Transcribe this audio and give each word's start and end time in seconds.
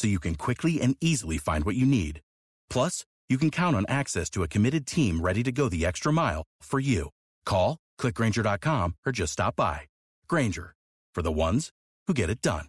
so 0.00 0.08
you 0.08 0.18
can 0.18 0.34
quickly 0.34 0.80
and 0.80 0.96
easily 1.00 1.36
find 1.36 1.64
what 1.64 1.76
you 1.76 1.84
need. 1.84 2.22
Plus, 2.70 3.04
you 3.28 3.36
can 3.36 3.50
count 3.50 3.76
on 3.76 3.84
access 3.86 4.30
to 4.30 4.42
a 4.42 4.48
committed 4.48 4.86
team 4.86 5.20
ready 5.20 5.42
to 5.42 5.52
go 5.52 5.68
the 5.68 5.84
extra 5.84 6.12
mile 6.12 6.42
for 6.62 6.80
you. 6.80 7.10
Call, 7.44 7.76
clickgrainger.com, 8.00 8.96
or 9.04 9.12
just 9.12 9.34
stop 9.34 9.56
by. 9.56 9.82
Grainger, 10.26 10.72
for 11.14 11.22
the 11.22 11.30
ones 11.30 11.70
who 12.06 12.14
get 12.14 12.30
it 12.30 12.40
done. 12.40 12.66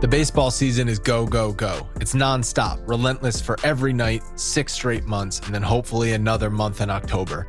The 0.00 0.08
baseball 0.08 0.50
season 0.50 0.88
is 0.88 0.98
go, 0.98 1.26
go, 1.26 1.52
go. 1.52 1.88
It's 1.96 2.14
nonstop, 2.14 2.86
relentless 2.86 3.40
for 3.40 3.56
every 3.64 3.94
night, 3.94 4.22
six 4.36 4.74
straight 4.74 5.06
months, 5.06 5.40
and 5.40 5.54
then 5.54 5.62
hopefully 5.62 6.12
another 6.12 6.50
month 6.50 6.82
in 6.82 6.90
October. 6.90 7.48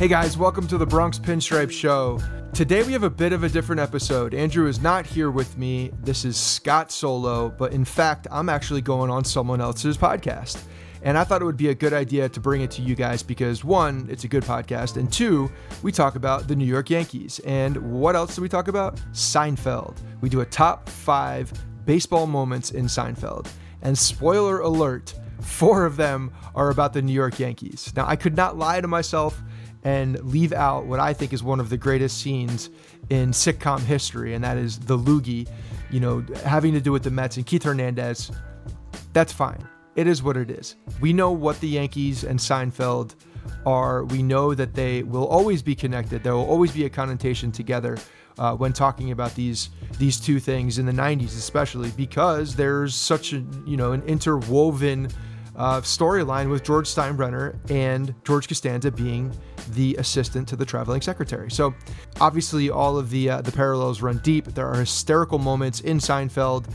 Hey 0.00 0.08
guys, 0.08 0.38
welcome 0.38 0.66
to 0.68 0.78
the 0.78 0.86
Bronx 0.86 1.18
Pinstripe 1.18 1.70
Show. 1.70 2.22
Today 2.54 2.82
we 2.82 2.94
have 2.94 3.02
a 3.02 3.10
bit 3.10 3.34
of 3.34 3.44
a 3.44 3.50
different 3.50 3.82
episode. 3.82 4.32
Andrew 4.32 4.66
is 4.66 4.80
not 4.80 5.04
here 5.04 5.30
with 5.30 5.58
me. 5.58 5.92
This 6.02 6.24
is 6.24 6.38
Scott 6.38 6.90
solo, 6.90 7.50
but 7.50 7.74
in 7.74 7.84
fact, 7.84 8.26
I'm 8.30 8.48
actually 8.48 8.80
going 8.80 9.10
on 9.10 9.26
someone 9.26 9.60
else's 9.60 9.98
podcast. 9.98 10.62
And 11.02 11.18
I 11.18 11.24
thought 11.24 11.42
it 11.42 11.44
would 11.44 11.58
be 11.58 11.68
a 11.68 11.74
good 11.74 11.92
idea 11.92 12.30
to 12.30 12.40
bring 12.40 12.62
it 12.62 12.70
to 12.70 12.80
you 12.80 12.94
guys 12.94 13.22
because 13.22 13.62
one, 13.62 14.06
it's 14.10 14.24
a 14.24 14.28
good 14.28 14.42
podcast, 14.42 14.96
and 14.96 15.12
two, 15.12 15.52
we 15.82 15.92
talk 15.92 16.14
about 16.14 16.48
the 16.48 16.56
New 16.56 16.64
York 16.64 16.88
Yankees. 16.88 17.38
And 17.40 17.76
what 17.92 18.16
else 18.16 18.34
do 18.34 18.40
we 18.40 18.48
talk 18.48 18.68
about? 18.68 18.96
Seinfeld. 19.12 19.98
We 20.22 20.30
do 20.30 20.40
a 20.40 20.46
top 20.46 20.88
five 20.88 21.52
baseball 21.84 22.26
moments 22.26 22.70
in 22.70 22.86
Seinfeld. 22.86 23.52
And 23.82 23.98
spoiler 23.98 24.60
alert, 24.60 25.12
four 25.42 25.84
of 25.84 25.98
them 25.98 26.32
are 26.54 26.70
about 26.70 26.94
the 26.94 27.02
New 27.02 27.12
York 27.12 27.38
Yankees. 27.38 27.92
Now, 27.94 28.06
I 28.06 28.16
could 28.16 28.34
not 28.34 28.56
lie 28.56 28.80
to 28.80 28.88
myself 28.88 29.42
and 29.84 30.22
leave 30.24 30.52
out 30.52 30.86
what 30.86 31.00
I 31.00 31.12
think 31.12 31.32
is 31.32 31.42
one 31.42 31.60
of 31.60 31.70
the 31.70 31.76
greatest 31.76 32.18
scenes 32.18 32.70
in 33.08 33.30
sitcom 33.30 33.80
history, 33.80 34.34
and 34.34 34.44
that 34.44 34.56
is 34.56 34.78
the 34.78 34.96
loogie, 34.96 35.48
you 35.90 36.00
know, 36.00 36.24
having 36.44 36.72
to 36.74 36.80
do 36.80 36.92
with 36.92 37.02
the 37.02 37.10
Mets 37.10 37.36
and 37.36 37.46
Keith 37.46 37.62
Hernandez. 37.62 38.30
That's 39.12 39.32
fine. 39.32 39.66
It 39.96 40.06
is 40.06 40.22
what 40.22 40.36
it 40.36 40.50
is. 40.50 40.76
We 41.00 41.12
know 41.12 41.32
what 41.32 41.60
the 41.60 41.68
Yankees 41.68 42.24
and 42.24 42.38
Seinfeld 42.38 43.14
are. 43.66 44.04
We 44.04 44.22
know 44.22 44.54
that 44.54 44.74
they 44.74 45.02
will 45.02 45.26
always 45.26 45.62
be 45.62 45.74
connected. 45.74 46.22
There 46.22 46.34
will 46.34 46.48
always 46.48 46.72
be 46.72 46.84
a 46.84 46.90
connotation 46.90 47.50
together 47.50 47.98
uh, 48.38 48.54
when 48.54 48.72
talking 48.72 49.10
about 49.10 49.34
these 49.34 49.70
these 49.98 50.18
two 50.18 50.40
things 50.40 50.78
in 50.78 50.86
the 50.86 50.92
90s, 50.92 51.36
especially 51.36 51.90
because 51.90 52.54
there's 52.54 52.94
such 52.94 53.32
a 53.32 53.44
you 53.66 53.76
know 53.76 53.92
an 53.92 54.02
interwoven 54.02 55.08
uh, 55.56 55.80
storyline 55.80 56.50
with 56.50 56.64
George 56.64 56.88
Steinbrenner 56.88 57.58
and 57.70 58.14
George 58.24 58.48
Costanza 58.48 58.90
being 58.90 59.32
the 59.70 59.96
assistant 59.96 60.48
to 60.48 60.56
the 60.56 60.64
traveling 60.64 61.00
secretary. 61.00 61.50
So 61.50 61.74
obviously, 62.20 62.70
all 62.70 62.96
of 62.98 63.10
the 63.10 63.30
uh, 63.30 63.40
the 63.42 63.52
parallels 63.52 64.02
run 64.02 64.18
deep. 64.18 64.46
There 64.46 64.66
are 64.66 64.76
hysterical 64.76 65.38
moments 65.38 65.80
in 65.80 65.98
Seinfeld. 65.98 66.66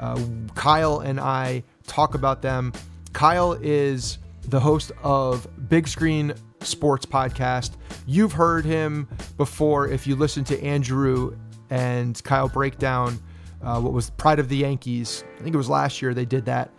Uh, 0.00 0.20
Kyle 0.54 1.00
and 1.00 1.20
I 1.20 1.62
talk 1.86 2.14
about 2.14 2.42
them. 2.42 2.72
Kyle 3.12 3.52
is 3.54 4.18
the 4.48 4.60
host 4.60 4.92
of 5.02 5.46
Big 5.68 5.88
Screen 5.88 6.34
Sports 6.60 7.06
Podcast. 7.06 7.72
You've 8.06 8.32
heard 8.32 8.64
him 8.64 9.08
before 9.36 9.88
if 9.88 10.06
you 10.06 10.16
listen 10.16 10.44
to 10.44 10.62
Andrew 10.62 11.36
and 11.70 12.22
Kyle 12.24 12.48
break 12.48 12.78
down 12.78 13.18
uh, 13.62 13.80
what 13.80 13.92
was 13.92 14.10
Pride 14.10 14.38
of 14.38 14.48
the 14.48 14.56
Yankees. 14.56 15.24
I 15.38 15.42
think 15.42 15.54
it 15.54 15.58
was 15.58 15.70
last 15.70 16.02
year 16.02 16.12
they 16.12 16.24
did 16.26 16.44
that. 16.46 16.70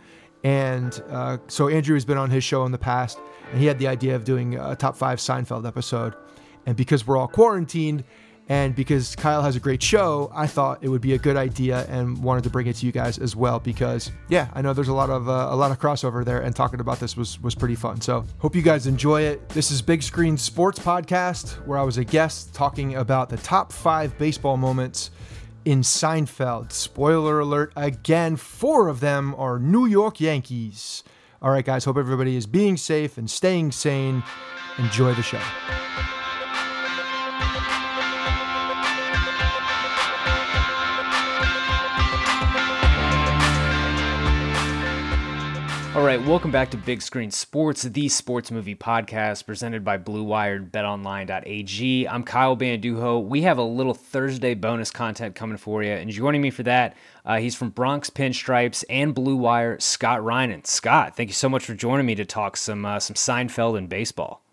And 0.45 1.01
uh, 1.09 1.39
so 1.47 1.69
Andrew 1.69 1.95
has 1.95 2.05
been 2.05 2.19
on 2.19 2.29
his 2.29 2.43
show 2.43 2.65
in 2.65 2.71
the 2.71 2.77
past, 2.77 3.17
and 3.51 3.59
he 3.59 3.65
had 3.65 3.79
the 3.79 3.87
idea 3.87 4.15
of 4.15 4.23
doing 4.25 4.59
a 4.59 4.75
top 4.75 4.95
five 4.95 5.17
Seinfeld 5.17 5.67
episode. 5.67 6.13
And 6.67 6.77
because 6.77 7.07
we're 7.07 7.17
all 7.17 7.27
quarantined, 7.27 8.03
and 8.47 8.75
because 8.75 9.15
Kyle 9.15 9.41
has 9.41 9.55
a 9.55 9.59
great 9.59 9.81
show, 9.81 10.31
I 10.35 10.45
thought 10.45 10.83
it 10.83 10.89
would 10.89 11.01
be 11.01 11.13
a 11.13 11.17
good 11.17 11.35
idea 11.35 11.87
and 11.89 12.23
wanted 12.23 12.43
to 12.43 12.51
bring 12.51 12.67
it 12.67 12.75
to 12.75 12.85
you 12.85 12.91
guys 12.91 13.17
as 13.17 13.35
well. 13.35 13.59
Because 13.59 14.11
yeah, 14.29 14.49
I 14.53 14.61
know 14.61 14.71
there's 14.71 14.87
a 14.87 14.93
lot 14.93 15.09
of 15.09 15.27
uh, 15.27 15.47
a 15.49 15.55
lot 15.55 15.71
of 15.71 15.79
crossover 15.79 16.23
there, 16.23 16.41
and 16.41 16.55
talking 16.55 16.79
about 16.79 16.99
this 16.99 17.17
was 17.17 17.41
was 17.41 17.55
pretty 17.55 17.73
fun. 17.73 17.99
So 18.01 18.23
hope 18.37 18.55
you 18.55 18.61
guys 18.61 18.85
enjoy 18.85 19.23
it. 19.23 19.49
This 19.49 19.71
is 19.71 19.81
Big 19.81 20.03
Screen 20.03 20.37
Sports 20.37 20.77
Podcast, 20.77 21.53
where 21.65 21.79
I 21.79 21.81
was 21.81 21.97
a 21.97 22.03
guest 22.03 22.53
talking 22.53 22.97
about 22.97 23.29
the 23.29 23.37
top 23.37 23.71
five 23.71 24.15
baseball 24.19 24.57
moments 24.57 25.09
in 25.65 25.81
Seinfeld. 25.81 26.71
Spoiler 26.71 27.39
alert 27.39 27.73
again, 27.75 28.35
four 28.37 28.87
of 28.87 28.99
them 28.99 29.35
are 29.35 29.59
New 29.59 29.85
York 29.85 30.21
Yankees. 30.21 31.03
All 31.41 31.51
right, 31.51 31.65
guys, 31.65 31.83
hope 31.85 31.97
everybody 31.97 32.37
is 32.37 32.45
being 32.45 32.77
safe 32.77 33.17
and 33.17 33.29
staying 33.29 33.71
sane. 33.73 34.23
Enjoy 34.77 35.13
the 35.13 35.23
show. 35.23 35.41
All 45.95 46.03
right, 46.03 46.21
welcome 46.25 46.51
back 46.51 46.71
to 46.71 46.77
Big 46.77 47.01
Screen 47.01 47.31
Sports, 47.31 47.83
the 47.83 48.09
sports 48.09 48.51
movie 48.51 48.75
podcast 48.75 49.45
presented 49.45 49.85
by 49.85 49.95
Blue 49.95 50.23
Wired 50.23 50.69
BetOnline.ag. 50.69 52.05
I'm 52.09 52.23
Kyle 52.23 52.57
Banduho. 52.57 53.25
We 53.25 53.43
have 53.43 53.57
a 53.57 53.63
little 53.63 53.93
Thursday 53.93 54.55
bonus 54.55 54.91
content 54.91 55.35
coming 55.35 55.55
for 55.55 55.83
you, 55.83 55.93
and 55.93 56.09
joining 56.09 56.41
me 56.41 56.49
for 56.49 56.63
that, 56.63 56.97
uh, 57.23 57.37
he's 57.37 57.55
from 57.55 57.69
Bronx 57.69 58.09
Pinstripes 58.09 58.83
and 58.89 59.15
Blue 59.15 59.37
Wire, 59.37 59.79
Scott 59.79 60.19
Reinen. 60.19 60.67
Scott, 60.67 61.15
thank 61.15 61.29
you 61.29 61.33
so 61.33 61.47
much 61.47 61.63
for 61.63 61.73
joining 61.73 62.05
me 62.05 62.15
to 62.15 62.25
talk 62.25 62.57
some 62.57 62.83
uh, 62.83 62.99
some 62.99 63.15
Seinfeld 63.15 63.77
and 63.77 63.87
baseball. 63.87 64.44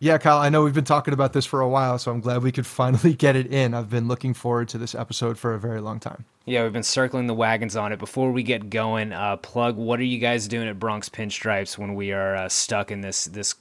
Yeah, 0.00 0.18
Kyle, 0.18 0.38
I 0.38 0.48
know 0.48 0.62
we've 0.62 0.74
been 0.74 0.84
talking 0.84 1.12
about 1.12 1.32
this 1.32 1.44
for 1.44 1.60
a 1.60 1.68
while, 1.68 1.98
so 1.98 2.12
I'm 2.12 2.20
glad 2.20 2.42
we 2.44 2.52
could 2.52 2.66
finally 2.66 3.14
get 3.14 3.34
it 3.34 3.52
in. 3.52 3.74
I've 3.74 3.90
been 3.90 4.06
looking 4.06 4.32
forward 4.32 4.68
to 4.68 4.78
this 4.78 4.94
episode 4.94 5.38
for 5.38 5.54
a 5.54 5.58
very 5.58 5.80
long 5.80 5.98
time. 5.98 6.24
Yeah, 6.46 6.62
we've 6.62 6.72
been 6.72 6.84
circling 6.84 7.26
the 7.26 7.34
wagons 7.34 7.74
on 7.74 7.92
it. 7.92 7.98
Before 7.98 8.30
we 8.30 8.44
get 8.44 8.70
going, 8.70 9.12
uh, 9.12 9.36
plug 9.38 9.76
what 9.76 9.98
are 9.98 10.04
you 10.04 10.18
guys 10.18 10.46
doing 10.46 10.68
at 10.68 10.78
Bronx 10.78 11.08
Pinstripes 11.08 11.76
when 11.76 11.94
we 11.94 12.12
are 12.12 12.36
uh, 12.36 12.48
stuck 12.48 12.90
in 12.90 13.00
this 13.00 13.24
this 13.26 13.54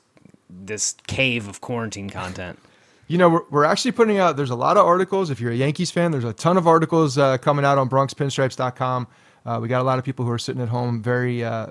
this 0.50 0.95
cave 1.07 1.48
of 1.48 1.62
quarantine 1.62 2.10
content? 2.10 2.60
You 3.10 3.18
know, 3.18 3.30
we're, 3.30 3.44
we're 3.50 3.63
actually 3.63 3.94
putting 3.94 4.18
out. 4.18 4.36
There's 4.36 4.50
a 4.50 4.56
lot 4.56 4.75
of 4.75 4.86
articles. 4.86 5.30
If 5.30 5.40
you're 5.40 5.54
a 5.54 5.56
Yankees 5.56 5.92
fan, 5.92 6.12
there's 6.12 6.25
a 6.25 6.33
ton 6.33 6.57
of 6.57 6.68
articles 6.68 7.18
uh, 7.18 7.38
coming 7.38 7.63
out 7.63 7.78
on 7.78 7.90
BronxPinstripes.com. 7.90 9.07
Uh, 9.45 9.60
we 9.62 9.69
got 9.69 9.80
a 9.80 9.83
lot 9.86 9.98
of 9.98 10.04
people 10.04 10.25
who 10.25 10.31
are 10.31 10.38
sitting 10.38 10.62
at 10.62 10.68
home, 10.68 11.01
very 11.01 11.42
uh, 11.42 11.68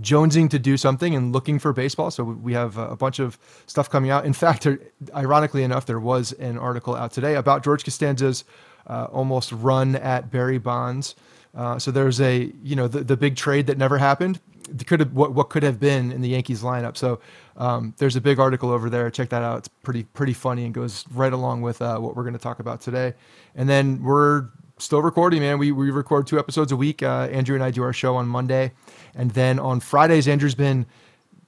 jonesing 0.00 0.50
to 0.50 0.58
do 0.58 0.76
something 0.76 1.14
and 1.14 1.32
looking 1.32 1.58
for 1.58 1.72
baseball. 1.72 2.10
So 2.10 2.24
we 2.24 2.52
have 2.54 2.76
a 2.76 2.96
bunch 2.96 3.18
of 3.18 3.38
stuff 3.66 3.88
coming 3.88 4.10
out. 4.10 4.24
In 4.24 4.32
fact, 4.32 4.66
ironically 5.14 5.62
enough, 5.62 5.86
there 5.86 6.00
was 6.00 6.32
an 6.32 6.58
article 6.58 6.94
out 6.94 7.12
today 7.12 7.36
about 7.36 7.62
George 7.62 7.84
Costanza's 7.84 8.44
uh, 8.86 9.04
almost 9.12 9.52
run 9.52 9.96
at 9.96 10.30
Barry 10.30 10.58
Bonds. 10.58 11.14
Uh, 11.54 11.78
so 11.78 11.90
there's 11.90 12.20
a 12.20 12.52
you 12.62 12.74
know 12.74 12.88
the, 12.88 13.04
the 13.04 13.16
big 13.16 13.36
trade 13.36 13.66
that 13.68 13.78
never 13.78 13.98
happened. 13.98 14.40
Could 14.86 15.00
have 15.00 15.12
what, 15.12 15.32
what 15.32 15.50
could 15.50 15.62
have 15.62 15.78
been 15.78 16.10
in 16.10 16.22
the 16.22 16.28
Yankees 16.30 16.62
lineup. 16.62 16.96
So 16.96 17.20
um, 17.56 17.94
there's 17.98 18.16
a 18.16 18.20
big 18.20 18.40
article 18.40 18.70
over 18.70 18.90
there. 18.90 19.10
Check 19.10 19.28
that 19.28 19.42
out. 19.42 19.58
It's 19.58 19.68
pretty 19.68 20.04
pretty 20.04 20.32
funny 20.32 20.64
and 20.64 20.74
goes 20.74 21.04
right 21.12 21.32
along 21.32 21.62
with 21.62 21.80
uh, 21.80 21.98
what 21.98 22.16
we're 22.16 22.24
going 22.24 22.34
to 22.34 22.40
talk 22.40 22.58
about 22.60 22.80
today. 22.80 23.14
And 23.54 23.68
then 23.68 24.02
we're 24.02 24.48
still 24.78 25.02
recording, 25.02 25.40
man. 25.40 25.58
We 25.58 25.70
we 25.70 25.90
record 25.90 26.26
two 26.26 26.38
episodes 26.38 26.72
a 26.72 26.76
week. 26.76 27.02
Uh, 27.02 27.28
Andrew 27.30 27.54
and 27.54 27.62
I 27.62 27.70
do 27.70 27.82
our 27.82 27.92
show 27.92 28.16
on 28.16 28.26
Monday 28.26 28.72
and 29.14 29.30
then 29.32 29.58
on 29.58 29.80
Fridays, 29.80 30.28
Andrew's 30.28 30.54
been 30.54 30.86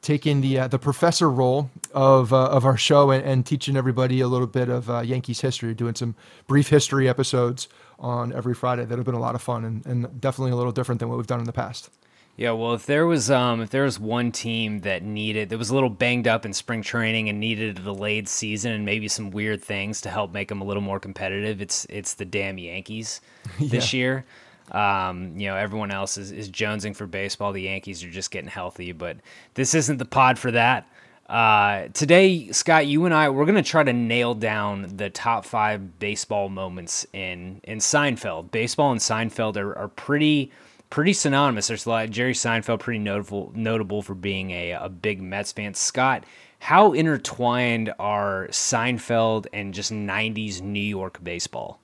taking 0.03 0.41
the 0.41 0.61
uh, 0.61 0.69
the 0.69 0.79
professor 0.79 1.31
role 1.31 1.71
of 1.93 2.33
uh, 2.33 2.47
of 2.47 2.65
our 2.65 2.77
show 2.77 3.11
and, 3.11 3.25
and, 3.25 3.47
teaching 3.47 3.77
everybody 3.77 4.21
a 4.21 4.29
little 4.29 4.47
bit 4.47 4.69
of 4.69 4.89
uh, 4.89 5.01
Yankees 5.01 5.41
history, 5.41 5.75
doing 5.75 5.95
some 5.95 6.15
brief 6.47 6.69
history 6.69 7.09
episodes 7.09 7.69
on 7.99 8.33
every 8.33 8.55
Friday 8.55 8.85
that 8.85 8.97
have 8.97 9.05
been 9.05 9.15
a 9.15 9.21
lot 9.21 9.35
of 9.35 9.43
fun 9.43 9.65
and, 9.65 9.85
and 9.87 10.21
definitely 10.21 10.53
a 10.53 10.57
little 10.57 10.73
different 10.73 11.01
than 11.01 11.09
what 11.09 11.17
we've 11.17 11.27
done 11.27 11.41
in 11.41 11.47
the 11.47 11.53
past. 11.53 11.91
Yeah, 12.37 12.51
well, 12.51 12.75
if 12.75 12.85
there 12.85 13.07
was 13.07 13.31
um, 13.31 13.63
if 13.63 13.71
there 13.71 13.85
was 13.85 13.99
one 13.99 14.31
team 14.31 14.81
that 14.81 15.03
needed 15.03 15.49
that 15.49 15.59
was 15.59 15.71
a 15.71 15.75
little 15.75 15.89
banged 15.89 16.29
up 16.29 16.45
in 16.45 16.53
spring 16.53 16.83
training 16.83 17.31
and 17.31 17.41
needed 17.41 17.79
a 17.79 17.83
delayed 17.83 18.29
season 18.29 18.73
and 18.73 18.85
maybe 18.85 19.09
some 19.09 19.31
weird 19.31 19.65
things 19.65 20.03
to 20.03 20.11
help 20.11 20.33
make 20.33 20.49
them 20.49 20.61
a 20.61 20.65
little 20.65 20.83
more 20.83 21.01
competitive, 21.01 21.62
it's 21.62 21.87
it's 21.89 22.15
the 22.15 22.27
damn 22.27 22.59
Yankees 22.59 23.23
this 23.59 23.95
yeah. 23.95 23.99
year. 23.99 24.25
Um, 24.73 25.39
you 25.39 25.47
know, 25.47 25.57
everyone 25.57 25.91
else 25.91 26.19
is, 26.19 26.33
is 26.33 26.51
jonesing 26.51 26.95
for 26.97 27.07
baseball. 27.07 27.53
The 27.53 27.63
Yankees 27.63 28.03
are 28.05 28.11
just 28.11 28.31
getting 28.31 28.51
healthy, 28.51 28.93
but 28.93 29.19
this 29.55 29.75
isn't 29.75 29.99
the 29.99 30.05
pod 30.05 30.39
for 30.39 30.51
that. 30.51 30.89
Uh, 31.29 31.89
today, 31.93 32.53
Scott, 32.53 32.87
you 32.87 33.05
and 33.05 33.13
I, 33.13 33.29
we're 33.31 33.47
to 33.47 33.63
try 33.63 33.83
to 33.83 33.93
nail 33.93 34.35
down 34.35 34.97
the 34.97 35.11
top 35.11 35.45
five 35.45 35.99
baseball 35.99 36.49
moments 36.49 37.05
in, 37.13 37.61
in 37.65 37.79
Seinfeld. 37.79 38.51
Baseball 38.53 38.93
and 38.93 39.01
Seinfeld 39.01 39.57
are, 39.57 39.77
are 39.77 39.89
pretty, 39.89 40.53
pretty 40.89 41.12
synonymous. 41.12 41.67
There's 41.67 41.87
a 41.87 41.91
lot, 41.91 42.11
Jerry 42.11 42.33
Seinfeld, 42.33 42.79
pretty 42.79 43.01
notable, 43.01 43.53
notable 43.57 44.03
for 44.03 44.15
being 44.15 44.53
a, 44.53 44.73
a 44.73 44.89
big 44.89 45.21
Mets 45.21 45.51
fan. 45.51 45.75
Scott, 45.75 46.25
how 46.61 46.93
intertwined 46.93 47.93
are 47.99 48.47
Seinfeld 48.51 49.47
and 49.53 49.75
just 49.75 49.93
90s 49.93 50.61
New 50.61 50.79
York 50.81 51.23
baseball? 51.25 51.81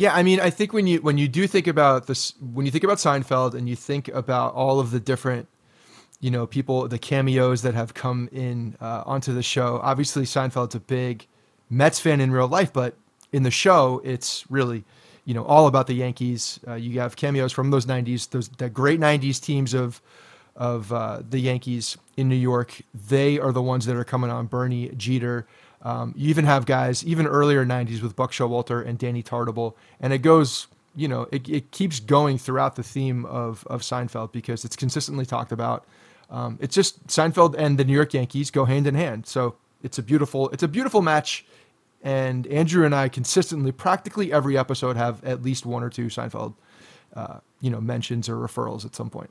Yeah, 0.00 0.14
I 0.14 0.22
mean, 0.22 0.40
I 0.40 0.48
think 0.48 0.72
when 0.72 0.86
you 0.86 1.02
when 1.02 1.18
you 1.18 1.28
do 1.28 1.46
think 1.46 1.66
about 1.66 2.06
this, 2.06 2.32
when 2.40 2.64
you 2.64 2.72
think 2.72 2.84
about 2.84 2.96
Seinfeld 2.96 3.52
and 3.52 3.68
you 3.68 3.76
think 3.76 4.08
about 4.08 4.54
all 4.54 4.80
of 4.80 4.92
the 4.92 4.98
different, 4.98 5.46
you 6.20 6.30
know, 6.30 6.46
people, 6.46 6.88
the 6.88 6.98
cameos 6.98 7.60
that 7.60 7.74
have 7.74 7.92
come 7.92 8.26
in 8.32 8.78
uh, 8.80 9.02
onto 9.04 9.34
the 9.34 9.42
show. 9.42 9.78
Obviously, 9.82 10.22
Seinfeld's 10.22 10.74
a 10.74 10.80
big 10.80 11.26
Mets 11.68 12.00
fan 12.00 12.22
in 12.22 12.32
real 12.32 12.48
life, 12.48 12.72
but 12.72 12.96
in 13.30 13.42
the 13.42 13.50
show, 13.50 14.00
it's 14.02 14.50
really, 14.50 14.84
you 15.26 15.34
know, 15.34 15.44
all 15.44 15.66
about 15.66 15.86
the 15.86 15.92
Yankees. 15.92 16.60
Uh, 16.66 16.76
you 16.76 16.98
have 16.98 17.14
cameos 17.14 17.52
from 17.52 17.70
those 17.70 17.84
'90s, 17.84 18.30
those 18.30 18.48
the 18.48 18.70
great 18.70 19.00
'90s 19.00 19.38
teams 19.38 19.74
of 19.74 20.00
of 20.56 20.94
uh, 20.94 21.20
the 21.28 21.40
Yankees 21.40 21.98
in 22.16 22.26
New 22.26 22.36
York. 22.36 22.80
They 22.94 23.38
are 23.38 23.52
the 23.52 23.60
ones 23.60 23.84
that 23.84 23.96
are 23.96 24.04
coming 24.04 24.30
on. 24.30 24.46
Bernie 24.46 24.94
Jeter. 24.96 25.46
Um, 25.82 26.14
you 26.16 26.28
even 26.28 26.44
have 26.44 26.66
guys 26.66 27.04
even 27.04 27.26
earlier 27.26 27.64
90s 27.64 28.02
with 28.02 28.14
Buck 28.14 28.32
Showalter 28.32 28.86
and 28.86 28.98
Danny 28.98 29.22
Tartabull, 29.22 29.74
and 29.98 30.12
it 30.12 30.18
goes, 30.18 30.66
you 30.94 31.08
know, 31.08 31.26
it, 31.32 31.48
it 31.48 31.70
keeps 31.70 32.00
going 32.00 32.36
throughout 32.36 32.76
the 32.76 32.82
theme 32.82 33.24
of 33.26 33.66
of 33.68 33.82
Seinfeld 33.82 34.32
because 34.32 34.64
it's 34.64 34.76
consistently 34.76 35.24
talked 35.24 35.52
about. 35.52 35.86
Um, 36.28 36.58
it's 36.60 36.74
just 36.74 37.06
Seinfeld 37.06 37.54
and 37.56 37.78
the 37.78 37.84
New 37.84 37.94
York 37.94 38.14
Yankees 38.14 38.50
go 38.50 38.64
hand 38.64 38.86
in 38.86 38.94
hand, 38.94 39.26
so 39.26 39.56
it's 39.82 39.98
a 39.98 40.02
beautiful 40.02 40.48
it's 40.50 40.62
a 40.62 40.68
beautiful 40.68 41.02
match. 41.02 41.46
And 42.02 42.46
Andrew 42.46 42.86
and 42.86 42.94
I 42.94 43.10
consistently, 43.10 43.72
practically 43.72 44.32
every 44.32 44.56
episode, 44.56 44.96
have 44.96 45.22
at 45.22 45.42
least 45.42 45.66
one 45.66 45.82
or 45.82 45.90
two 45.90 46.06
Seinfeld, 46.06 46.54
uh, 47.14 47.40
you 47.60 47.68
know, 47.68 47.80
mentions 47.80 48.26
or 48.26 48.36
referrals 48.36 48.86
at 48.86 48.94
some 48.94 49.10
point. 49.10 49.30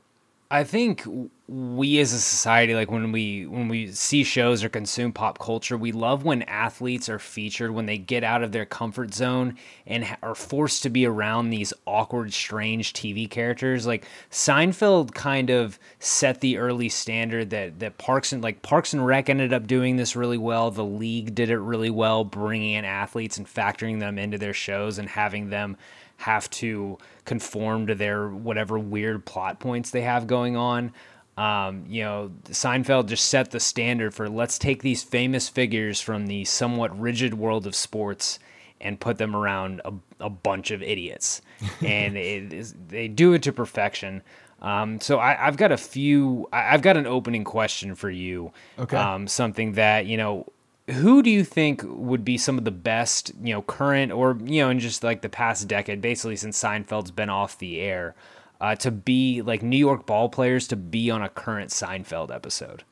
I 0.52 0.64
think 0.64 1.04
we 1.46 2.00
as 2.00 2.12
a 2.12 2.18
society, 2.18 2.74
like 2.74 2.90
when 2.90 3.12
we 3.12 3.46
when 3.46 3.68
we 3.68 3.92
see 3.92 4.24
shows 4.24 4.64
or 4.64 4.68
consume 4.68 5.12
pop 5.12 5.38
culture, 5.38 5.78
we 5.78 5.92
love 5.92 6.24
when 6.24 6.42
athletes 6.42 7.08
are 7.08 7.20
featured 7.20 7.70
when 7.70 7.86
they 7.86 7.98
get 7.98 8.24
out 8.24 8.42
of 8.42 8.50
their 8.50 8.64
comfort 8.64 9.14
zone 9.14 9.56
and 9.86 10.04
ha- 10.04 10.16
are 10.24 10.34
forced 10.34 10.82
to 10.82 10.90
be 10.90 11.06
around 11.06 11.50
these 11.50 11.72
awkward, 11.86 12.32
strange 12.32 12.92
TV 12.94 13.30
characters. 13.30 13.86
Like 13.86 14.06
Seinfeld 14.32 15.14
kind 15.14 15.50
of 15.50 15.78
set 16.00 16.40
the 16.40 16.58
early 16.58 16.88
standard 16.88 17.50
that 17.50 17.78
that 17.78 17.98
Parks 17.98 18.32
and 18.32 18.42
like 18.42 18.60
Parks 18.62 18.92
and 18.92 19.06
Rec 19.06 19.28
ended 19.28 19.52
up 19.52 19.68
doing 19.68 19.96
this 19.96 20.16
really 20.16 20.38
well. 20.38 20.72
The 20.72 20.84
League 20.84 21.32
did 21.32 21.50
it 21.50 21.58
really 21.58 21.90
well, 21.90 22.24
bringing 22.24 22.72
in 22.72 22.84
athletes 22.84 23.38
and 23.38 23.46
factoring 23.46 24.00
them 24.00 24.18
into 24.18 24.36
their 24.36 24.54
shows 24.54 24.98
and 24.98 25.08
having 25.08 25.50
them 25.50 25.76
have 26.20 26.50
to 26.50 26.98
conform 27.24 27.86
to 27.86 27.94
their 27.94 28.28
whatever 28.28 28.78
weird 28.78 29.24
plot 29.24 29.58
points 29.58 29.90
they 29.90 30.02
have 30.02 30.26
going 30.26 30.54
on. 30.54 30.92
Um, 31.38 31.84
you 31.88 32.02
know, 32.02 32.30
Seinfeld 32.44 33.06
just 33.06 33.26
set 33.26 33.50
the 33.50 33.60
standard 33.60 34.12
for 34.12 34.28
let's 34.28 34.58
take 34.58 34.82
these 34.82 35.02
famous 35.02 35.48
figures 35.48 35.98
from 35.98 36.26
the 36.26 36.44
somewhat 36.44 36.98
rigid 36.98 37.32
world 37.32 37.66
of 37.66 37.74
sports 37.74 38.38
and 38.82 39.00
put 39.00 39.16
them 39.16 39.34
around 39.34 39.80
a, 39.86 39.94
a 40.20 40.28
bunch 40.28 40.70
of 40.70 40.82
idiots. 40.82 41.40
and 41.80 42.18
it 42.18 42.52
is, 42.52 42.74
they 42.88 43.08
do 43.08 43.32
it 43.32 43.42
to 43.44 43.52
perfection. 43.52 44.22
Um, 44.60 45.00
so 45.00 45.18
I, 45.18 45.32
have 45.34 45.56
got 45.56 45.72
a 45.72 45.78
few, 45.78 46.48
I, 46.52 46.62
have 46.64 46.82
got 46.82 46.98
an 46.98 47.06
opening 47.06 47.44
question 47.44 47.94
for 47.94 48.10
you. 48.10 48.52
Okay. 48.78 48.98
Um, 48.98 49.26
something 49.26 49.72
that, 49.72 50.04
you 50.04 50.18
know, 50.18 50.46
who 50.90 51.22
do 51.22 51.30
you 51.30 51.44
think 51.44 51.82
would 51.84 52.24
be 52.24 52.38
some 52.38 52.58
of 52.58 52.64
the 52.64 52.70
best, 52.70 53.32
you 53.42 53.52
know, 53.52 53.62
current 53.62 54.12
or 54.12 54.36
you 54.44 54.62
know, 54.62 54.70
in 54.70 54.80
just 54.80 55.02
like 55.02 55.22
the 55.22 55.28
past 55.28 55.66
decade, 55.68 56.00
basically 56.00 56.36
since 56.36 56.60
Seinfeld's 56.60 57.10
been 57.10 57.30
off 57.30 57.58
the 57.58 57.80
air, 57.80 58.14
uh, 58.60 58.74
to 58.76 58.90
be 58.90 59.42
like 59.42 59.62
New 59.62 59.76
York 59.76 60.06
ball 60.06 60.28
players 60.28 60.66
to 60.68 60.76
be 60.76 61.10
on 61.10 61.22
a 61.22 61.28
current 61.28 61.70
Seinfeld 61.70 62.34
episode? 62.34 62.84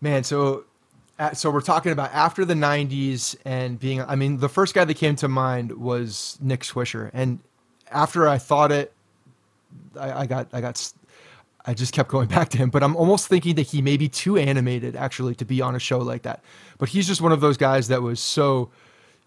Man, 0.00 0.24
so 0.24 0.64
uh, 1.18 1.32
so 1.32 1.50
we're 1.50 1.60
talking 1.60 1.92
about 1.92 2.12
after 2.12 2.44
the 2.44 2.54
'90s 2.54 3.36
and 3.44 3.78
being. 3.78 4.02
I 4.02 4.16
mean, 4.16 4.38
the 4.38 4.48
first 4.48 4.74
guy 4.74 4.84
that 4.84 4.94
came 4.94 5.16
to 5.16 5.28
mind 5.28 5.72
was 5.72 6.38
Nick 6.40 6.60
Swisher, 6.60 7.10
and 7.12 7.38
after 7.90 8.28
I 8.28 8.38
thought 8.38 8.72
it, 8.72 8.92
I, 9.98 10.20
I 10.20 10.26
got 10.26 10.48
I 10.52 10.60
got 10.60 10.92
I 11.66 11.74
just 11.74 11.92
kept 11.92 12.08
going 12.08 12.28
back 12.36 12.48
to 12.50 12.58
him, 12.58 12.70
but 12.70 12.82
I'm 12.82 12.96
almost 12.96 13.28
thinking 13.28 13.56
that 13.56 13.66
he 13.66 13.82
may 13.82 13.96
be 13.96 14.08
too 14.08 14.36
animated 14.36 14.96
actually 14.96 15.34
to 15.36 15.44
be 15.44 15.60
on 15.60 15.74
a 15.74 15.78
show 15.78 15.98
like 15.98 16.22
that. 16.22 16.42
But 16.78 16.90
he's 16.90 17.06
just 17.06 17.20
one 17.20 17.32
of 17.32 17.40
those 17.40 17.56
guys 17.56 17.88
that 17.88 18.02
was 18.02 18.20
so, 18.20 18.70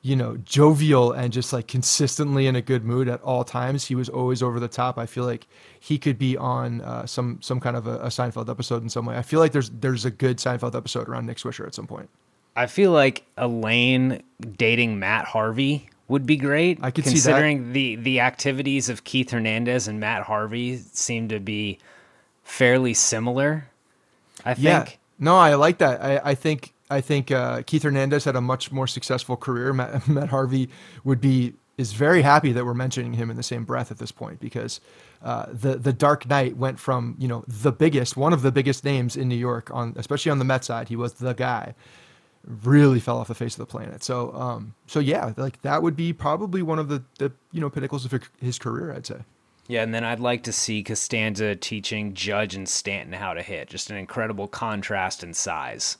you 0.01 0.15
know, 0.15 0.37
jovial 0.37 1.11
and 1.11 1.33
just 1.33 1.51
like 1.51 1.67
consistently 1.67 2.47
in 2.47 2.55
a 2.55 2.61
good 2.61 2.85
mood 2.85 3.09
at 3.09 3.21
all 3.21 3.43
times. 3.43 3.85
He 3.85 3.95
was 3.95 4.09
always 4.09 4.41
over 4.41 4.59
the 4.59 4.67
top. 4.67 4.97
I 4.97 5.05
feel 5.05 5.25
like 5.25 5.47
he 5.79 5.97
could 5.97 6.17
be 6.17 6.37
on 6.37 6.81
uh, 6.81 7.05
some 7.05 7.39
some 7.41 7.59
kind 7.59 7.75
of 7.75 7.87
a, 7.87 7.99
a 7.99 8.07
Seinfeld 8.07 8.49
episode 8.49 8.83
in 8.83 8.89
some 8.89 9.05
way. 9.05 9.17
I 9.17 9.21
feel 9.21 9.39
like 9.39 9.51
there's 9.51 9.69
there's 9.69 10.05
a 10.05 10.11
good 10.11 10.37
Seinfeld 10.37 10.75
episode 10.75 11.09
around 11.09 11.25
Nick 11.25 11.37
Swisher 11.37 11.65
at 11.67 11.75
some 11.75 11.87
point. 11.87 12.09
I 12.55 12.67
feel 12.67 12.91
like 12.91 13.23
Elaine 13.37 14.21
dating 14.57 14.99
Matt 14.99 15.25
Harvey 15.25 15.89
would 16.09 16.25
be 16.25 16.35
great. 16.35 16.79
I 16.81 16.91
could 16.91 17.05
considering 17.05 17.71
the 17.73 17.95
the 17.95 18.19
activities 18.19 18.89
of 18.89 19.03
Keith 19.03 19.31
Hernandez 19.31 19.87
and 19.87 19.99
Matt 19.99 20.23
Harvey 20.23 20.77
seem 20.77 21.29
to 21.29 21.39
be 21.39 21.79
fairly 22.49 22.93
similar. 22.93 23.67
I 24.43 24.53
think. 24.53 24.63
Yeah. 24.65 24.87
No, 25.19 25.37
I 25.37 25.55
like 25.55 25.77
that. 25.79 26.01
I, 26.01 26.31
I 26.31 26.35
think 26.35 26.73
I 26.89 27.01
think 27.01 27.31
uh, 27.31 27.61
Keith 27.63 27.83
Hernandez 27.83 28.23
had 28.23 28.35
a 28.35 28.41
much 28.41 28.71
more 28.71 28.87
successful 28.87 29.37
career. 29.37 29.73
Matt, 29.73 30.07
Matt, 30.07 30.29
Harvey 30.29 30.69
would 31.03 31.21
be 31.21 31.53
is 31.77 31.93
very 31.93 32.21
happy 32.21 32.51
that 32.51 32.65
we're 32.65 32.73
mentioning 32.73 33.13
him 33.13 33.29
in 33.29 33.37
the 33.37 33.43
same 33.43 33.63
breath 33.63 33.89
at 33.91 33.99
this 33.99 34.11
point 34.11 34.39
because 34.39 34.81
uh, 35.23 35.45
the 35.51 35.75
the 35.75 35.93
Dark 35.93 36.27
Knight 36.27 36.57
went 36.57 36.79
from 36.79 37.15
you 37.19 37.27
know 37.27 37.43
the 37.47 37.71
biggest, 37.71 38.17
one 38.17 38.33
of 38.33 38.41
the 38.41 38.51
biggest 38.51 38.83
names 38.83 39.15
in 39.15 39.29
New 39.29 39.35
York 39.35 39.69
on, 39.73 39.93
especially 39.97 40.31
on 40.31 40.39
the 40.39 40.45
Met 40.45 40.65
side. 40.65 40.89
He 40.89 40.95
was 40.95 41.13
the 41.13 41.33
guy. 41.33 41.75
Really 42.63 43.01
fell 43.01 43.17
off 43.17 43.27
the 43.27 43.35
face 43.35 43.53
of 43.55 43.59
the 43.59 43.65
planet. 43.65 44.01
So, 44.01 44.33
um, 44.33 44.73
so 44.87 45.01
yeah, 45.01 45.33
like 45.35 45.61
that 45.61 45.83
would 45.83 45.97
be 45.97 46.13
probably 46.13 46.61
one 46.61 46.79
of 46.79 46.87
the, 46.87 47.03
the 47.17 47.33
you 47.51 47.59
know 47.59 47.69
pinnacles 47.69 48.05
of 48.05 48.23
his 48.39 48.57
career. 48.57 48.93
I'd 48.93 49.05
say. 49.05 49.17
Yeah, 49.69 49.83
and 49.83 49.93
then 49.93 50.03
I'd 50.03 50.19
like 50.19 50.41
to 50.43 50.51
see 50.51 50.81
Costanza 50.81 51.55
teaching 51.55 52.15
Judge 52.15 52.55
and 52.55 52.67
Stanton 52.67 53.13
how 53.13 53.35
to 53.35 53.43
hit. 53.43 53.69
Just 53.69 53.91
an 53.91 53.97
incredible 53.97 54.47
contrast 54.47 55.23
in 55.23 55.35
size. 55.35 55.99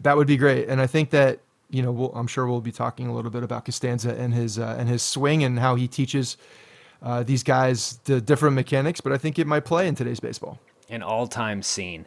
That 0.00 0.18
would 0.18 0.26
be 0.26 0.36
great, 0.36 0.68
and 0.68 0.82
I 0.82 0.86
think 0.86 1.08
that 1.10 1.40
you 1.70 1.82
know 1.82 1.90
we'll, 1.90 2.12
I'm 2.14 2.26
sure 2.26 2.46
we'll 2.46 2.60
be 2.60 2.72
talking 2.72 3.06
a 3.06 3.14
little 3.14 3.30
bit 3.30 3.42
about 3.42 3.64
Costanza 3.64 4.14
and 4.14 4.34
his 4.34 4.58
uh, 4.58 4.76
and 4.78 4.86
his 4.86 5.02
swing 5.02 5.42
and 5.42 5.58
how 5.58 5.76
he 5.76 5.88
teaches 5.88 6.36
uh, 7.02 7.22
these 7.22 7.42
guys 7.42 7.98
the 8.04 8.20
different 8.20 8.54
mechanics. 8.54 9.00
But 9.00 9.14
I 9.14 9.16
think 9.16 9.38
it 9.38 9.46
might 9.46 9.64
play 9.64 9.88
in 9.88 9.94
today's 9.94 10.20
baseball. 10.20 10.60
An 10.90 11.02
all-time 11.02 11.62
scene. 11.62 12.06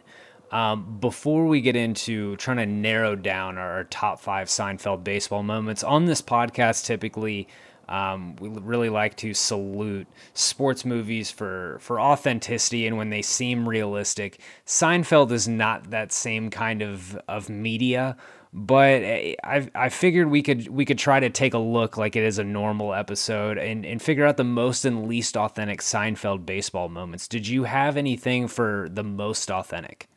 Um, 0.52 0.98
before 1.00 1.46
we 1.46 1.60
get 1.60 1.74
into 1.74 2.36
trying 2.36 2.58
to 2.58 2.66
narrow 2.66 3.16
down 3.16 3.58
our 3.58 3.82
top 3.84 4.20
five 4.20 4.46
Seinfeld 4.46 5.02
baseball 5.02 5.42
moments 5.42 5.82
on 5.82 6.04
this 6.04 6.22
podcast, 6.22 6.84
typically 6.84 7.48
um, 7.90 8.36
we 8.36 8.48
really 8.48 8.88
like 8.88 9.16
to 9.16 9.34
salute 9.34 10.06
sports 10.32 10.84
movies 10.84 11.30
for 11.30 11.78
for 11.80 12.00
authenticity 12.00 12.86
and 12.86 12.96
when 12.96 13.10
they 13.10 13.20
seem 13.20 13.68
realistic. 13.68 14.40
Seinfeld 14.64 15.32
is 15.32 15.48
not 15.48 15.90
that 15.90 16.12
same 16.12 16.50
kind 16.50 16.82
of 16.82 17.16
of 17.28 17.50
media, 17.50 18.16
but 18.52 19.02
I 19.02 19.68
I 19.74 19.88
figured 19.88 20.30
we 20.30 20.40
could 20.40 20.68
we 20.68 20.84
could 20.84 20.98
try 20.98 21.18
to 21.18 21.28
take 21.28 21.52
a 21.52 21.58
look 21.58 21.96
like 21.96 22.14
it 22.14 22.22
is 22.22 22.38
a 22.38 22.44
normal 22.44 22.94
episode 22.94 23.58
and 23.58 23.84
and 23.84 24.00
figure 24.00 24.24
out 24.24 24.36
the 24.36 24.44
most 24.44 24.84
and 24.84 25.08
least 25.08 25.36
authentic 25.36 25.80
Seinfeld 25.80 26.46
baseball 26.46 26.88
moments. 26.88 27.26
Did 27.26 27.48
you 27.48 27.64
have 27.64 27.96
anything 27.96 28.46
for 28.46 28.88
the 28.88 29.04
most 29.04 29.50
authentic? 29.50 30.08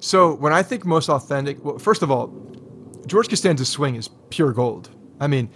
So 0.00 0.34
when 0.34 0.52
I 0.52 0.64
think 0.64 0.84
most 0.84 1.08
authentic, 1.08 1.64
well, 1.64 1.78
first 1.78 2.02
of 2.02 2.10
all, 2.10 2.34
George 3.06 3.28
Costanza's 3.28 3.68
swing 3.68 3.94
is 3.94 4.10
pure 4.30 4.52
gold. 4.52 4.90
I 5.20 5.28
mean, 5.28 5.48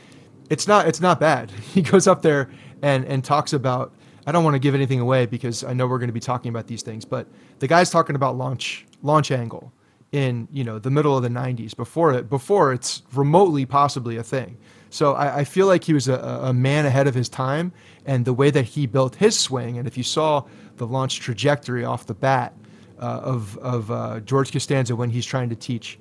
it's 0.50 0.66
not 0.66 0.88
it's 0.88 1.00
not 1.00 1.20
bad. 1.20 1.50
He 1.74 1.82
goes 1.82 2.06
up 2.06 2.22
there 2.22 2.50
and 2.82 3.04
and 3.04 3.24
talks 3.24 3.52
about. 3.52 3.92
I 4.28 4.32
don't 4.32 4.42
want 4.42 4.54
to 4.54 4.58
give 4.58 4.74
anything 4.74 4.98
away 4.98 5.26
because 5.26 5.62
I 5.62 5.72
know 5.72 5.86
we're 5.86 5.98
going 5.98 6.08
to 6.08 6.12
be 6.12 6.18
talking 6.18 6.48
about 6.48 6.66
these 6.66 6.82
things, 6.82 7.04
but 7.04 7.28
the 7.60 7.68
guy's 7.68 7.90
talking 7.90 8.16
about 8.16 8.36
launch 8.36 8.84
launch 9.02 9.30
angle 9.30 9.72
in 10.10 10.48
you 10.52 10.64
know 10.64 10.78
the 10.78 10.90
middle 10.90 11.16
of 11.16 11.22
the 11.22 11.28
90s 11.28 11.76
before 11.76 12.12
it 12.12 12.28
before 12.28 12.72
it's 12.72 13.02
remotely 13.12 13.66
possibly 13.66 14.16
a 14.16 14.22
thing. 14.22 14.56
So 14.90 15.14
I, 15.14 15.38
I 15.38 15.44
feel 15.44 15.66
like 15.66 15.84
he 15.84 15.92
was 15.92 16.08
a, 16.08 16.16
a 16.42 16.52
man 16.52 16.86
ahead 16.86 17.06
of 17.06 17.14
his 17.14 17.28
time, 17.28 17.72
and 18.04 18.24
the 18.24 18.32
way 18.32 18.50
that 18.50 18.64
he 18.64 18.86
built 18.86 19.16
his 19.16 19.38
swing, 19.38 19.78
and 19.78 19.86
if 19.86 19.96
you 19.96 20.02
saw 20.02 20.44
the 20.76 20.86
launch 20.86 21.20
trajectory 21.20 21.84
off 21.84 22.06
the 22.06 22.14
bat 22.14 22.54
uh, 22.98 23.20
of 23.22 23.58
of 23.58 23.90
uh, 23.90 24.20
George 24.20 24.52
Costanza 24.52 24.96
when 24.96 25.10
he's 25.10 25.26
trying 25.26 25.50
to 25.50 25.56
teach 25.56 25.98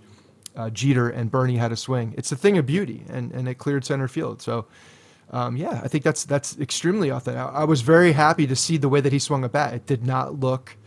uh, 0.55 0.69
Jeter 0.69 1.09
and 1.09 1.29
Bernie 1.29 1.57
had 1.57 1.71
a 1.71 1.75
swing. 1.75 2.13
It's 2.17 2.31
a 2.31 2.35
thing 2.35 2.57
of 2.57 2.65
beauty, 2.65 3.03
and, 3.09 3.31
and 3.31 3.47
it 3.47 3.55
cleared 3.55 3.85
center 3.85 4.07
field. 4.07 4.41
So, 4.41 4.65
um, 5.31 5.57
yeah, 5.57 5.81
I 5.83 5.88
think 5.88 6.03
that's 6.03 6.24
that's 6.25 6.57
extremely 6.59 7.09
authentic. 7.09 7.41
I, 7.41 7.47
I, 7.47 7.63
was 7.63 7.81
very 7.81 8.12
happy 8.12 8.47
to 8.47 8.55
see 8.55 8.77
the 8.77 8.89
way 8.89 9.01
that 9.01 9.12
he 9.12 9.19
swung 9.19 9.43
a 9.43 9.50
bat. 9.50 9.74
It 9.74 9.85
did 9.85 10.05
not 10.05 10.39
look 10.39 10.77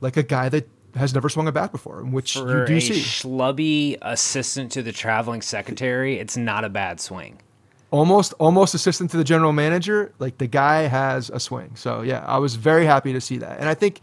like 0.00 0.16
a 0.16 0.22
guy 0.22 0.48
that 0.48 0.68
has 0.94 1.14
never 1.14 1.28
swung 1.28 1.48
a 1.48 1.52
bat 1.52 1.72
before, 1.72 2.02
which 2.04 2.34
For 2.34 2.60
you 2.60 2.66
do 2.66 2.76
a 2.76 2.80
see. 2.80 3.00
Schlubby 3.00 3.96
assistant 4.02 4.72
to 4.72 4.82
the 4.82 4.92
traveling 4.92 5.42
secretary, 5.42 6.18
it's 6.18 6.36
not 6.36 6.64
a 6.64 6.68
bad 6.68 7.00
swing. 7.00 7.40
Almost, 7.92 8.34
almost 8.38 8.74
assistant 8.74 9.10
to 9.10 9.16
the 9.16 9.24
general 9.24 9.52
manager. 9.52 10.12
Like 10.20 10.38
the 10.38 10.46
guy 10.46 10.82
has 10.82 11.28
a 11.30 11.40
swing. 11.40 11.72
So 11.74 12.02
yeah, 12.02 12.24
I 12.24 12.38
was 12.38 12.54
very 12.54 12.86
happy 12.86 13.12
to 13.12 13.20
see 13.20 13.38
that, 13.38 13.58
and 13.58 13.68
I 13.68 13.74
think 13.74 14.00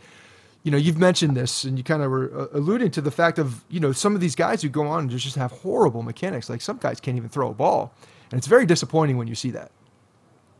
you 0.67 0.71
know, 0.71 0.77
you've 0.77 0.97
mentioned 0.97 1.37
this 1.37 1.63
and 1.63 1.77
you 1.77 1.83
kind 1.85 2.03
of 2.03 2.11
were 2.11 2.29
uh, 2.37 2.47
alluding 2.51 2.91
to 2.91 2.99
the 2.99 3.09
fact 3.09 3.39
of, 3.39 3.63
you 3.69 3.79
know, 3.79 3.93
some 3.93 4.15
of 4.15 4.19
these 4.19 4.35
guys 4.35 4.61
who 4.61 4.67
go 4.67 4.85
on 4.85 4.99
and 4.99 5.09
just 5.09 5.37
have 5.37 5.49
horrible 5.49 6.03
mechanics. 6.03 6.49
Like 6.49 6.59
some 6.59 6.75
guys 6.75 6.99
can't 6.99 7.15
even 7.15 7.29
throw 7.29 7.51
a 7.51 7.53
ball. 7.53 7.93
And 8.31 8.37
it's 8.37 8.47
very 8.47 8.65
disappointing 8.65 9.15
when 9.15 9.29
you 9.29 9.35
see 9.35 9.49
that. 9.51 9.71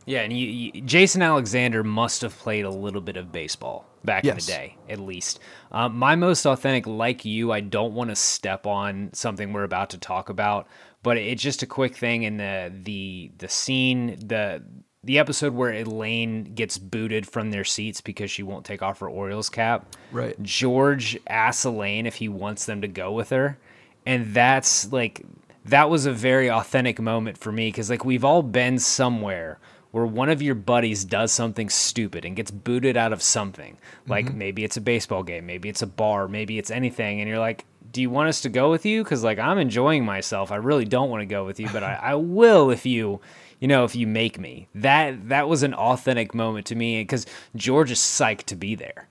Yeah, 0.06 0.22
and 0.22 0.32
you, 0.32 0.46
you, 0.46 0.80
Jason 0.80 1.20
Alexander 1.20 1.84
must 1.84 2.22
have 2.22 2.34
played 2.38 2.64
a 2.64 2.70
little 2.70 3.02
bit 3.02 3.18
of 3.18 3.30
baseball 3.30 3.84
back 4.02 4.24
yes. 4.24 4.32
in 4.32 4.36
the 4.38 4.58
day, 4.58 4.76
at 4.88 4.98
least. 4.98 5.40
Um, 5.72 5.98
my 5.98 6.16
most 6.16 6.46
authentic, 6.46 6.86
like 6.86 7.26
you, 7.26 7.52
I 7.52 7.60
don't 7.60 7.92
want 7.92 8.08
to 8.08 8.16
step 8.16 8.66
on 8.66 9.10
something 9.12 9.52
we're 9.52 9.64
about 9.64 9.90
to 9.90 9.98
talk 9.98 10.30
about, 10.30 10.68
but 11.02 11.18
it's 11.18 11.42
just 11.42 11.62
a 11.62 11.66
quick 11.66 11.94
thing 11.94 12.22
in 12.22 12.38
the 12.38 12.72
the 12.82 13.30
the 13.36 13.48
scene, 13.50 14.16
the 14.26 14.62
the 15.08 15.18
episode 15.18 15.54
where 15.54 15.72
Elaine 15.72 16.44
gets 16.44 16.76
booted 16.76 17.26
from 17.26 17.50
their 17.50 17.64
seats 17.64 18.02
because 18.02 18.30
she 18.30 18.42
won't 18.42 18.66
take 18.66 18.82
off 18.82 19.00
her 19.00 19.08
Orioles 19.08 19.48
cap. 19.48 19.96
Right. 20.12 20.40
George 20.42 21.18
asks 21.26 21.64
Elaine 21.64 22.04
if 22.04 22.16
he 22.16 22.28
wants 22.28 22.66
them 22.66 22.82
to 22.82 22.88
go 22.88 23.12
with 23.12 23.30
her. 23.30 23.56
And 24.04 24.34
that's 24.34 24.92
like 24.92 25.22
that 25.64 25.88
was 25.88 26.04
a 26.04 26.12
very 26.12 26.50
authentic 26.50 27.00
moment 27.00 27.38
for 27.38 27.50
me 27.50 27.68
because 27.68 27.88
like 27.88 28.04
we've 28.04 28.22
all 28.22 28.42
been 28.42 28.78
somewhere 28.78 29.58
where 29.92 30.04
one 30.04 30.28
of 30.28 30.42
your 30.42 30.54
buddies 30.54 31.06
does 31.06 31.32
something 31.32 31.70
stupid 31.70 32.26
and 32.26 32.36
gets 32.36 32.50
booted 32.50 32.98
out 32.98 33.14
of 33.14 33.22
something. 33.22 33.78
Like 34.06 34.26
mm-hmm. 34.26 34.36
maybe 34.36 34.62
it's 34.62 34.76
a 34.76 34.82
baseball 34.82 35.22
game, 35.22 35.46
maybe 35.46 35.70
it's 35.70 35.80
a 35.80 35.86
bar, 35.86 36.28
maybe 36.28 36.58
it's 36.58 36.70
anything, 36.70 37.22
and 37.22 37.30
you're 37.30 37.38
like, 37.38 37.64
do 37.92 38.02
you 38.02 38.10
want 38.10 38.28
us 38.28 38.42
to 38.42 38.50
go 38.50 38.70
with 38.70 38.84
you? 38.84 39.02
Because 39.02 39.24
like 39.24 39.38
I'm 39.38 39.56
enjoying 39.56 40.04
myself. 40.04 40.52
I 40.52 40.56
really 40.56 40.84
don't 40.84 41.08
want 41.08 41.22
to 41.22 41.26
go 41.26 41.46
with 41.46 41.58
you, 41.58 41.70
but 41.72 41.82
I, 41.82 41.94
I 41.94 42.14
will 42.16 42.70
if 42.70 42.84
you 42.84 43.22
you 43.60 43.68
know, 43.68 43.84
if 43.84 43.94
you 43.94 44.06
make 44.06 44.38
me. 44.38 44.68
That 44.74 45.28
that 45.28 45.48
was 45.48 45.62
an 45.62 45.74
authentic 45.74 46.34
moment 46.34 46.66
to 46.66 46.74
me 46.74 47.00
because 47.00 47.26
George 47.56 47.90
is 47.90 47.98
psyched 47.98 48.44
to 48.44 48.56
be 48.56 48.74
there. 48.74 49.08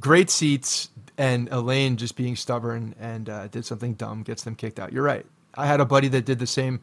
Great 0.00 0.30
seats, 0.30 0.90
and 1.18 1.48
Elaine 1.50 1.96
just 1.96 2.16
being 2.16 2.36
stubborn 2.36 2.94
and 2.98 3.28
uh, 3.28 3.48
did 3.48 3.64
something 3.64 3.94
dumb, 3.94 4.22
gets 4.22 4.42
them 4.42 4.54
kicked 4.54 4.80
out. 4.80 4.92
You're 4.92 5.04
right. 5.04 5.26
I 5.54 5.66
had 5.66 5.80
a 5.80 5.84
buddy 5.84 6.08
that 6.08 6.24
did 6.24 6.38
the 6.38 6.46
same, 6.46 6.80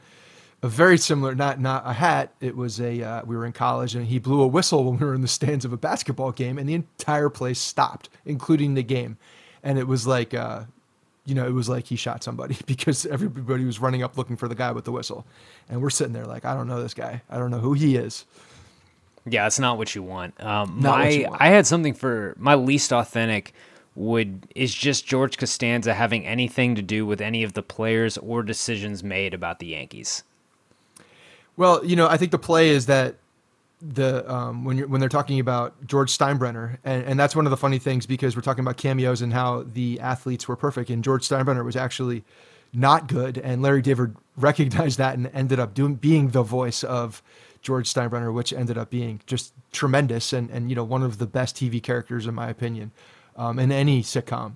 a 0.61 0.67
very 0.67 0.97
similar, 0.97 1.33
not 1.33 1.59
not 1.59 1.83
a 1.85 1.93
hat. 1.93 2.33
It 2.39 2.55
was 2.55 2.79
a 2.79 3.01
uh, 3.01 3.25
we 3.25 3.35
were 3.35 3.45
in 3.45 3.53
college 3.53 3.95
and 3.95 4.05
he 4.05 4.19
blew 4.19 4.41
a 4.41 4.47
whistle 4.47 4.83
when 4.83 4.99
we 4.99 5.05
were 5.05 5.15
in 5.15 5.21
the 5.21 5.27
stands 5.27 5.65
of 5.65 5.73
a 5.73 5.77
basketball 5.77 6.31
game, 6.31 6.57
and 6.57 6.69
the 6.69 6.75
entire 6.75 7.29
place 7.29 7.59
stopped, 7.59 8.09
including 8.25 8.73
the 8.75 8.83
game, 8.83 9.17
and 9.63 9.77
it 9.77 9.87
was 9.87 10.05
like. 10.05 10.33
Uh, 10.33 10.63
you 11.25 11.35
know, 11.35 11.45
it 11.45 11.53
was 11.53 11.69
like 11.69 11.85
he 11.85 11.95
shot 11.95 12.23
somebody 12.23 12.57
because 12.65 13.05
everybody 13.05 13.65
was 13.65 13.79
running 13.79 14.03
up 14.03 14.17
looking 14.17 14.37
for 14.37 14.47
the 14.47 14.55
guy 14.55 14.71
with 14.71 14.85
the 14.85 14.91
whistle. 14.91 15.25
And 15.69 15.81
we're 15.81 15.89
sitting 15.89 16.13
there 16.13 16.25
like, 16.25 16.45
I 16.45 16.55
don't 16.55 16.67
know 16.67 16.81
this 16.81 16.93
guy. 16.93 17.21
I 17.29 17.37
don't 17.37 17.51
know 17.51 17.59
who 17.59 17.73
he 17.73 17.95
is. 17.95 18.25
Yeah, 19.25 19.45
it's 19.45 19.59
not 19.59 19.77
what 19.77 19.93
you 19.95 20.01
want. 20.01 20.41
Um, 20.43 20.79
not 20.81 20.97
my, 20.97 21.05
what 21.05 21.13
you 21.13 21.29
want. 21.29 21.41
I 21.41 21.47
had 21.47 21.67
something 21.67 21.93
for 21.93 22.35
my 22.37 22.55
least 22.55 22.91
authentic 22.91 23.53
would 23.95 24.47
is 24.55 24.73
just 24.73 25.05
George 25.05 25.37
Costanza 25.37 25.93
having 25.93 26.25
anything 26.25 26.75
to 26.75 26.81
do 26.81 27.05
with 27.05 27.19
any 27.19 27.43
of 27.43 27.53
the 27.53 27.61
players 27.61 28.17
or 28.17 28.43
decisions 28.43 29.03
made 29.03 29.33
about 29.33 29.59
the 29.59 29.67
Yankees. 29.67 30.23
Well, 31.57 31.83
you 31.83 31.97
know, 31.97 32.07
I 32.07 32.15
think 32.15 32.31
the 32.31 32.39
play 32.39 32.69
is 32.69 32.85
that 32.85 33.15
the 33.81 34.29
um, 34.31 34.65
when 34.65 34.77
you're 34.77 34.87
when 34.87 34.99
they're 34.99 35.09
talking 35.09 35.39
about 35.39 35.73
George 35.85 36.15
Steinbrenner, 36.15 36.77
and, 36.83 37.03
and 37.03 37.19
that's 37.19 37.35
one 37.35 37.45
of 37.45 37.49
the 37.49 37.57
funny 37.57 37.79
things 37.79 38.05
because 38.05 38.35
we're 38.35 38.41
talking 38.41 38.63
about 38.63 38.77
cameos 38.77 39.21
and 39.21 39.31
how 39.31 39.63
the 39.63 39.99
athletes 39.99 40.47
were 40.47 40.55
perfect, 40.55 40.89
and 40.89 41.03
George 41.03 41.27
Steinbrenner 41.27 41.63
was 41.63 41.75
actually 41.75 42.23
not 42.73 43.07
good, 43.07 43.37
and 43.37 43.61
Larry 43.61 43.81
David 43.81 44.15
recognized 44.37 44.97
that 44.97 45.15
and 45.15 45.29
ended 45.33 45.59
up 45.59 45.73
doing 45.73 45.95
being 45.95 46.29
the 46.29 46.43
voice 46.43 46.83
of 46.83 47.21
George 47.61 47.91
Steinbrenner, 47.91 48.33
which 48.33 48.51
ended 48.51 48.77
up 48.77 48.89
being 48.89 49.21
just 49.25 49.53
tremendous 49.71 50.33
and 50.33 50.49
and 50.49 50.69
you 50.69 50.75
know 50.75 50.83
one 50.83 51.03
of 51.03 51.17
the 51.17 51.27
best 51.27 51.55
TV 51.55 51.81
characters 51.81 52.27
in 52.27 52.35
my 52.35 52.49
opinion 52.49 52.91
um, 53.37 53.59
in 53.59 53.71
any 53.71 54.03
sitcom, 54.03 54.53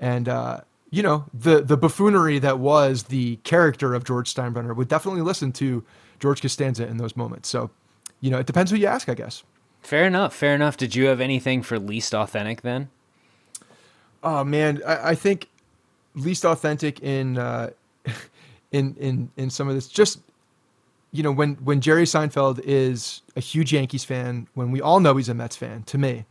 and. 0.00 0.28
Uh, 0.28 0.60
you 0.94 1.02
know 1.02 1.24
the 1.32 1.62
the 1.62 1.78
buffoonery 1.78 2.38
that 2.38 2.58
was 2.58 3.04
the 3.04 3.36
character 3.36 3.94
of 3.94 4.04
George 4.04 4.32
Steinbrenner 4.32 4.76
would 4.76 4.88
definitely 4.88 5.22
listen 5.22 5.50
to 5.50 5.82
George 6.20 6.42
Costanza 6.42 6.86
in 6.86 6.98
those 6.98 7.16
moments. 7.16 7.48
So 7.48 7.70
you 8.22 8.30
know, 8.30 8.38
it 8.38 8.46
depends 8.46 8.70
who 8.70 8.78
you 8.78 8.86
ask, 8.86 9.10
I 9.10 9.14
guess. 9.14 9.42
Fair 9.82 10.06
enough. 10.06 10.34
Fair 10.34 10.54
enough. 10.54 10.78
Did 10.78 10.94
you 10.94 11.06
have 11.06 11.20
anything 11.20 11.60
for 11.60 11.78
least 11.78 12.14
authentic 12.14 12.62
then? 12.62 12.88
Oh 14.22 14.44
man, 14.44 14.80
I, 14.86 15.10
I 15.10 15.14
think 15.14 15.48
least 16.14 16.44
authentic 16.44 17.00
in 17.00 17.36
uh, 17.36 17.70
in 18.72 18.94
in 18.98 19.30
in 19.36 19.50
some 19.50 19.68
of 19.68 19.74
this. 19.74 19.88
Just 19.88 20.20
you 21.10 21.22
know, 21.22 21.32
when 21.32 21.56
when 21.56 21.80
Jerry 21.80 22.04
Seinfeld 22.04 22.60
is 22.64 23.22
a 23.36 23.40
huge 23.40 23.72
Yankees 23.72 24.04
fan, 24.04 24.46
when 24.54 24.70
we 24.70 24.80
all 24.80 25.00
know 25.00 25.16
he's 25.16 25.28
a 25.28 25.34
Mets 25.34 25.56
fan, 25.56 25.82
to 25.84 25.98
me, 25.98 26.24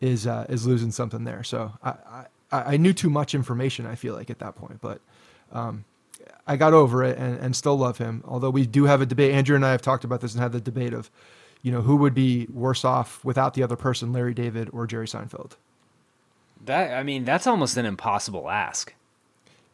is 0.00 0.28
uh, 0.28 0.46
is 0.48 0.66
losing 0.66 0.92
something 0.92 1.24
there. 1.24 1.42
So 1.42 1.72
I, 1.82 1.94
I 2.52 2.62
I 2.74 2.76
knew 2.76 2.92
too 2.92 3.10
much 3.10 3.34
information. 3.34 3.86
I 3.86 3.96
feel 3.96 4.14
like 4.14 4.30
at 4.30 4.38
that 4.38 4.54
point, 4.54 4.80
but 4.80 5.00
um, 5.50 5.84
I 6.46 6.56
got 6.56 6.72
over 6.72 7.02
it 7.02 7.18
and, 7.18 7.38
and 7.38 7.56
still 7.56 7.76
love 7.76 7.98
him. 7.98 8.22
Although 8.26 8.50
we 8.50 8.66
do 8.66 8.84
have 8.84 9.00
a 9.00 9.06
debate. 9.06 9.32
Andrew 9.32 9.56
and 9.56 9.64
I 9.64 9.72
have 9.72 9.82
talked 9.82 10.04
about 10.04 10.20
this 10.20 10.32
and 10.32 10.42
had 10.42 10.52
the 10.52 10.60
debate 10.60 10.92
of, 10.92 11.10
you 11.62 11.72
know, 11.72 11.82
who 11.82 11.96
would 11.96 12.14
be 12.14 12.46
worse 12.52 12.84
off 12.84 13.24
without 13.24 13.54
the 13.54 13.62
other 13.62 13.76
person, 13.76 14.12
Larry 14.12 14.34
David 14.34 14.68
or 14.72 14.86
Jerry 14.86 15.06
Seinfeld. 15.06 15.52
That 16.64 16.98
I 16.98 17.02
mean, 17.02 17.24
that's 17.24 17.46
almost 17.46 17.76
an 17.76 17.86
impossible 17.86 18.48
ask. 18.50 18.94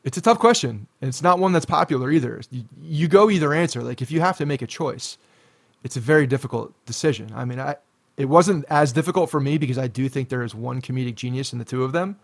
It's 0.02 0.16
a 0.16 0.20
tough 0.22 0.38
question. 0.38 0.86
It's 1.02 1.22
not 1.22 1.38
one 1.38 1.52
that's 1.52 1.66
popular 1.66 2.10
either. 2.10 2.40
You, 2.50 2.64
you 2.80 3.08
go 3.08 3.30
either 3.30 3.52
answer. 3.52 3.82
Like 3.82 4.00
if 4.00 4.10
you 4.10 4.20
have 4.20 4.38
to 4.38 4.46
make 4.46 4.62
a 4.62 4.66
choice, 4.66 5.18
it's 5.84 5.96
a 5.96 6.00
very 6.00 6.26
difficult 6.26 6.72
decision. 6.86 7.30
I 7.34 7.44
mean, 7.44 7.60
I 7.60 7.76
it 8.16 8.28
wasn't 8.28 8.64
as 8.68 8.92
difficult 8.92 9.30
for 9.30 9.40
me 9.40 9.58
because 9.58 9.78
I 9.78 9.88
do 9.88 10.08
think 10.08 10.28
there 10.28 10.42
is 10.42 10.54
one 10.54 10.82
comedic 10.82 11.14
genius 11.14 11.52
in 11.52 11.58
the 11.58 11.64
two 11.64 11.84
of 11.84 11.92
them. 11.92 12.18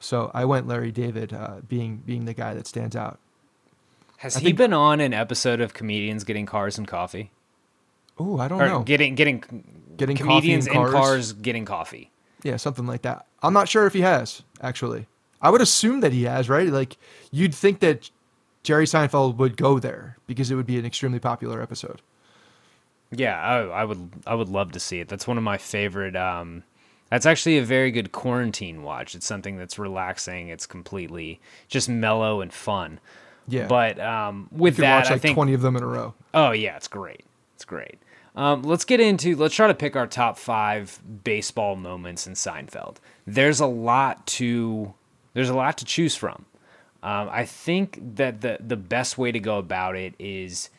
So 0.00 0.30
I 0.34 0.44
went 0.44 0.66
Larry 0.66 0.92
David, 0.92 1.32
uh, 1.32 1.56
being 1.68 2.02
being 2.04 2.24
the 2.24 2.34
guy 2.34 2.54
that 2.54 2.66
stands 2.66 2.96
out. 2.96 3.18
Has 4.24 4.36
I 4.36 4.38
he 4.38 4.46
think, 4.46 4.56
been 4.56 4.72
on 4.72 5.00
an 5.00 5.12
episode 5.12 5.60
of 5.60 5.74
comedians 5.74 6.24
getting 6.24 6.46
cars 6.46 6.78
and 6.78 6.88
coffee? 6.88 7.30
Oh, 8.18 8.38
I 8.38 8.48
don't 8.48 8.58
or 8.58 8.66
know. 8.66 8.82
Getting 8.82 9.14
getting 9.16 9.44
getting 9.98 10.16
comedians 10.16 10.66
in 10.66 10.72
cars. 10.72 10.92
cars 10.92 11.32
getting 11.34 11.66
coffee. 11.66 12.10
Yeah, 12.42 12.56
something 12.56 12.86
like 12.86 13.02
that. 13.02 13.26
I'm 13.42 13.52
not 13.52 13.68
sure 13.68 13.86
if 13.86 13.92
he 13.92 14.00
has 14.00 14.42
actually. 14.62 15.08
I 15.42 15.50
would 15.50 15.60
assume 15.60 16.00
that 16.00 16.14
he 16.14 16.22
has, 16.22 16.48
right? 16.48 16.68
Like 16.68 16.96
you'd 17.32 17.54
think 17.54 17.80
that 17.80 18.10
Jerry 18.62 18.86
Seinfeld 18.86 19.36
would 19.36 19.58
go 19.58 19.78
there 19.78 20.16
because 20.26 20.50
it 20.50 20.54
would 20.54 20.64
be 20.64 20.78
an 20.78 20.86
extremely 20.86 21.18
popular 21.18 21.60
episode. 21.60 22.00
Yeah, 23.10 23.38
I, 23.38 23.58
I 23.58 23.84
would 23.84 24.08
I 24.26 24.34
would 24.34 24.48
love 24.48 24.72
to 24.72 24.80
see 24.80 25.00
it. 25.00 25.08
That's 25.08 25.26
one 25.26 25.36
of 25.36 25.44
my 25.44 25.58
favorite. 25.58 26.16
Um, 26.16 26.62
that's 27.10 27.26
actually 27.26 27.58
a 27.58 27.62
very 27.62 27.90
good 27.90 28.10
quarantine 28.10 28.82
watch. 28.84 29.14
It's 29.14 29.26
something 29.26 29.58
that's 29.58 29.78
relaxing. 29.78 30.48
It's 30.48 30.64
completely 30.64 31.42
just 31.68 31.90
mellow 31.90 32.40
and 32.40 32.54
fun. 32.54 33.00
Yeah. 33.48 33.66
But 33.66 33.98
um, 34.00 34.48
with 34.50 34.76
that, 34.78 34.96
watch 34.98 35.04
like 35.06 35.14
I 35.14 35.18
think 35.18 35.34
twenty 35.34 35.54
of 35.54 35.62
them 35.62 35.76
in 35.76 35.82
a 35.82 35.86
row. 35.86 36.14
Oh 36.32 36.52
yeah, 36.52 36.76
it's 36.76 36.88
great. 36.88 37.24
It's 37.54 37.64
great. 37.64 37.98
Um, 38.36 38.62
let's 38.62 38.84
get 38.84 39.00
into. 39.00 39.36
Let's 39.36 39.54
try 39.54 39.68
to 39.68 39.74
pick 39.74 39.96
our 39.96 40.06
top 40.06 40.38
five 40.38 41.00
baseball 41.22 41.76
moments 41.76 42.26
in 42.26 42.34
Seinfeld. 42.34 42.96
There's 43.26 43.60
a 43.60 43.66
lot 43.66 44.26
to. 44.28 44.94
There's 45.34 45.48
a 45.48 45.54
lot 45.54 45.78
to 45.78 45.84
choose 45.84 46.16
from. 46.16 46.46
Um, 47.02 47.28
I 47.30 47.44
think 47.44 47.98
that 48.16 48.40
the 48.40 48.58
the 48.60 48.76
best 48.76 49.18
way 49.18 49.30
to 49.30 49.38
go 49.38 49.58
about 49.58 49.94
it 49.96 50.14
is 50.18 50.70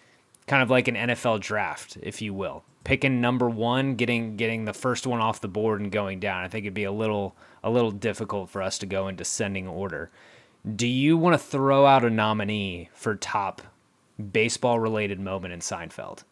kind 0.47 0.63
of 0.63 0.69
like 0.69 0.87
an 0.87 0.95
NFL 0.95 1.39
draft, 1.39 1.97
if 2.01 2.21
you 2.21 2.33
will. 2.33 2.63
Picking 2.83 3.21
number 3.21 3.49
one, 3.49 3.95
getting 3.95 4.35
getting 4.35 4.65
the 4.65 4.73
first 4.73 5.07
one 5.07 5.19
off 5.19 5.41
the 5.41 5.47
board 5.47 5.81
and 5.81 5.91
going 5.91 6.19
down. 6.19 6.43
I 6.43 6.47
think 6.47 6.65
it'd 6.65 6.73
be 6.73 6.83
a 6.83 6.91
little 6.91 7.35
a 7.63 7.69
little 7.69 7.91
difficult 7.91 8.49
for 8.49 8.61
us 8.61 8.77
to 8.79 8.85
go 8.85 9.07
in 9.07 9.15
descending 9.15 9.67
order. 9.67 10.11
Do 10.73 10.87
you 10.87 11.17
want 11.17 11.35
to 11.35 11.37
throw 11.37 11.85
out 11.85 12.03
a 12.03 12.09
nominee 12.09 12.89
for 12.93 13.15
top 13.15 13.61
baseball 14.31 14.79
related 14.79 15.19
moment 15.19 15.53
in 15.53 15.59
Seinfeld? 15.59 16.23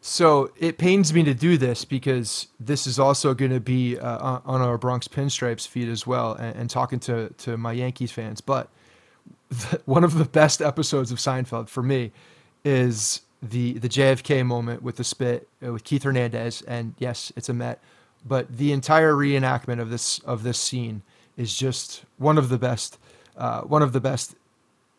So 0.00 0.50
it 0.58 0.78
pains 0.78 1.12
me 1.12 1.24
to 1.24 1.34
do 1.34 1.58
this 1.58 1.84
because 1.84 2.48
this 2.58 2.86
is 2.86 2.98
also 2.98 3.34
going 3.34 3.50
to 3.50 3.60
be 3.60 3.98
uh, 3.98 4.40
on 4.44 4.62
our 4.62 4.78
Bronx 4.78 5.08
Pinstripes 5.08 5.68
feed 5.68 5.88
as 5.88 6.06
well, 6.06 6.32
and, 6.34 6.56
and 6.56 6.70
talking 6.70 6.98
to 7.00 7.30
to 7.38 7.56
my 7.56 7.72
Yankees 7.72 8.10
fans. 8.10 8.40
But 8.40 8.68
the, 9.50 9.80
one 9.86 10.04
of 10.04 10.14
the 10.14 10.24
best 10.24 10.62
episodes 10.62 11.10
of 11.10 11.18
Seinfeld 11.18 11.68
for 11.68 11.82
me 11.82 12.12
is 12.64 13.22
the 13.42 13.74
the 13.74 13.88
JFK 13.88 14.44
moment 14.46 14.82
with 14.82 14.96
the 14.96 15.04
spit 15.04 15.48
uh, 15.64 15.72
with 15.72 15.84
Keith 15.84 16.04
Hernandez, 16.04 16.62
and 16.62 16.94
yes, 16.98 17.30
it's 17.36 17.50
a 17.50 17.54
Met, 17.54 17.80
but 18.26 18.56
the 18.56 18.72
entire 18.72 19.12
reenactment 19.12 19.80
of 19.80 19.90
this 19.90 20.18
of 20.20 20.44
this 20.44 20.58
scene 20.58 21.02
is 21.36 21.56
just 21.56 22.04
one 22.18 22.38
of 22.38 22.48
the 22.48 22.58
best, 22.58 22.98
uh, 23.36 23.62
one 23.62 23.82
of 23.82 23.92
the 23.92 24.00
best 24.00 24.34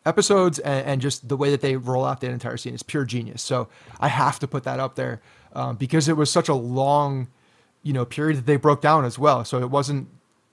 episodes, 0.06 0.60
and, 0.60 0.86
and, 0.88 1.02
just 1.02 1.30
the 1.30 1.38
way 1.38 1.52
that 1.52 1.62
they 1.62 1.76
roll 1.76 2.04
out 2.04 2.22
that 2.22 2.32
entire 2.32 2.58
scene 2.58 2.74
is 2.74 2.82
pure 2.82 3.06
genius. 3.06 3.42
So 3.42 3.68
I 4.00 4.08
have 4.08 4.40
to 4.40 4.48
put 4.48 4.64
that 4.64 4.80
up 4.80 4.96
there 4.96 5.22
um, 5.54 5.76
because 5.76 6.08
it 6.08 6.18
was 6.18 6.32
such 6.32 6.50
a 6.50 6.56
long, 6.56 7.28
you 7.84 7.94
know, 7.94 8.06
period 8.06 8.38
that 8.38 8.46
they 8.46 8.56
broke 8.56 8.82
down 8.82 9.06
as 9.06 9.20
well. 9.20 9.46
So 9.46 9.60
it 9.60 9.70
wasn't 9.70 10.08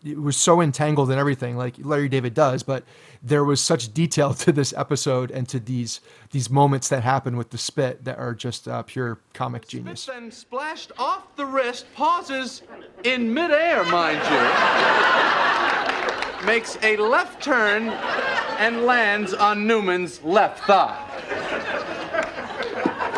it 0.04 0.20
was 0.20 0.36
so 0.36 0.60
entangled 0.60 1.10
in 1.10 1.18
everything 1.18 1.56
like 1.56 1.74
Larry 1.78 2.08
David 2.08 2.34
does, 2.34 2.62
but 2.62 2.84
there 3.22 3.44
was 3.44 3.60
such 3.60 3.92
detail 3.92 4.32
to 4.44 4.52
this 4.52 4.72
episode 4.76 5.30
and 5.30 5.48
to 5.48 5.58
these 5.58 6.00
these 6.30 6.50
moments 6.50 6.88
that 6.88 7.02
happen 7.02 7.36
with 7.36 7.50
the 7.50 7.58
spit 7.58 8.04
that 8.04 8.18
are 8.18 8.34
just 8.34 8.68
uh, 8.68 8.82
pure 8.82 9.18
comic 9.32 9.66
genius. 9.66 10.02
Spit 10.02 10.14
then 10.14 10.30
splashed 10.30 10.92
off 10.98 11.34
the 11.36 11.46
wrist, 11.46 11.86
pauses 11.94 12.62
in 13.04 13.32
midair, 13.32 13.84
mind 13.84 14.18
you, 14.30 14.40
makes 16.46 16.76
a 16.82 16.96
left 16.96 17.42
turn 17.42 17.88
and 18.58 18.84
lands 18.84 19.34
on 19.34 19.66
Newman's 19.66 20.22
left 20.22 20.64
thigh. 20.64 21.04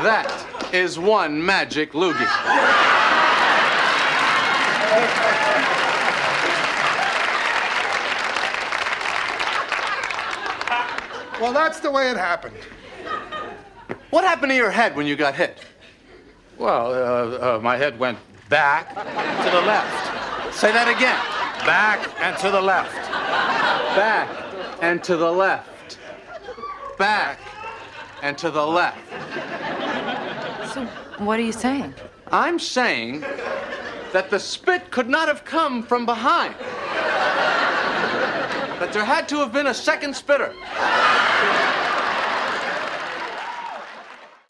That 0.02 0.46
is 0.72 0.98
one 0.98 1.44
magic 1.44 1.92
loogie. 1.92 2.26
Well, 11.40 11.55
that's 11.55 11.81
the 11.81 11.90
way 11.90 12.11
it 12.11 12.18
happened. 12.18 12.55
What 14.11 14.24
happened 14.24 14.50
to 14.50 14.57
your 14.57 14.70
head 14.70 14.94
when 14.94 15.07
you 15.07 15.16
got 15.16 15.35
hit? 15.35 15.64
Well, 16.59 16.92
uh, 16.92 17.57
uh, 17.57 17.61
my 17.61 17.79
head 17.79 17.98
went 17.98 18.18
back 18.50 18.90
to 18.90 19.50
the 19.50 19.62
left. 19.62 20.55
Say 20.55 20.70
that 20.70 20.88
again. 20.88 21.18
Back 21.64 22.11
and 22.20 22.37
to 22.38 22.50
the 22.50 22.61
left. 22.61 22.94
Back 23.96 24.29
and 24.83 25.03
to 25.05 25.16
the 25.16 25.31
left. 25.31 25.98
Back 26.98 27.38
and 28.22 28.37
to 28.37 28.50
the 28.50 28.66
left. 28.66 28.98
So, 30.74 30.85
what 31.24 31.38
are 31.38 31.42
you 31.42 31.53
saying? 31.53 31.94
I'm 32.31 32.59
saying 32.59 33.22
that 34.12 34.29
the 34.29 34.38
spit 34.38 34.90
could 34.90 35.09
not 35.09 35.29
have 35.29 35.46
come 35.46 35.83
from 35.83 36.05
behind 36.05 36.55
that 38.80 38.94
there 38.94 39.04
had 39.04 39.28
to 39.28 39.36
have 39.36 39.52
been 39.52 39.66
a 39.66 39.74
second 39.74 40.16
spitter. 40.16 40.54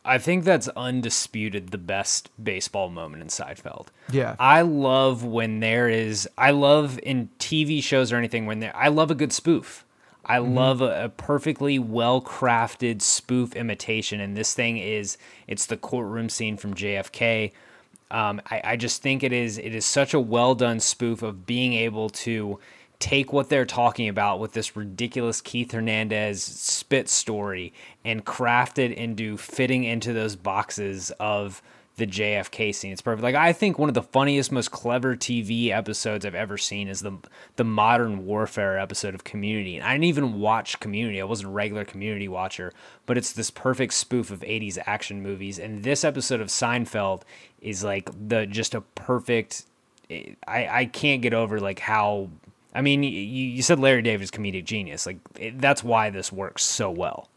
I 0.04 0.18
think 0.18 0.44
that's 0.44 0.68
undisputed 0.68 1.70
the 1.70 1.78
best 1.78 2.30
baseball 2.42 2.88
moment 2.88 3.22
in 3.22 3.28
Seinfeld. 3.28 3.88
Yeah. 4.10 4.36
I 4.38 4.62
love 4.62 5.24
when 5.24 5.60
there 5.60 5.88
is 5.88 6.28
I 6.38 6.52
love 6.52 6.98
in 7.02 7.28
TV 7.38 7.82
shows 7.82 8.12
or 8.12 8.16
anything 8.16 8.46
when 8.46 8.60
there 8.60 8.74
I 8.74 8.88
love 8.88 9.10
a 9.10 9.14
good 9.14 9.32
spoof. 9.32 9.84
I 10.24 10.38
mm-hmm. 10.38 10.54
love 10.54 10.80
a, 10.80 11.04
a, 11.04 11.08
perfectly 11.08 11.78
well 11.78 12.22
crafted 12.22 13.02
spoof 13.02 13.54
imitation, 13.56 14.20
and 14.20 14.36
this 14.36 14.54
thing 14.54 14.78
is 14.78 15.18
it's 15.48 15.66
the 15.66 15.76
courtroom 15.76 16.28
scene 16.28 16.56
from 16.56 16.74
JFK. 16.74 17.52
Um, 18.10 18.40
I, 18.50 18.60
I 18.64 18.76
just 18.76 19.02
think 19.02 19.22
it 19.22 19.32
is 19.32 19.58
it 19.58 19.74
is 19.74 19.84
such 19.84 20.14
a 20.14 20.20
well 20.20 20.54
done 20.54 20.78
spoof 20.80 21.22
of 21.22 21.46
being 21.46 21.74
able 21.74 22.10
to 22.10 22.58
take 23.00 23.32
what 23.32 23.48
they're 23.48 23.66
talking 23.66 24.08
about 24.08 24.38
with 24.38 24.52
this 24.52 24.76
ridiculous 24.76 25.40
Keith 25.40 25.72
Hernandez 25.72 26.42
spit 26.42 27.08
story 27.08 27.72
and 28.04 28.24
craft 28.24 28.78
it 28.78 28.92
into 28.92 29.36
fitting 29.36 29.84
into 29.84 30.12
those 30.12 30.36
boxes 30.36 31.10
of 31.18 31.62
the 31.96 32.06
JFK 32.06 32.74
scene. 32.74 32.92
It's 32.92 33.02
perfect. 33.02 33.22
Like 33.22 33.34
I 33.34 33.52
think 33.52 33.78
one 33.78 33.88
of 33.88 33.94
the 33.94 34.02
funniest, 34.02 34.52
most 34.52 34.70
clever 34.70 35.16
TV 35.16 35.70
episodes 35.70 36.24
I've 36.24 36.34
ever 36.34 36.56
seen 36.56 36.88
is 36.88 37.00
the 37.00 37.16
the 37.56 37.64
modern 37.64 38.26
warfare 38.26 38.78
episode 38.78 39.14
of 39.14 39.24
Community. 39.24 39.76
And 39.76 39.84
I 39.84 39.92
didn't 39.92 40.04
even 40.04 40.40
watch 40.40 40.80
Community. 40.80 41.20
I 41.20 41.24
wasn't 41.24 41.48
a 41.48 41.52
regular 41.52 41.84
Community 41.84 42.28
watcher, 42.28 42.72
but 43.06 43.18
it's 43.18 43.32
this 43.32 43.50
perfect 43.50 43.94
spoof 43.94 44.30
of 44.30 44.40
80s 44.40 44.78
action 44.86 45.22
movies. 45.22 45.58
And 45.58 45.82
this 45.82 46.04
episode 46.04 46.40
of 46.40 46.48
Seinfeld 46.48 47.22
is 47.60 47.82
like 47.82 48.10
the 48.28 48.46
just 48.46 48.74
a 48.74 48.80
perfect 48.80 49.64
I, 50.10 50.68
I 50.70 50.84
can't 50.86 51.22
get 51.22 51.34
over 51.34 51.60
like 51.60 51.78
how 51.78 52.30
I 52.74 52.82
mean, 52.82 53.02
you, 53.02 53.10
you 53.10 53.62
said 53.62 53.78
Larry 53.80 54.02
David's 54.02 54.30
comedic 54.30 54.64
genius. 54.64 55.06
Like 55.06 55.18
it, 55.38 55.60
that's 55.60 55.82
why 55.82 56.10
this 56.10 56.32
works 56.32 56.62
so 56.62 56.90
well. 56.90 57.28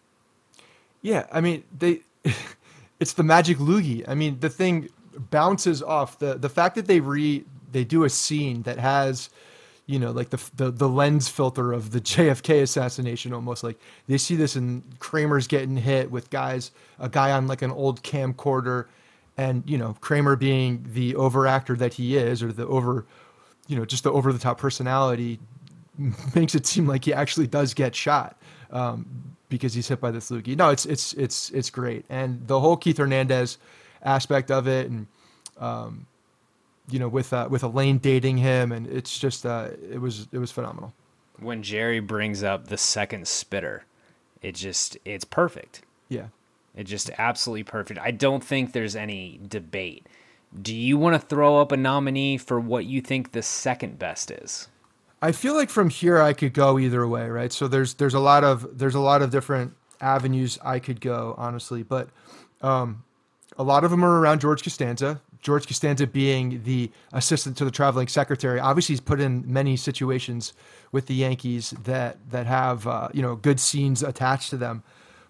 Yeah, 1.02 1.28
I 1.32 1.42
mean 1.42 1.64
they, 1.78 2.02
it's 3.00 3.14
the 3.14 3.24
magic 3.24 3.58
loogie. 3.58 4.04
I 4.08 4.16
mean 4.16 4.40
the 4.40 4.50
thing 4.50 4.90
bounces 5.30 5.82
off 5.82 6.20
the 6.20 6.36
the 6.36 6.50
fact 6.50 6.76
that 6.76 6.88
they 6.88 7.00
re 7.00 7.44
they 7.72 7.84
do 7.84 8.04
a 8.04 8.10
scene 8.10 8.62
that 8.64 8.78
has, 8.78 9.30
you 9.88 10.00
know, 10.00 10.12
like 10.12 10.30
the 10.30 10.42
the, 10.56 10.72
the 10.72 10.90
lens 10.90 11.28
filter 11.28 11.74
of 11.74 11.92
the 11.92 12.02
JFK 12.02 12.62
assassination 12.62 13.34
almost 13.34 13.64
like 13.64 13.80
they 14.08 14.18
see 14.18 14.36
this 14.36 14.56
and 14.56 14.84
Kramer's 15.00 15.48
getting 15.48 15.78
hit 15.78 16.12
with 16.12 16.30
guys 16.30 16.72
a 17.00 17.10
guy 17.10 17.32
on 17.32 17.48
like 17.48 17.64
an 17.64 17.72
old 17.72 18.04
camcorder, 18.04 18.86
and 19.36 19.64
you 19.66 19.78
know 19.78 19.96
Kramer 20.00 20.36
being 20.36 20.86
the 20.94 21.14
overactor 21.16 21.78
that 21.78 21.96
he 21.96 22.18
is 22.18 22.44
or 22.44 22.54
the 22.54 22.68
over 22.68 23.06
you 23.68 23.76
know, 23.78 23.86
just 23.86 24.04
the 24.04 24.12
over 24.12 24.34
the 24.34 24.40
top 24.40 24.58
personality 24.58 25.40
makes 26.36 26.56
it 26.56 26.66
seem 26.66 26.88
like 26.88 27.06
he 27.06 27.14
actually 27.14 27.48
does 27.48 27.74
get 27.74 27.96
shot 27.96 28.38
um, 28.72 29.36
because 29.50 29.74
he's 29.74 29.88
hit 29.88 30.00
by 30.02 30.12
this 30.12 30.30
loogie. 30.30 30.56
No, 30.56 30.70
it's 30.70 30.86
it's 30.86 31.14
it's 31.14 31.50
it's 31.52 31.70
great, 31.70 32.06
and 32.10 32.46
the 32.48 32.60
whole 32.60 32.78
Keith 32.78 32.98
Hernandez 32.98 33.58
aspect 34.02 34.52
of 34.52 34.68
it, 34.68 34.90
and 34.90 35.08
um, 35.58 36.08
you 36.90 37.00
know, 37.00 37.08
with 37.08 37.32
uh, 37.32 37.48
with 37.50 37.64
Elaine 37.64 37.98
dating 37.98 38.38
him, 38.38 38.72
and 38.72 38.88
it's 38.88 39.18
just 39.18 39.46
uh, 39.46 39.70
it 39.92 40.00
was 40.00 40.28
it 40.32 40.40
was 40.40 40.52
phenomenal. 40.52 40.94
When 41.40 41.64
Jerry 41.64 42.00
brings 42.00 42.44
up 42.44 42.68
the 42.68 42.78
second 42.78 43.28
spitter, 43.28 43.86
it 44.42 44.56
just 44.56 44.98
it's 45.06 45.26
perfect. 45.26 45.82
Yeah, 46.10 46.28
it's 46.76 46.90
just 46.90 47.10
absolutely 47.18 47.64
perfect. 47.64 48.00
I 48.00 48.12
don't 48.12 48.44
think 48.44 48.74
there's 48.74 48.96
any 48.96 49.40
debate 49.48 50.08
do 50.62 50.76
you 50.76 50.98
want 50.98 51.20
to 51.20 51.28
throw 51.28 51.60
up 51.60 51.72
a 51.72 51.78
nominee 51.78 52.38
for 52.38 52.60
what 52.60 52.86
you 52.86 53.02
think 53.02 53.32
the 53.32 53.42
second 53.42 53.98
best 53.98 54.32
is? 54.32 54.68
I 55.22 55.32
feel 55.32 55.56
like 55.56 55.70
from 55.70 55.90
here 55.90 56.22
I 56.22 56.34
could 56.34 56.54
go 56.54 56.78
either 56.78 57.08
way, 57.08 57.30
right? 57.30 57.52
So 57.52 57.68
there's 57.68 57.94
there's 57.96 58.14
a 58.14 58.20
lot 58.20 58.44
of 58.44 58.78
there's 58.78 58.96
a 58.96 59.00
lot 59.00 59.22
of 59.22 59.30
different 59.30 59.74
avenues 60.02 60.60
I 60.64 60.80
could 60.80 61.00
go, 61.00 61.34
honestly, 61.38 61.82
but 61.82 62.10
um, 62.62 63.04
a 63.58 63.64
lot 63.64 63.84
of 63.84 63.92
them 63.92 64.04
are 64.04 64.20
around 64.20 64.42
George 64.42 64.64
Costanza. 64.64 65.22
George 65.40 65.68
Costanza 65.68 66.08
being 66.08 66.62
the 66.64 66.90
assistant 67.12 67.58
to 67.58 67.66
the 67.66 67.72
traveling 67.72 68.08
secretary, 68.08 68.60
obviously 68.60 68.94
he's 68.94 69.02
put 69.02 69.20
in 69.20 69.44
many 69.46 69.76
situations 69.76 70.54
with 70.92 71.08
the 71.08 71.16
Yankees 71.16 71.72
that 71.84 72.18
that 72.30 72.46
have 72.46 72.86
uh, 72.86 73.10
you 73.14 73.22
know 73.22 73.36
good 73.36 73.60
scenes 73.60 74.04
attached 74.04 74.50
to 74.50 74.58
them. 74.58 74.84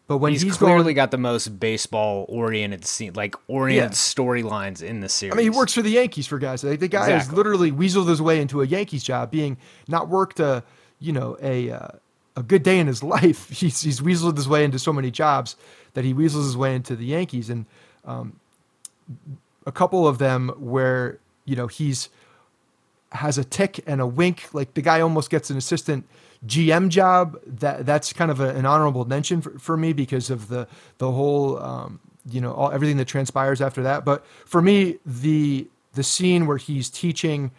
But 0.07 0.17
when 0.17 0.33
he's, 0.33 0.41
he's, 0.41 0.57
clearly 0.57 0.83
going, 0.83 0.95
got 0.95 1.11
the 1.11 1.17
most 1.17 1.59
baseball 1.59 2.25
oriented 2.27 2.83
scene, 2.85 3.13
like 3.13 3.35
oriented 3.47 3.91
Yeah. 3.91 3.95
storylines 3.95 4.83
in 4.83 4.99
the 4.99 5.07
series. 5.07 5.33
I 5.33 5.37
mean, 5.37 5.45
he 5.45 5.49
works 5.49 5.73
for 5.73 5.81
the 5.81 5.91
Yankees 5.91 6.27
for 6.27 6.37
guys. 6.39 6.63
Like, 6.63 6.81
the 6.81 6.89
guy 6.89 7.09
has 7.09 7.31
literally 7.31 7.71
weaseled 7.71 8.09
his 8.09 8.21
way 8.21 8.41
into 8.41 8.61
a 8.61 8.65
Yankees 8.65 9.03
job, 9.03 9.31
being 9.31 9.57
not 9.87 10.09
worked 10.09 10.39
a 10.39 10.63
you 10.99 11.13
know 11.13 11.37
a 11.41 11.71
uh, 11.71 11.87
a 12.35 12.43
good 12.43 12.63
day 12.63 12.79
in 12.79 12.87
his 12.87 13.01
life. 13.15 13.49
He's 13.49 13.81
he's 13.81 14.01
weaseled 14.01 14.35
his 14.35 14.47
way 14.47 14.65
into 14.65 14.77
so 14.77 14.91
many 14.91 15.09
jobs 15.09 15.55
that 15.93 16.03
he 16.03 16.13
weasels 16.13 16.45
his 16.45 16.57
way 16.57 16.75
into 16.75 16.95
the 16.95 17.05
Yankees, 17.05 17.49
and 17.49 17.65
um, 18.03 18.39
a 19.65 19.71
couple 19.71 20.05
of 20.07 20.17
them 20.17 20.49
where 20.57 21.19
you 21.45 21.55
know 21.55 21.67
he's 21.67 22.09
has 23.13 23.37
a 23.37 23.43
tick 23.43 23.79
and 23.87 24.01
a 24.01 24.07
wink. 24.07 24.53
Like 24.53 24.73
the 24.73 24.81
guy 24.81 24.99
almost 24.99 25.29
gets 25.29 25.49
an 25.49 25.57
assistant 25.57 26.05
GM 26.47 26.89
job. 26.89 27.39
That 27.45 27.85
that's 27.85 28.13
kind 28.13 28.31
of 28.31 28.39
a, 28.39 28.49
an 28.49 28.65
honorable 28.65 29.05
mention 29.05 29.41
for, 29.41 29.57
for 29.59 29.77
me 29.77 29.93
because 29.93 30.29
of 30.29 30.47
the 30.47 30.67
the 30.97 31.11
whole 31.11 31.57
um, 31.59 31.99
you 32.29 32.41
know 32.41 32.53
all, 32.53 32.71
everything 32.71 32.97
that 32.97 33.05
transpires 33.05 33.61
after 33.61 33.83
that. 33.83 34.05
But 34.05 34.25
for 34.45 34.61
me, 34.61 34.99
the 35.05 35.67
the 35.93 36.03
scene 36.03 36.47
where 36.47 36.57
he's 36.57 36.89
teaching 36.89 37.51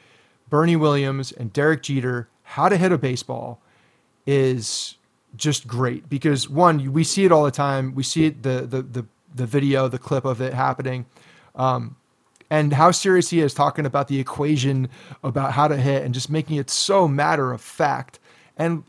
Bernie 0.50 0.76
Williams 0.76 1.32
and 1.32 1.52
Derek 1.52 1.82
Jeter 1.82 2.28
how 2.42 2.68
to 2.68 2.76
hit 2.76 2.92
a 2.92 2.98
baseball 2.98 3.60
is 4.26 4.96
just 5.36 5.66
great 5.66 6.08
because 6.08 6.48
one 6.48 6.92
we 6.92 7.04
see 7.04 7.24
it 7.24 7.32
all 7.32 7.44
the 7.44 7.50
time. 7.50 7.94
We 7.94 8.02
see 8.02 8.26
it 8.26 8.42
the 8.42 8.60
the 8.62 8.82
the, 8.82 9.06
the 9.34 9.46
video, 9.46 9.88
the 9.88 9.98
clip 9.98 10.24
of 10.24 10.40
it 10.40 10.54
happening. 10.54 11.06
Um, 11.54 11.96
and 12.50 12.72
how 12.74 12.90
serious 12.90 13.30
he 13.30 13.40
is 13.40 13.54
talking 13.54 13.86
about 13.86 14.08
the 14.08 14.20
equation 14.20 14.88
about 15.22 15.52
how 15.52 15.66
to 15.66 15.76
hit 15.76 16.04
and 16.04 16.14
just 16.14 16.30
making 16.30 16.56
it 16.56 16.70
so 16.70 17.08
matter 17.08 17.52
of 17.52 17.60
fact. 17.60 18.20
And 18.56 18.84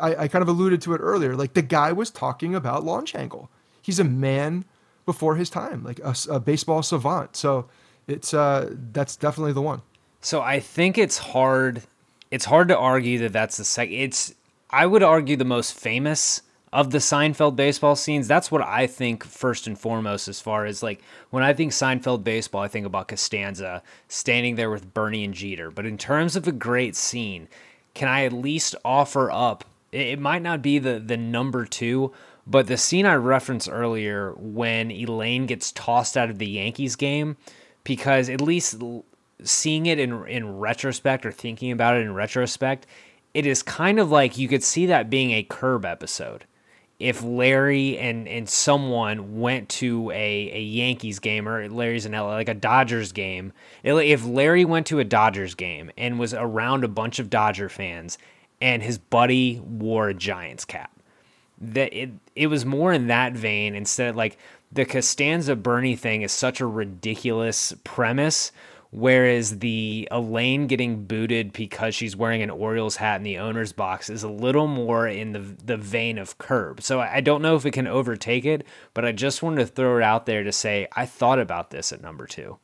I, 0.00 0.14
I 0.16 0.28
kind 0.28 0.42
of 0.42 0.48
alluded 0.48 0.80
to 0.82 0.94
it 0.94 0.98
earlier. 0.98 1.34
Like 1.36 1.54
the 1.54 1.62
guy 1.62 1.92
was 1.92 2.10
talking 2.10 2.54
about 2.54 2.84
launch 2.84 3.14
angle. 3.14 3.50
He's 3.82 3.98
a 3.98 4.04
man 4.04 4.64
before 5.06 5.36
his 5.36 5.50
time, 5.50 5.82
like 5.82 5.98
a, 6.00 6.14
a 6.30 6.40
baseball 6.40 6.82
savant. 6.82 7.36
So 7.36 7.68
it's 8.06 8.34
uh, 8.34 8.74
that's 8.92 9.16
definitely 9.16 9.52
the 9.52 9.62
one. 9.62 9.82
So 10.20 10.42
I 10.42 10.60
think 10.60 10.98
it's 10.98 11.18
hard. 11.18 11.82
It's 12.30 12.44
hard 12.44 12.68
to 12.68 12.76
argue 12.76 13.18
that 13.20 13.32
that's 13.32 13.56
the 13.56 13.64
second. 13.64 13.94
It's 13.94 14.34
I 14.70 14.86
would 14.86 15.02
argue 15.02 15.36
the 15.36 15.44
most 15.44 15.74
famous 15.74 16.42
of 16.72 16.90
the 16.90 16.98
Seinfeld 16.98 17.56
baseball 17.56 17.96
scenes. 17.96 18.28
That's 18.28 18.50
what 18.50 18.62
I 18.62 18.86
think 18.86 19.24
first 19.24 19.66
and 19.66 19.78
foremost. 19.78 20.28
As 20.28 20.40
far 20.40 20.66
as 20.66 20.82
like 20.82 21.00
when 21.30 21.42
I 21.42 21.52
think 21.52 21.72
Seinfeld 21.72 22.22
baseball, 22.22 22.62
I 22.62 22.68
think 22.68 22.86
about 22.86 23.08
Costanza 23.08 23.82
standing 24.08 24.54
there 24.54 24.70
with 24.70 24.94
Bernie 24.94 25.24
and 25.24 25.34
Jeter. 25.34 25.70
But 25.70 25.86
in 25.86 25.98
terms 25.98 26.36
of 26.36 26.46
a 26.46 26.52
great 26.52 26.94
scene, 26.94 27.48
can 27.94 28.08
I 28.08 28.24
at 28.24 28.32
least 28.32 28.74
offer 28.84 29.30
up? 29.30 29.64
It, 29.92 30.18
might 30.20 30.42
not 30.42 30.62
be 30.62 30.78
the 30.78 30.98
the 30.98 31.16
number 31.16 31.64
two. 31.64 32.12
But 32.46 32.66
the 32.66 32.76
scene 32.76 33.06
I 33.06 33.14
referenced 33.14 33.68
earlier 33.70 34.32
when 34.36 34.90
Elaine 34.90 35.46
gets 35.46 35.72
tossed 35.72 36.16
out 36.16 36.30
of 36.30 36.38
the 36.38 36.48
Yankees 36.48 36.96
game, 36.96 37.36
because 37.84 38.28
at 38.28 38.40
least 38.40 38.82
seeing 39.42 39.86
it 39.86 39.98
in 39.98 40.26
in 40.26 40.58
retrospect 40.58 41.26
or 41.26 41.32
thinking 41.32 41.70
about 41.70 41.96
it 41.96 42.02
in 42.02 42.14
retrospect, 42.14 42.86
it 43.34 43.46
is 43.46 43.62
kind 43.62 43.98
of 43.98 44.10
like 44.10 44.38
you 44.38 44.48
could 44.48 44.64
see 44.64 44.86
that 44.86 45.10
being 45.10 45.32
a 45.32 45.42
curb 45.42 45.84
episode. 45.84 46.44
If 47.00 47.22
Larry 47.22 47.98
and 47.98 48.28
and 48.28 48.48
someone 48.48 49.40
went 49.40 49.68
to 49.70 50.10
a, 50.10 50.50
a 50.52 50.60
Yankees 50.60 51.18
game 51.18 51.48
or 51.48 51.68
Larry's 51.68 52.06
in 52.06 52.12
LA, 52.12 52.34
like 52.34 52.48
a 52.48 52.54
Dodgers 52.54 53.10
game, 53.12 53.52
if 53.82 54.24
Larry 54.24 54.64
went 54.64 54.86
to 54.88 54.98
a 54.98 55.04
Dodgers 55.04 55.54
game 55.54 55.90
and 55.96 56.18
was 56.18 56.34
around 56.34 56.84
a 56.84 56.88
bunch 56.88 57.18
of 57.18 57.30
Dodger 57.30 57.68
fans 57.68 58.18
and 58.60 58.82
his 58.82 58.98
buddy 58.98 59.58
wore 59.60 60.10
a 60.10 60.14
Giants 60.14 60.64
cap, 60.64 60.92
that 61.58 61.92
it 61.92 62.10
it 62.36 62.46
was 62.48 62.64
more 62.64 62.92
in 62.92 63.06
that 63.06 63.32
vein 63.32 63.74
instead 63.74 64.10
of 64.10 64.16
like 64.16 64.36
the 64.70 64.84
Costanza 64.84 65.56
Bernie 65.56 65.96
thing 65.96 66.22
is 66.22 66.32
such 66.32 66.60
a 66.60 66.66
ridiculous 66.66 67.72
premise 67.82 68.52
whereas 68.90 69.60
the 69.60 70.08
Elaine 70.10 70.66
getting 70.66 71.04
booted 71.04 71.52
because 71.52 71.94
she's 71.94 72.16
wearing 72.16 72.42
an 72.42 72.50
Orioles 72.50 72.96
hat 72.96 73.16
in 73.16 73.22
the 73.22 73.38
owner's 73.38 73.72
box 73.72 74.10
is 74.10 74.22
a 74.22 74.28
little 74.28 74.66
more 74.66 75.06
in 75.06 75.32
the 75.32 75.40
the 75.40 75.76
vein 75.76 76.18
of 76.18 76.38
Curb. 76.38 76.82
So 76.82 77.00
I 77.00 77.20
don't 77.20 77.42
know 77.42 77.56
if 77.56 77.64
it 77.64 77.72
can 77.72 77.86
overtake 77.86 78.44
it, 78.44 78.66
but 78.94 79.04
I 79.04 79.12
just 79.12 79.42
wanted 79.42 79.60
to 79.60 79.66
throw 79.66 79.96
it 79.96 80.02
out 80.02 80.26
there 80.26 80.42
to 80.42 80.52
say 80.52 80.88
I 80.94 81.06
thought 81.06 81.38
about 81.38 81.70
this 81.70 81.92
at 81.92 82.02
number 82.02 82.26
2. 82.26 82.58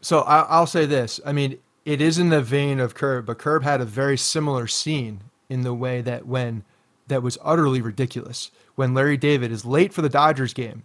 So 0.00 0.20
I, 0.20 0.40
I'll 0.42 0.66
say 0.66 0.86
this. 0.86 1.20
I 1.24 1.32
mean, 1.32 1.58
it 1.84 2.00
is 2.00 2.18
in 2.18 2.28
the 2.28 2.42
vein 2.42 2.80
of 2.80 2.94
Curb, 2.94 3.26
but 3.26 3.38
Curb 3.38 3.62
had 3.62 3.80
a 3.80 3.86
very 3.86 4.16
similar 4.16 4.66
scene 4.66 5.22
in 5.48 5.62
the 5.62 5.74
way 5.74 6.00
that 6.02 6.26
when 6.26 6.64
that 7.08 7.22
was 7.22 7.38
utterly 7.42 7.80
ridiculous 7.80 8.50
when 8.76 8.94
Larry 8.94 9.16
David 9.16 9.50
is 9.50 9.64
late 9.64 9.92
for 9.92 10.00
the 10.00 10.08
Dodgers 10.08 10.54
game 10.54 10.84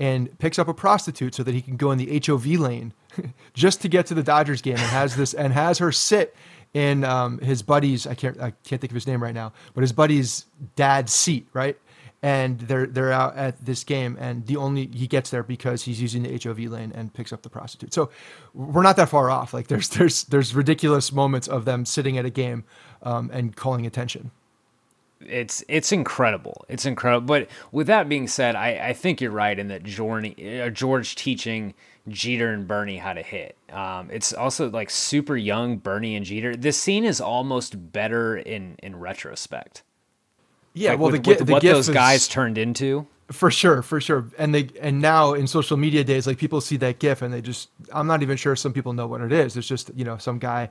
and 0.00 0.36
picks 0.38 0.58
up 0.58 0.68
a 0.68 0.74
prostitute 0.74 1.34
so 1.34 1.42
that 1.42 1.54
he 1.54 1.60
can 1.60 1.76
go 1.76 1.90
in 1.90 1.98
the 1.98 2.22
HOV 2.24 2.46
lane 2.46 2.92
just 3.54 3.80
to 3.82 3.88
get 3.88 4.06
to 4.06 4.14
the 4.14 4.22
Dodgers 4.22 4.62
game 4.62 4.76
and 4.76 4.86
has 4.86 5.16
this 5.16 5.34
and 5.34 5.52
has 5.52 5.78
her 5.78 5.92
sit 5.92 6.34
in 6.74 7.04
um, 7.04 7.38
his 7.38 7.62
buddy's 7.62 8.06
I 8.06 8.14
can't 8.14 8.40
I 8.40 8.52
can't 8.64 8.80
think 8.80 8.90
of 8.90 8.94
his 8.94 9.06
name 9.06 9.22
right 9.22 9.34
now, 9.34 9.52
but 9.74 9.80
his 9.82 9.92
buddy's 9.92 10.46
dad's 10.76 11.12
seat, 11.12 11.48
right? 11.52 11.76
And 12.20 12.58
they're 12.60 12.86
they're 12.86 13.12
out 13.12 13.36
at 13.36 13.64
this 13.64 13.84
game, 13.84 14.16
and 14.18 14.44
the 14.46 14.56
only 14.56 14.86
he 14.86 15.06
gets 15.06 15.30
there 15.30 15.44
because 15.44 15.84
he's 15.84 16.02
using 16.02 16.24
the 16.24 16.40
HOV 16.42 16.58
lane 16.70 16.92
and 16.94 17.14
picks 17.14 17.32
up 17.32 17.42
the 17.42 17.48
prostitute. 17.48 17.94
So 17.94 18.10
we're 18.54 18.82
not 18.82 18.96
that 18.96 19.08
far 19.08 19.30
off. 19.30 19.54
Like 19.54 19.68
there's 19.68 19.88
there's 19.88 20.24
there's 20.24 20.54
ridiculous 20.54 21.12
moments 21.12 21.46
of 21.46 21.64
them 21.64 21.84
sitting 21.84 22.18
at 22.18 22.24
a 22.24 22.30
game 22.30 22.64
um, 23.02 23.30
and 23.32 23.54
calling 23.54 23.86
attention. 23.86 24.32
It's 25.20 25.64
it's 25.68 25.92
incredible. 25.92 26.64
It's 26.68 26.86
incredible. 26.86 27.26
But 27.26 27.48
with 27.72 27.86
that 27.88 28.08
being 28.08 28.28
said, 28.28 28.56
I, 28.56 28.88
I 28.88 28.92
think 28.92 29.20
you're 29.20 29.30
right 29.30 29.58
in 29.58 29.68
that 29.68 29.82
George, 29.82 30.40
uh, 30.40 30.70
George 30.70 31.14
teaching 31.16 31.74
Jeter 32.08 32.52
and 32.52 32.66
Bernie 32.66 32.98
how 32.98 33.12
to 33.12 33.22
hit. 33.22 33.56
Um, 33.72 34.08
it's 34.10 34.32
also 34.32 34.70
like 34.70 34.90
super 34.90 35.36
young 35.36 35.76
Bernie 35.76 36.14
and 36.16 36.24
Jeter. 36.24 36.54
This 36.56 36.76
scene 36.78 37.04
is 37.04 37.20
almost 37.20 37.92
better 37.92 38.36
in 38.36 38.76
in 38.82 38.96
retrospect. 38.96 39.82
Yeah, 40.74 40.90
Like 40.90 41.00
well, 41.00 41.10
with, 41.10 41.24
the, 41.24 41.30
with 41.30 41.46
the 41.46 41.52
what 41.52 41.62
those 41.62 41.88
is- 41.88 41.94
guys 41.94 42.28
turned 42.28 42.58
into. 42.58 43.06
For 43.30 43.50
sure, 43.50 43.82
for 43.82 44.00
sure. 44.00 44.24
And 44.38 44.54
they 44.54 44.70
and 44.80 45.02
now 45.02 45.34
in 45.34 45.46
social 45.46 45.76
media 45.76 46.02
days, 46.02 46.26
like 46.26 46.38
people 46.38 46.62
see 46.62 46.78
that 46.78 46.98
GIF 46.98 47.20
and 47.20 47.30
they 47.34 47.42
just 47.42 47.68
I'm 47.92 48.06
not 48.06 48.22
even 48.22 48.38
sure 48.38 48.56
some 48.56 48.72
people 48.72 48.94
know 48.94 49.06
what 49.06 49.20
it 49.20 49.32
is. 49.32 49.54
It's 49.54 49.68
just, 49.68 49.90
you 49.94 50.02
know, 50.04 50.16
some 50.16 50.38
guy 50.38 50.70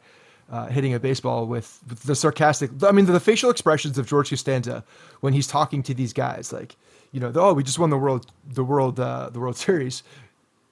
uh, 0.49 0.67
hitting 0.67 0.93
a 0.93 0.99
baseball 0.99 1.45
with, 1.45 1.79
with 1.87 2.03
the 2.03 2.15
sarcastic 2.15 2.71
I 2.83 2.91
mean 2.91 3.05
the, 3.05 3.11
the 3.11 3.19
facial 3.19 3.49
expressions 3.49 3.97
of 3.97 4.07
George 4.07 4.29
Costanza 4.29 4.83
when 5.19 5.33
he's 5.33 5.47
talking 5.47 5.83
to 5.83 5.93
these 5.93 6.13
guys, 6.13 6.53
like, 6.53 6.75
you 7.11 7.19
know, 7.19 7.31
oh, 7.35 7.53
we 7.53 7.63
just 7.63 7.79
won 7.79 7.89
the 7.89 7.97
world 7.97 8.27
the 8.45 8.63
world 8.63 8.99
uh, 8.99 9.29
the 9.29 9.39
World 9.39 9.57
Series. 9.57 10.03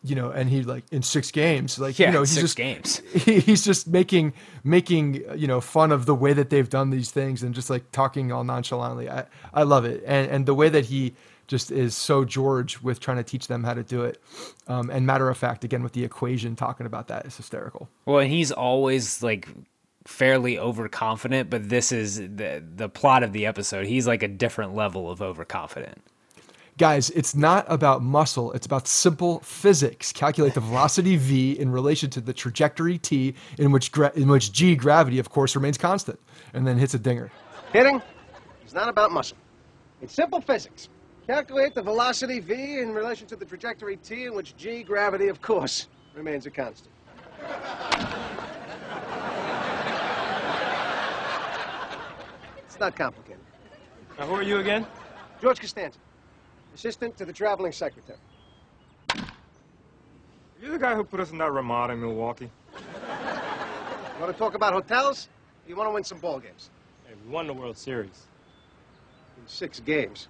You 0.03 0.13
know, 0.13 0.29
and 0.29 0.51
he 0.51 0.61
like 0.61 0.83
in 0.91 1.01
six 1.01 1.31
games, 1.31 1.79
like 1.79 1.97
Yeah, 1.97 2.07
you 2.07 2.13
know, 2.13 2.19
he's 2.19 2.29
six 2.29 2.41
just 2.41 2.57
games. 2.57 3.01
he, 3.13 3.39
he's 3.39 3.65
just 3.65 3.87
making 3.87 4.33
making 4.63 5.23
you 5.35 5.47
know 5.47 5.59
fun 5.59 5.91
of 5.91 6.05
the 6.05 6.13
way 6.13 6.31
that 6.31 6.51
they've 6.51 6.69
done 6.69 6.91
these 6.91 7.09
things 7.09 7.41
and 7.41 7.55
just 7.55 7.71
like 7.71 7.91
talking 7.91 8.31
all 8.31 8.43
nonchalantly. 8.43 9.09
I 9.09 9.25
I 9.51 9.63
love 9.63 9.83
it, 9.83 10.03
and 10.05 10.29
and 10.29 10.45
the 10.45 10.53
way 10.53 10.69
that 10.69 10.85
he 10.85 11.15
just 11.47 11.71
is 11.71 11.95
so 11.95 12.25
George 12.25 12.81
with 12.81 12.99
trying 12.99 13.17
to 13.17 13.23
teach 13.23 13.47
them 13.47 13.63
how 13.63 13.73
to 13.73 13.83
do 13.83 14.03
it, 14.03 14.21
um, 14.67 14.89
and 14.89 15.05
matter 15.05 15.29
of 15.29 15.37
fact, 15.37 15.63
again 15.63 15.83
with 15.83 15.93
the 15.93 16.03
equation, 16.03 16.55
talking 16.55 16.85
about 16.85 17.07
that 17.07 17.25
is 17.25 17.37
hysterical. 17.37 17.89
Well, 18.05 18.19
and 18.19 18.31
he's 18.31 18.51
always 18.51 19.21
like 19.23 19.47
fairly 20.05 20.59
overconfident, 20.59 21.49
but 21.49 21.69
this 21.69 21.91
is 21.91 22.17
the 22.17 22.63
the 22.75 22.89
plot 22.89 23.23
of 23.23 23.33
the 23.33 23.45
episode. 23.45 23.85
He's 23.85 24.07
like 24.07 24.23
a 24.23 24.27
different 24.27 24.75
level 24.75 25.09
of 25.09 25.21
overconfident. 25.21 26.01
Guys, 26.77 27.09
it's 27.11 27.33
not 27.33 27.65
about 27.69 28.01
muscle, 28.01 28.51
it's 28.51 28.65
about 28.65 28.85
simple 28.85 29.39
physics. 29.39 30.11
Calculate 30.11 30.53
the 30.55 30.59
velocity 30.59 31.15
v 31.15 31.57
in 31.57 31.71
relation 31.71 32.09
to 32.09 32.19
the 32.19 32.33
trajectory 32.33 32.97
t, 32.97 33.33
in 33.57 33.71
which 33.71 33.91
gra- 33.93 34.11
in 34.15 34.27
which 34.27 34.51
g 34.51 34.75
gravity, 34.75 35.17
of 35.17 35.29
course, 35.29 35.55
remains 35.55 35.77
constant, 35.77 36.19
and 36.53 36.67
then 36.67 36.77
hits 36.77 36.93
a 36.93 36.99
dinger. 36.99 37.31
Hitting 37.71 38.01
is 38.65 38.73
not 38.73 38.89
about 38.89 39.11
muscle. 39.11 39.37
It's 40.01 40.13
simple 40.13 40.41
physics. 40.41 40.89
Calculate 41.27 41.73
the 41.73 41.81
velocity 41.81 42.39
v 42.39 42.79
in 42.79 42.93
relation 42.93 43.25
to 43.27 43.35
the 43.35 43.45
trajectory 43.45 43.97
t, 43.97 44.25
in 44.25 44.35
which 44.35 44.55
g, 44.57 44.83
gravity, 44.83 45.27
of 45.27 45.41
course, 45.41 45.87
remains 46.13 46.45
a 46.45 46.51
constant. 46.51 46.93
It's 52.65 52.79
not 52.79 52.95
complicated. 52.95 53.39
Now, 54.19 54.27
who 54.27 54.35
are 54.35 54.43
you 54.43 54.59
again? 54.59 54.85
George 55.41 55.59
Costanza, 55.59 55.97
assistant 56.75 57.17
to 57.17 57.25
the 57.25 57.33
traveling 57.33 57.71
secretary. 57.71 58.19
You're 60.61 60.73
the 60.73 60.79
guy 60.79 60.93
who 60.93 61.03
put 61.03 61.19
us 61.19 61.31
in 61.31 61.39
that 61.39 61.51
Ramada 61.51 61.93
in 61.93 62.01
Milwaukee. 62.01 62.51
You 62.75 64.21
want 64.21 64.31
to 64.31 64.37
talk 64.37 64.53
about 64.53 64.73
hotels? 64.73 65.27
Or 65.65 65.69
you 65.69 65.75
want 65.75 65.89
to 65.89 65.93
win 65.93 66.03
some 66.03 66.19
ball 66.19 66.39
games? 66.39 66.69
Hey, 67.07 67.15
we 67.25 67.31
won 67.31 67.47
the 67.47 67.53
World 67.53 67.77
Series. 67.77 68.27
In 69.37 69.47
six 69.47 69.79
games. 69.79 70.27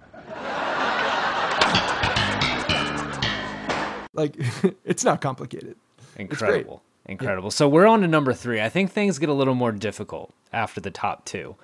Like, 4.14 4.36
it's 4.84 5.04
not 5.04 5.20
complicated. 5.20 5.76
It's. 6.16 6.40
Incredible. 6.40 6.82
Incredible. 7.04 7.50
So 7.50 7.68
we're 7.68 7.86
on 7.86 8.00
to 8.00 8.08
number 8.08 8.32
three. 8.32 8.60
I 8.60 8.68
think 8.68 8.90
things 8.90 9.18
get 9.18 9.28
a 9.28 9.32
little 9.34 9.54
more 9.54 9.72
difficult 9.72 10.32
after 10.52 10.80
the 10.80 10.90
top 10.90 11.24
two. 11.24 11.54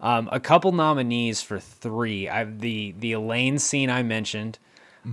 Um, 0.00 0.28
a 0.32 0.40
couple 0.40 0.72
nominees 0.72 1.42
for 1.42 1.58
three. 1.58 2.28
I 2.28 2.44
the 2.44 2.94
the 2.98 3.12
Elaine 3.12 3.58
scene 3.58 3.90
I 3.90 4.02
mentioned, 4.02 4.58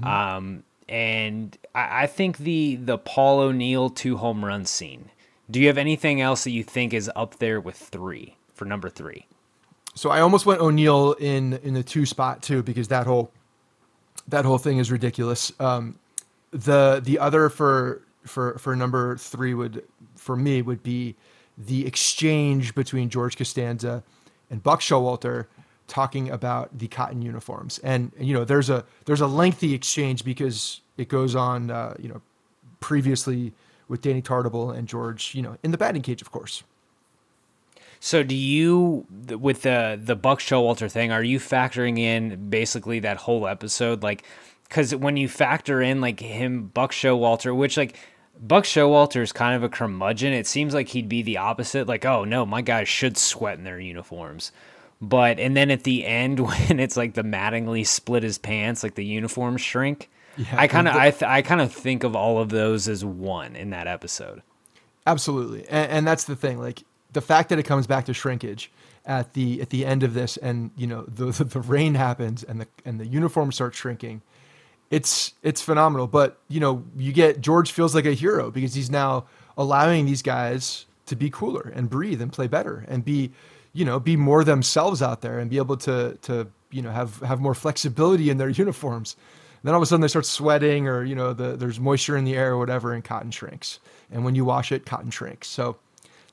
um, 0.04 0.64
and 0.90 1.58
I, 1.74 2.04
I 2.04 2.08
think 2.08 2.38
the 2.38 2.76
the 2.76 2.98
Paul 2.98 3.40
O'Neill 3.40 3.90
two 3.90 4.18
home 4.18 4.44
run 4.44 4.66
scene. 4.66 5.10
Do 5.50 5.60
you 5.60 5.68
have 5.68 5.78
anything 5.78 6.22
else 6.22 6.44
that 6.46 6.52
you 6.52 6.64
think 6.64 6.94
is 6.94 7.10
up 7.16 7.38
there 7.40 7.60
with 7.62 7.76
three 7.76 8.36
for 8.54 8.66
number 8.66 8.90
three? 8.90 9.26
So 9.96 10.10
I 10.10 10.22
almost 10.22 10.46
went 10.46 10.60
O'Neill 10.60 11.14
in 11.14 11.54
in 11.64 11.74
the 11.74 11.84
two 11.84 12.06
spot 12.06 12.42
too 12.42 12.64
because 12.64 12.88
that 12.88 13.06
whole 13.06 13.32
that 14.28 14.46
whole 14.46 14.58
thing 14.58 14.78
is 14.78 14.92
ridiculous. 14.92 15.52
Um, 15.60 16.00
the 16.52 17.02
the 17.04 17.20
other 17.20 17.50
for 17.50 18.02
for 18.26 18.58
for 18.58 18.76
number 18.76 19.18
three 19.18 19.54
would 19.54 19.84
for 20.16 20.36
me 20.36 20.62
would 20.62 20.84
be 20.84 21.16
the 21.58 21.86
exchange 21.86 22.74
between 22.74 23.10
George 23.10 23.38
Costanza 23.38 24.04
and 24.50 24.64
Buck 24.64 24.80
Showalter 24.82 25.46
talking 25.88 26.30
about 26.30 26.78
the 26.78 26.88
cotton 26.88 27.22
uniforms, 27.22 27.78
and, 27.80 28.12
you 28.18 28.34
know 28.34 28.46
there's 28.46 28.70
a 28.70 28.86
there's 29.06 29.22
a 29.22 29.28
lengthy 29.28 29.74
exchange 29.74 30.24
because 30.24 30.82
it 30.98 31.08
goes 31.08 31.36
on 31.36 31.70
uh, 31.70 31.96
you 32.00 32.10
know 32.10 32.22
previously 32.80 33.54
with 33.88 34.02
Danny 34.02 34.22
Tartabull 34.22 34.76
and 34.76 34.88
George 34.88 35.36
you 35.36 35.42
know 35.42 35.58
in 35.64 35.72
the 35.72 35.78
batting 35.78 36.02
cage 36.02 36.22
of 36.22 36.32
course. 36.32 36.64
So 38.06 38.22
do 38.22 38.36
you 38.36 39.08
with 39.40 39.62
the 39.62 39.98
the 39.98 40.18
Buck 40.18 40.40
Showalter 40.40 40.92
thing? 40.92 41.14
Are 41.14 41.24
you 41.24 41.40
factoring 41.40 41.98
in 41.98 42.50
basically 42.50 43.00
that 43.00 43.16
whole 43.16 43.48
episode, 43.48 44.04
like? 44.04 44.26
Because 44.68 44.94
when 44.94 45.16
you 45.16 45.30
factor 45.30 45.82
in 45.82 46.02
like 46.02 46.20
him, 46.20 46.66
Buck 46.66 46.92
Showalter, 46.92 47.56
which 47.56 47.78
like 47.78 47.98
Buck 48.38 48.66
Showalter 48.66 49.22
is 49.22 49.32
kind 49.32 49.56
of 49.56 49.64
a 49.64 49.70
curmudgeon. 49.70 50.34
It 50.34 50.48
seems 50.48 50.74
like 50.74 50.90
he'd 50.90 51.08
be 51.08 51.22
the 51.22 51.38
opposite. 51.38 51.88
Like, 51.88 52.04
oh 52.04 52.26
no, 52.26 52.46
my 52.46 52.62
guys 52.62 52.90
should 52.90 53.18
sweat 53.18 53.58
in 53.58 53.64
their 53.64 53.80
uniforms. 53.80 54.52
But 55.00 55.40
and 55.40 55.56
then 55.56 55.72
at 55.72 55.86
the 55.86 56.06
end 56.06 56.40
when 56.46 56.82
it's 56.82 56.98
like 56.98 57.14
the 57.14 57.24
Mattingly 57.24 57.88
split 57.88 58.24
his 58.24 58.38
pants, 58.38 58.84
like 58.84 58.96
the 58.96 59.06
uniforms 59.06 59.62
shrink. 59.62 60.10
Yeah, 60.36 60.48
I 60.52 60.68
kind 60.68 60.90
of 60.90 60.96
I 60.98 61.12
th- 61.12 61.24
I 61.24 61.42
kind 61.42 61.62
of 61.62 61.72
think 61.72 62.04
of 62.04 62.18
all 62.18 62.40
of 62.40 62.50
those 62.50 62.90
as 62.90 63.06
one 63.06 63.56
in 63.56 63.70
that 63.70 63.88
episode. 63.88 64.42
Absolutely, 65.08 65.66
and, 65.70 65.90
and 65.90 66.08
that's 66.08 66.26
the 66.26 66.36
thing. 66.36 66.60
Like 66.60 66.84
the 67.14 67.22
fact 67.22 67.50
that 67.50 67.60
it 67.60 67.64
comes 67.64 67.88
back 67.88 68.06
to 68.06 68.14
shrinkage 68.14 68.72
at 69.06 69.34
the 69.34 69.62
at 69.62 69.70
the 69.70 69.86
end 69.86 70.04
of 70.04 70.14
this, 70.14 70.38
and 70.38 70.72
you 70.76 70.88
know 70.88 71.04
the 71.04 71.26
the, 71.26 71.44
the 71.60 71.62
rain 71.62 71.96
happens 71.96 72.44
and 72.44 72.62
the 72.62 72.68
and 72.86 73.00
the 73.00 73.08
uniform 73.08 73.52
starts 73.52 73.78
shrinking. 73.78 74.22
It's 74.90 75.34
it's 75.42 75.62
phenomenal. 75.62 76.08
But 76.08 76.38
you 76.48 76.60
know 76.60 76.84
you 76.98 77.14
get 77.14 77.42
George 77.42 77.72
feels 77.72 77.96
like 77.96 78.06
a 78.06 78.14
hero 78.14 78.52
because 78.52 78.74
he's 78.74 78.90
now 78.90 79.26
allowing 79.58 80.06
these 80.06 80.22
guys 80.22 80.86
to 81.06 81.16
be 81.16 81.30
cooler 81.30 81.72
and 81.76 81.90
breathe 81.90 82.22
and 82.22 82.32
play 82.32 82.48
better 82.48 82.86
and 82.88 83.04
be 83.04 83.32
you 83.74 83.86
know 83.86 84.00
be 84.00 84.16
more 84.16 84.44
themselves 84.44 85.02
out 85.02 85.22
there 85.22 85.40
and 85.40 85.50
be 85.50 85.58
able 85.58 85.78
to 85.78 86.18
to 86.22 86.48
you 86.72 86.82
know 86.82 86.92
have 86.92 87.20
have 87.20 87.40
more 87.40 87.54
flexibility 87.54 88.30
in 88.30 88.38
their 88.38 88.50
uniforms. 88.66 89.16
then 89.64 89.74
all 89.74 89.80
of 89.80 89.84
a 89.84 89.86
sudden 89.86 90.02
they 90.02 90.08
start 90.08 90.26
sweating 90.26 90.88
or 90.88 91.04
you 91.04 91.16
know 91.16 91.34
the, 91.34 91.56
there's 91.56 91.80
moisture 91.80 92.18
in 92.18 92.26
the 92.26 92.36
air 92.36 92.54
or 92.54 92.58
whatever 92.58 92.94
and 92.94 93.04
cotton 93.04 93.32
shrinks 93.32 93.80
and 94.12 94.24
when 94.26 94.36
you 94.36 94.46
wash 94.46 94.72
it 94.72 94.86
cotton 94.86 95.12
shrinks 95.12 95.48
so 95.48 95.78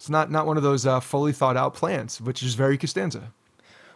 it's 0.01 0.09
not 0.09 0.31
not 0.31 0.47
one 0.47 0.57
of 0.57 0.63
those 0.63 0.87
uh, 0.87 0.99
fully 0.99 1.31
thought 1.31 1.59
out 1.59 1.75
plans 1.75 2.23
which 2.23 2.43
is 2.43 2.55
very 2.55 2.79
costanza 2.79 3.33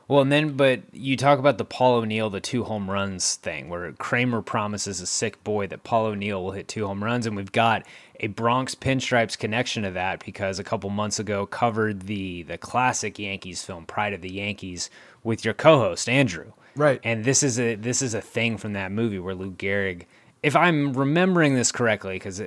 Well, 0.06 0.20
and 0.20 0.30
then, 0.30 0.54
but 0.54 0.82
you 0.92 1.16
talk 1.16 1.38
about 1.38 1.56
the 1.56 1.64
Paul 1.64 1.94
O'Neill, 1.94 2.28
the 2.28 2.38
two 2.38 2.64
home 2.64 2.90
runs 2.90 3.36
thing, 3.36 3.70
where 3.70 3.90
Kramer 3.92 4.42
promises 4.42 5.00
a 5.00 5.06
sick 5.06 5.42
boy 5.44 5.66
that 5.68 5.82
Paul 5.82 6.04
O'Neill 6.04 6.44
will 6.44 6.52
hit 6.52 6.68
two 6.68 6.86
home 6.86 7.02
runs, 7.02 7.24
and 7.24 7.34
we've 7.34 7.52
got 7.52 7.86
a 8.20 8.26
Bronx 8.26 8.74
Pinstripes 8.74 9.38
connection 9.38 9.82
to 9.82 9.90
that 9.92 10.22
because 10.22 10.58
a 10.58 10.64
couple 10.64 10.90
months 10.90 11.18
ago 11.18 11.46
covered 11.46 12.02
the 12.02 12.42
the 12.42 12.58
classic 12.58 13.18
Yankees 13.18 13.64
film 13.64 13.86
Pride 13.86 14.12
of 14.12 14.20
the 14.20 14.30
Yankees 14.32 14.90
with 15.22 15.42
your 15.42 15.54
co-host 15.54 16.06
Andrew. 16.06 16.52
Right. 16.76 17.00
And 17.02 17.24
this 17.24 17.42
is 17.42 17.58
a 17.58 17.74
this 17.76 18.02
is 18.02 18.12
a 18.12 18.20
thing 18.20 18.58
from 18.58 18.74
that 18.74 18.92
movie 18.92 19.18
where 19.18 19.34
Lou 19.34 19.52
Gehrig, 19.52 20.02
if 20.42 20.54
I'm 20.54 20.92
remembering 20.92 21.54
this 21.54 21.72
correctly, 21.72 22.16
because 22.16 22.42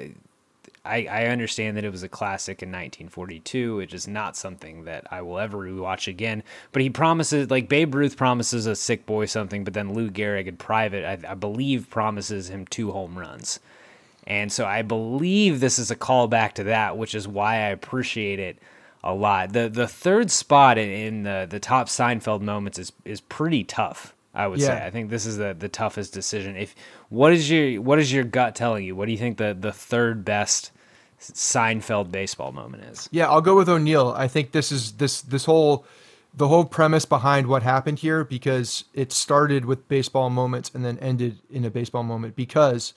I, 0.88 1.08
I 1.10 1.26
understand 1.28 1.78
that 1.78 1.84
it 1.84 1.92
was 1.92 2.04
a 2.04 2.10
classic 2.10 2.64
in 2.64 2.70
1942. 2.70 3.82
It 3.82 3.94
is 3.94 4.08
not 4.08 4.36
something 4.36 4.86
that 4.86 5.06
I 5.12 5.22
will 5.22 5.40
ever 5.40 5.58
rewatch 5.58 6.08
again. 6.08 6.44
But 6.72 6.82
he 6.82 6.90
promises, 6.90 7.50
like 7.50 7.70
Babe 7.70 7.94
Ruth 7.94 8.18
promises 8.18 8.66
a 8.66 8.76
sick 8.76 9.06
boy 9.06 9.26
something, 9.26 9.64
but 9.64 9.74
then 9.74 9.94
Lou 9.94 10.10
Gehrig 10.10 10.48
in 10.48 10.58
private, 10.58 11.06
I, 11.06 11.32
I 11.32 11.34
believe, 11.36 11.90
promises 11.90 12.50
him 12.50 12.66
two 12.66 12.92
home 12.92 13.18
runs. 13.18 13.60
And 14.26 14.52
so 14.52 14.66
I 14.66 14.82
believe 14.82 15.60
this 15.60 15.80
is 15.80 15.90
a 15.92 15.96
callback 15.96 16.54
to 16.54 16.66
that, 16.66 16.98
which 16.98 17.16
is 17.16 17.28
why 17.28 17.56
I 17.56 17.70
appreciate 17.70 18.40
it 18.40 18.58
a 19.04 19.14
lot. 19.14 19.54
The 19.54 19.70
the 19.70 19.88
third 19.88 20.30
spot 20.30 20.78
in, 20.78 20.90
in 20.90 21.24
the 21.24 21.48
the 21.50 21.60
top 21.60 21.88
Seinfeld 21.88 22.42
moments 22.42 22.78
is 22.78 22.92
is 23.06 23.22
pretty 23.22 23.64
tough. 23.64 24.14
I 24.38 24.46
would 24.46 24.62
say. 24.62 24.86
I 24.86 24.92
think 24.92 25.10
this 25.10 25.26
is 25.26 25.38
the 25.38 25.56
the 25.58 25.70
toughest 25.70 26.14
decision. 26.14 26.56
If 26.56 26.76
what 27.10 27.34
is 27.34 27.50
your 27.50 27.82
what 27.82 28.00
is 28.00 28.14
your 28.14 28.24
gut 28.24 28.54
telling 28.54 28.86
you? 28.86 28.96
What 28.96 29.06
do 29.06 29.12
you 29.12 29.18
think 29.18 29.38
the 29.38 29.58
the 29.60 29.72
third 29.72 30.24
best 30.24 30.72
Seinfeld 31.20 32.12
baseball 32.12 32.52
moment 32.52 32.84
is? 32.84 33.10
Yeah, 33.12 33.30
I'll 33.30 33.42
go 33.42 33.56
with 33.56 33.70
O'Neill. 33.70 34.14
I 34.16 34.28
think 34.28 34.52
this 34.52 34.72
is 34.72 34.94
this 34.94 35.22
this 35.22 35.46
whole 35.46 35.86
the 36.34 36.48
whole 36.48 36.66
premise 36.66 37.06
behind 37.06 37.48
what 37.48 37.64
happened 37.64 38.00
here 38.00 38.24
because 38.24 38.84
it 38.94 39.12
started 39.12 39.66
with 39.66 39.88
baseball 39.88 40.30
moments 40.30 40.70
and 40.74 40.86
then 40.86 41.00
ended 41.00 41.40
in 41.50 41.66
a 41.66 41.70
baseball 41.72 42.04
moment 42.04 42.36
because 42.36 42.94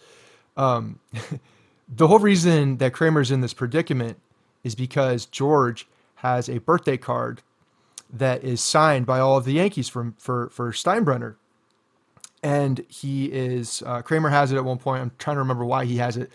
um, 0.58 0.98
the 1.88 2.08
whole 2.08 2.18
reason 2.18 2.76
that 2.76 2.92
Kramer's 2.92 3.30
in 3.30 3.40
this 3.40 3.54
predicament 3.54 4.18
is 4.62 4.74
because 4.74 5.24
George 5.24 5.86
has 6.16 6.48
a 6.48 6.58
birthday 6.58 6.98
card 6.98 7.40
that 8.12 8.44
is 8.44 8.60
signed 8.60 9.06
by 9.06 9.18
all 9.20 9.38
of 9.38 9.44
the 9.44 9.54
Yankees 9.54 9.88
from 9.88 10.14
for 10.18 10.50
for 10.50 10.72
Steinbrenner. 10.72 11.36
And 12.42 12.84
he 12.88 13.26
is 13.26 13.82
uh, 13.86 14.02
Kramer 14.02 14.30
has 14.30 14.52
it 14.52 14.56
at 14.56 14.64
one 14.64 14.78
point. 14.78 15.02
I'm 15.02 15.12
trying 15.18 15.36
to 15.36 15.40
remember 15.40 15.64
why 15.64 15.84
he 15.84 15.96
has 15.96 16.16
it, 16.16 16.30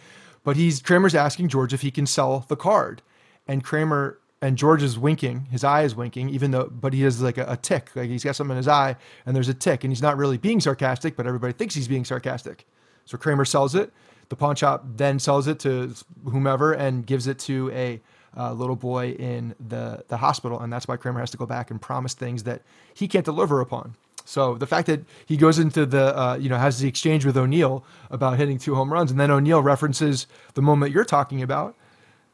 but 0.46 0.56
he's 0.56 0.82
Kramer's 0.82 1.16
asking 1.16 1.50
George 1.50 1.74
if 1.74 1.82
he 1.82 1.92
can 1.92 2.06
sell 2.06 2.46
the 2.48 2.56
card, 2.56 3.02
and 3.48 3.64
Kramer 3.64 4.20
and 4.42 4.58
George 4.58 4.84
is 4.84 4.98
winking. 4.98 5.48
His 5.52 5.64
eye 5.64 5.82
is 5.82 5.96
winking, 5.96 6.30
even 6.30 6.52
though, 6.52 6.68
but 6.72 6.94
he 6.94 7.02
has 7.02 7.22
like 7.22 7.38
a, 7.38 7.46
a 7.50 7.58
tick. 7.58 7.90
Like 7.96 8.10
he's 8.10 8.24
got 8.24 8.36
something 8.36 8.52
in 8.52 8.58
his 8.58 8.68
eye, 8.68 8.96
and 9.26 9.36
there's 9.36 9.50
a 9.50 9.54
tick, 9.54 9.84
and 9.84 9.92
he's 9.92 10.04
not 10.04 10.16
really 10.16 10.38
being 10.38 10.62
sarcastic, 10.62 11.18
but 11.18 11.28
everybody 11.28 11.52
thinks 11.52 11.76
he's 11.76 11.88
being 11.88 12.06
sarcastic. 12.06 12.66
So 13.06 13.18
Kramer 13.18 13.44
sells 13.44 13.76
it. 13.76 13.92
The 14.30 14.36
pawn 14.36 14.56
shop 14.56 14.86
then 14.96 15.20
sells 15.20 15.48
it 15.48 15.60
to 15.60 15.94
whomever 16.24 16.74
and 16.74 17.06
gives 17.06 17.28
it 17.28 17.40
to 17.40 17.72
a 17.72 18.00
uh, 18.38 18.54
little 18.54 18.76
boy 18.76 19.12
in 19.12 19.56
the 19.68 20.06
the 20.10 20.18
hospital, 20.18 20.60
and 20.60 20.72
that's 20.72 20.88
why 20.88 20.96
Kramer 20.96 21.22
has 21.22 21.32
to 21.32 21.38
go 21.38 21.48
back 21.48 21.72
and 21.72 21.82
promise 21.82 22.14
things 22.14 22.44
that 22.44 22.62
he 22.94 23.08
can't 23.08 23.26
deliver 23.26 23.62
upon. 23.62 23.96
So 24.26 24.56
the 24.56 24.68
fact 24.68 24.88
that 24.88 25.06
he 25.26 25.38
goes 25.38 25.60
into 25.60 25.86
the 25.86 26.18
uh, 26.18 26.36
you 26.36 26.50
know 26.50 26.58
has 26.58 26.80
the 26.80 26.88
exchange 26.88 27.26
with 27.26 27.38
O'Neill 27.38 27.86
about 28.10 28.38
hitting 28.38 28.58
two 28.58 28.76
home 28.76 28.92
runs, 28.92 29.12
and 29.12 29.20
then 29.20 29.32
O'Neill 29.32 29.62
references 29.62 30.28
the 30.56 30.62
moment 30.62 30.92
you're 30.92 31.06
talking 31.06 31.42
about 31.42 31.76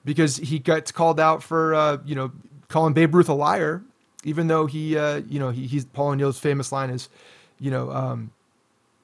because 0.06 0.38
he 0.38 0.58
gets 0.58 0.92
called 0.92 1.20
out 1.20 1.44
for 1.44 1.76
uh, 1.76 1.98
you 2.06 2.16
know 2.16 2.32
calling 2.70 2.94
Babe 2.94 3.14
Ruth 3.14 3.30
a 3.30 3.34
liar, 3.34 3.84
even 4.24 4.48
though 4.48 4.66
he 4.66 4.98
uh, 4.98 5.22
you 5.28 5.40
know 5.40 5.50
he, 5.50 5.68
he's 5.68 5.86
Paul 5.86 6.10
O'Neill's 6.10 6.40
famous 6.40 6.72
line 6.72 6.90
is 6.90 7.10
you 7.60 7.70
know 7.70 7.92
um, 7.92 8.32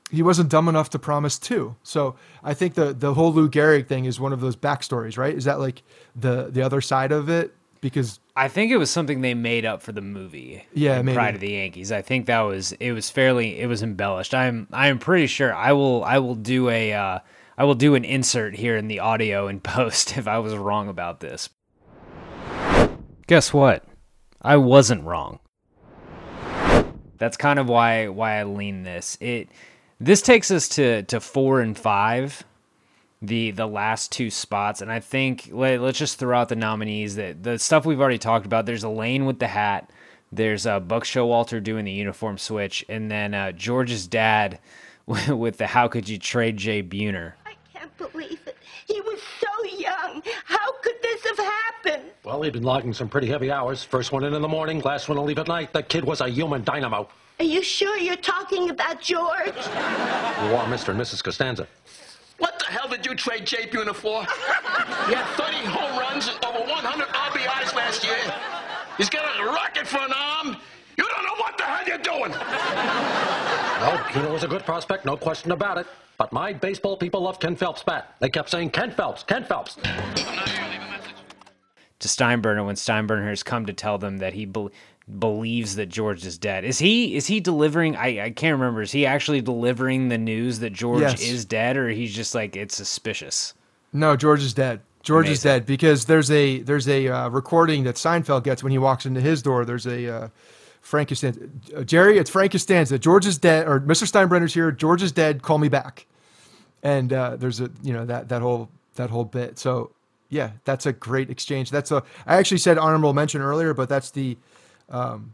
he 0.09 0.23
wasn't 0.23 0.49
dumb 0.49 0.69
enough 0.69 0.89
to 0.91 0.99
promise 0.99 1.37
two. 1.37 1.75
So 1.83 2.15
I 2.43 2.53
think 2.53 2.75
the 2.75 2.93
the 2.93 3.13
whole 3.13 3.33
Lou 3.33 3.49
Gehrig 3.49 3.87
thing 3.87 4.05
is 4.05 4.19
one 4.19 4.33
of 4.33 4.39
those 4.39 4.55
backstories, 4.55 5.17
right? 5.17 5.35
Is 5.35 5.43
that 5.43 5.59
like 5.59 5.83
the 6.15 6.49
the 6.49 6.61
other 6.61 6.81
side 6.81 7.11
of 7.11 7.29
it? 7.29 7.53
Because 7.87 8.19
I 8.35 8.49
think 8.49 8.71
it 8.71 8.77
was 8.77 8.89
something 8.89 9.21
they 9.21 9.33
made 9.33 9.65
up 9.65 9.81
for 9.81 9.91
the 9.91 10.01
movie. 10.01 10.65
Yeah, 10.73 11.01
maybe. 11.01 11.15
Pride 11.15 11.35
of 11.35 11.41
the 11.41 11.51
Yankees. 11.51 11.91
I 11.91 12.01
think 12.01 12.25
that 12.25 12.41
was 12.41 12.73
it 12.73 12.91
was 12.91 13.09
fairly 13.09 13.59
it 13.59 13.67
was 13.67 13.81
embellished. 13.81 14.33
I'm 14.33 14.67
I'm 14.73 14.99
pretty 14.99 15.27
sure 15.27 15.53
I 15.53 15.71
will 15.71 16.03
I 16.03 16.19
will 16.19 16.35
do 16.35 16.69
a 16.69 16.93
uh, 16.93 17.19
I 17.57 17.63
will 17.63 17.75
do 17.75 17.95
an 17.95 18.03
insert 18.03 18.55
here 18.55 18.75
in 18.75 18.87
the 18.87 18.99
audio 18.99 19.47
and 19.47 19.63
post 19.63 20.17
if 20.17 20.27
I 20.27 20.39
was 20.39 20.55
wrong 20.55 20.89
about 20.89 21.19
this. 21.19 21.49
Guess 23.27 23.53
what? 23.53 23.85
I 24.41 24.57
wasn't 24.57 25.03
wrong. 25.03 25.39
That's 27.17 27.37
kind 27.37 27.57
of 27.57 27.67
why 27.67 28.07
why 28.09 28.33
I 28.39 28.43
lean 28.43 28.83
this. 28.83 29.17
It 29.21 29.49
this 29.99 30.21
takes 30.21 30.51
us 30.51 30.67
to 30.69 31.03
to 31.03 31.19
4 31.19 31.61
and 31.61 31.77
5 31.77 32.43
the 33.21 33.51
the 33.51 33.65
last 33.65 34.11
two 34.11 34.29
spots 34.29 34.81
and 34.81 34.91
i 34.91 34.99
think 34.99 35.49
let, 35.51 35.81
let's 35.81 35.97
just 35.97 36.19
throw 36.19 36.37
out 36.37 36.49
the 36.49 36.55
nominees 36.55 37.15
that 37.15 37.41
the 37.41 37.57
stuff 37.57 37.85
we've 37.85 37.99
already 37.99 38.17
talked 38.17 38.45
about 38.45 38.65
there's 38.65 38.83
elaine 38.83 39.25
with 39.25 39.39
the 39.39 39.47
hat 39.47 39.89
there's 40.31 40.67
uh, 40.67 40.79
buck 40.79 41.03
showalter 41.03 41.61
doing 41.63 41.85
the 41.85 41.91
uniform 41.91 42.37
switch 42.37 42.85
and 42.89 43.09
then 43.09 43.33
uh, 43.33 43.51
george's 43.51 44.05
dad 44.07 44.59
with 45.07 45.57
the 45.57 45.67
how 45.67 45.87
could 45.87 46.07
you 46.07 46.19
trade 46.19 46.57
jay 46.57 46.83
buhner 46.83 47.33
I 47.45 47.53
can't 47.73 47.97
believe 47.97 48.39
it. 48.45 48.57
He 48.87 49.01
was 49.01 49.19
so 49.39 49.65
young. 49.77 50.23
How 50.45 50.71
could 50.81 50.95
this 51.01 51.23
have 51.25 51.37
happened? 51.37 52.11
Well, 52.23 52.41
he'd 52.41 52.53
been 52.53 52.63
logging 52.63 52.93
some 52.93 53.07
pretty 53.07 53.27
heavy 53.27 53.51
hours. 53.51 53.83
First 53.83 54.11
one 54.11 54.23
in 54.23 54.33
in 54.33 54.41
the 54.41 54.47
morning, 54.47 54.79
last 54.81 55.07
one 55.09 55.15
to 55.17 55.21
leave 55.21 55.37
at 55.37 55.47
night. 55.47 55.73
The 55.73 55.83
kid 55.83 56.03
was 56.03 56.21
a 56.21 56.27
human 56.27 56.63
dynamo. 56.63 57.07
Are 57.39 57.45
you 57.45 57.61
sure 57.61 57.97
you're 57.97 58.15
talking 58.15 58.69
about 58.69 59.01
George? 59.01 59.53
You 60.47 60.55
are 60.55 60.67
Mr. 60.67 60.89
and 60.89 60.99
Mrs. 60.99 61.23
Costanza. 61.23 61.67
What 62.67 62.73
the 62.73 62.79
hell 62.81 62.89
did 62.89 63.05
you 63.05 63.15
trade 63.15 63.45
Jay 63.45 63.65
Buhner 63.65 63.95
for? 63.95 64.23
He 65.07 65.13
had 65.15 65.25
30 65.37 65.55
home 65.67 65.97
runs 65.97 66.27
and 66.27 66.43
over 66.43 66.59
100 66.59 67.07
RBIs 67.07 67.73
last 67.73 68.03
year. 68.03 68.17
He's 68.97 69.09
got 69.09 69.23
a 69.39 69.45
rocket 69.45 69.87
for 69.87 69.99
an 69.99 70.11
arm. 70.11 70.57
You 70.97 71.05
don't 71.07 71.23
know 71.23 71.35
what 71.37 71.57
the 71.57 71.63
hell 71.63 71.87
you're 71.87 71.97
doing. 71.99 72.31
No, 72.31 74.03
Buhner 74.11 74.33
was 74.33 74.43
a 74.43 74.49
good 74.49 74.65
prospect, 74.65 75.05
no 75.05 75.15
question 75.15 75.51
about 75.53 75.77
it. 75.77 75.87
But 76.17 76.33
my 76.33 76.51
baseball 76.51 76.97
people 76.97 77.21
love 77.21 77.39
Ken 77.39 77.55
Phelps' 77.55 77.83
bat. 77.83 78.15
They 78.19 78.27
kept 78.29 78.49
saying, 78.49 78.71
Ken 78.71 78.91
Phelps, 78.91 79.23
Ken 79.23 79.45
Phelps. 79.45 79.75
To 81.99 82.07
Steinbrenner 82.09 82.65
when 82.65 82.75
Steinbrenner 82.75 83.29
has 83.29 83.43
come 83.43 83.65
to 83.65 83.71
tell 83.73 83.97
them 83.97 84.17
that 84.17 84.33
he 84.33 84.43
be- 84.45 84.67
believes 85.19 85.75
that 85.77 85.87
George 85.87 86.25
is 86.25 86.37
dead. 86.37 86.65
Is 86.65 86.79
he 86.79 87.15
is 87.15 87.27
he 87.27 87.39
delivering 87.39 87.95
I, 87.95 88.25
I 88.25 88.29
can't 88.31 88.53
remember. 88.59 88.81
Is 88.81 88.91
he 88.91 89.05
actually 89.05 89.41
delivering 89.41 90.09
the 90.09 90.17
news 90.17 90.59
that 90.59 90.73
George 90.73 91.01
Yes. 91.01 91.21
is 91.21 91.45
dead 91.45 91.77
or 91.77 91.89
he's 91.89 92.13
just 92.13 92.35
like 92.35 92.55
it's 92.55 92.75
suspicious? 92.75 93.53
No, 93.93 94.15
George 94.15 94.43
is 94.43 94.53
dead. 94.53 94.81
George 95.03 95.29
is 95.29 95.41
dead 95.41 95.65
because 95.65 96.05
there's 96.05 96.29
a 96.29 96.59
there's 96.59 96.89
a 96.89 97.07
uh, 97.07 97.29
recording 97.29 97.85
that 97.85 97.95
Seinfeld 97.95 98.43
gets 98.43 98.61
when 98.61 98.73
he 98.73 98.77
walks 98.77 99.05
into 99.05 99.21
his 99.21 99.41
door. 99.41 99.63
There's 99.63 99.87
a 99.87 100.13
uh, 100.13 100.27
Frank 100.81 101.07
Costanza. 101.07 101.39
Uh, 101.75 101.83
Jerry, 101.83 102.17
it's 102.17 102.29
Frank 102.29 102.51
Costanza. 102.51 102.99
George 102.99 103.25
is 103.25 103.37
dead, 103.37 103.65
or 103.67 103.79
Mr. 103.79 104.03
Steinbrenner's 104.03 104.53
here. 104.53 104.69
George 104.71 105.01
is 105.01 105.13
dead. 105.13 105.41
Call 105.41 105.59
me 105.59 105.69
back. 105.69 106.05
And 106.83 107.13
uh, 107.13 107.37
there's 107.37 107.61
a 107.61 107.71
you 107.81 107.93
know 107.93 108.05
that 108.05 108.27
that 108.27 108.41
whole 108.41 108.69
that 108.95 109.09
whole 109.09 109.23
bit. 109.23 109.57
So 109.57 109.91
yeah, 110.27 110.51
that's 110.65 110.85
a 110.85 110.91
great 110.91 111.29
exchange. 111.29 111.71
That's 111.71 111.91
a 111.91 112.03
I 112.25 112.35
actually 112.35 112.57
said 112.57 112.77
honorable 112.77 113.13
mention 113.13 113.41
earlier, 113.41 113.73
but 113.73 113.87
that's 113.87 114.11
the 114.11 114.37
um, 114.89 115.33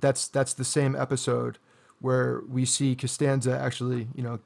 that's 0.00 0.28
that's 0.28 0.54
the 0.54 0.64
same 0.64 0.94
episode 0.94 1.58
where 2.00 2.42
we 2.48 2.64
see 2.64 2.94
Costanza 2.94 3.58
actually 3.58 4.08
you 4.14 4.22
know 4.22 4.38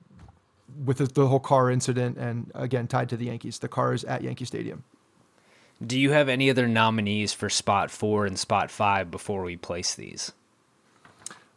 with 0.84 0.98
the, 0.98 1.04
the 1.04 1.28
whole 1.28 1.40
car 1.40 1.70
incident 1.70 2.16
and 2.16 2.50
again 2.54 2.86
tied 2.86 3.08
to 3.10 3.16
the 3.16 3.26
Yankees. 3.26 3.58
The 3.58 3.68
car 3.68 3.92
is 3.92 4.04
at 4.04 4.22
Yankee 4.22 4.44
Stadium. 4.44 4.84
Do 5.84 5.98
you 5.98 6.12
have 6.12 6.28
any 6.28 6.48
other 6.48 6.68
nominees 6.68 7.32
for 7.32 7.50
spot 7.50 7.90
four 7.90 8.24
and 8.24 8.38
spot 8.38 8.70
five 8.70 9.10
before 9.10 9.42
we 9.42 9.56
place 9.56 9.94
these? 9.94 10.32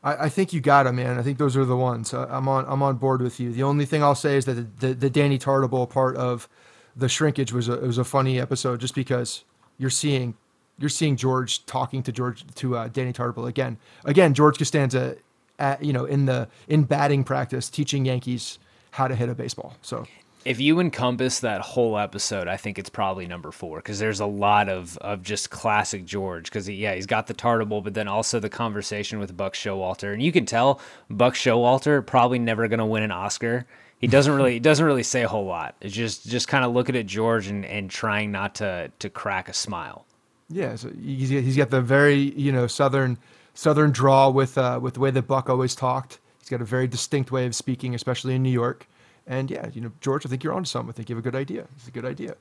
I, 0.04 0.26
I 0.26 0.30
think 0.30 0.54
you 0.54 0.62
got 0.62 0.84
them, 0.84 0.96
man. 0.96 1.20
I 1.20 1.24
think 1.24 1.38
those 1.38 1.58
are 1.58 1.66
the 1.66 1.76
ones. 1.76 2.14
Uh, 2.14 2.28
I'm 2.30 2.48
on. 2.48 2.66
I'm 2.68 2.82
on 2.82 2.98
board 2.98 3.22
with 3.22 3.40
you. 3.40 3.52
The 3.52 3.64
only 3.64 3.86
thing 3.86 4.04
I'll 4.04 4.16
say 4.16 4.38
is 4.38 4.46
that 4.46 4.80
the, 4.80 4.88
the, 4.88 4.94
the 4.94 5.10
Danny 5.10 5.38
Tartabull 5.38 5.90
part 5.90 6.16
of 6.16 6.48
the 6.96 7.10
shrinkage 7.10 7.52
was 7.52 7.68
a 7.68 7.78
was 7.78 7.98
a 7.98 8.04
funny 8.04 8.40
episode, 8.40 8.80
just 8.80 8.96
because 8.96 9.44
you're 9.78 9.90
seeing 9.90 10.36
you're 10.78 10.90
seeing 10.90 11.16
George 11.16 11.66
talking 11.66 12.04
to 12.04 12.12
George 12.12 12.46
to 12.56 12.76
uh, 12.76 12.88
Danny 12.90 13.14
Tartabull 13.14 13.48
again. 13.48 13.78
Again, 14.04 14.34
George 14.34 14.58
Costanza, 14.58 15.16
at, 15.58 15.84
you 15.84 15.94
know, 15.94 16.06
in 16.06 16.26
the 16.26 16.48
in 16.68 16.84
batting 16.84 17.24
practice, 17.24 17.70
teaching 17.70 18.06
Yankees 18.06 18.60
how 18.92 19.08
to 19.08 19.16
hit 19.16 19.30
a 19.30 19.36
baseball. 19.36 19.76
So 19.82 20.06
If 20.46 20.60
you 20.60 20.80
encompass 20.80 21.40
that 21.40 21.62
whole 21.62 21.98
episode, 21.98 22.48
I 22.48 22.56
think 22.56 22.78
it's 22.78 22.90
probably 22.90 23.26
number 23.26 23.52
four 23.52 23.78
because 23.80 23.98
there's 23.98 24.20
a 24.20 24.28
lot 24.28 24.70
of, 24.70 24.96
of 25.00 25.24
just 25.24 25.50
classic 25.50 26.06
George. 26.06 26.46
Because 26.46 26.70
yeah, 26.70 26.94
he's 26.94 27.08
got 27.08 27.26
the 27.26 27.34
Tartabull, 27.34 27.84
but 27.84 27.96
then 27.96 28.08
also 28.08 28.40
the 28.40 28.50
conversation 28.50 29.18
with 29.18 29.36
Buck 29.36 29.56
Showalter, 29.56 30.14
and 30.14 30.22
you 30.22 30.32
can 30.32 30.46
tell 30.46 30.80
Buck 31.10 31.34
Showalter 31.34 32.06
probably 32.06 32.38
never 32.38 32.68
going 32.68 32.78
to 32.78 32.86
win 32.86 33.02
an 33.02 33.12
Oscar. 33.12 33.66
He 33.98 34.08
doesn't 34.08 34.36
really 34.36 34.54
he 34.54 34.60
doesn't 34.60 34.86
really 34.86 35.04
say 35.04 35.24
a 35.24 35.28
whole 35.28 35.46
lot. 35.46 35.76
It's 35.82 35.96
just 35.96 36.28
just 36.28 36.48
kind 36.48 36.64
of 36.64 36.74
looking 36.74 36.96
at 36.96 37.08
George 37.08 37.48
and, 37.48 37.66
and 37.66 37.90
trying 37.90 38.32
not 38.32 38.56
to 38.56 38.92
to 39.00 39.10
crack 39.10 39.50
a 39.50 39.54
smile. 39.54 40.06
Yeah, 40.50 40.76
so 40.76 40.92
he's, 40.92 41.30
he's 41.30 41.58
got 41.58 41.70
the 41.70 41.82
very 41.82 42.16
you 42.16 42.52
know 42.52 42.68
southern 42.68 43.18
southern 43.54 43.92
draw 43.92 44.30
with 44.30 44.58
uh, 44.58 44.80
with 44.82 44.96
the 44.96 45.00
way 45.00 45.12
that 45.12 45.24
Buck 45.24 45.50
always 45.50 45.76
talked. 45.76 46.20
He's 46.40 46.50
got 46.50 46.62
a 46.62 46.66
very 46.66 46.88
distinct 46.88 47.32
way 47.32 47.46
of 47.46 47.56
speaking, 47.56 47.96
especially 47.96 48.36
in 48.36 48.44
New 48.44 48.52
York. 48.52 48.88
And 49.28 49.50
yeah, 49.50 49.70
you 49.74 49.82
know, 49.82 49.92
George, 50.02 50.26
I 50.26 50.30
think 50.30 50.44
you're 50.44 50.54
onto 50.54 50.68
something. 50.68 50.90
I 50.90 50.94
think 50.94 51.10
you 51.10 51.16
have 51.16 51.26
a 51.26 51.30
good 51.30 51.38
idea. 51.38 51.68
It's 51.76 51.88
a 51.88 51.92
good 51.92 52.06
idea. 52.06 52.36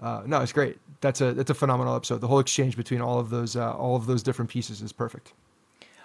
Uh, 0.00 0.22
no, 0.26 0.40
it's 0.40 0.52
great. 0.52 0.78
That's 1.00 1.20
a 1.20 1.32
that's 1.32 1.50
a 1.50 1.54
phenomenal 1.54 1.96
episode. 1.96 2.20
The 2.20 2.28
whole 2.28 2.38
exchange 2.38 2.76
between 2.76 3.00
all 3.00 3.18
of 3.18 3.30
those 3.30 3.56
uh, 3.56 3.72
all 3.72 3.96
of 3.96 4.06
those 4.06 4.22
different 4.22 4.50
pieces 4.50 4.80
is 4.80 4.92
perfect. 4.92 5.32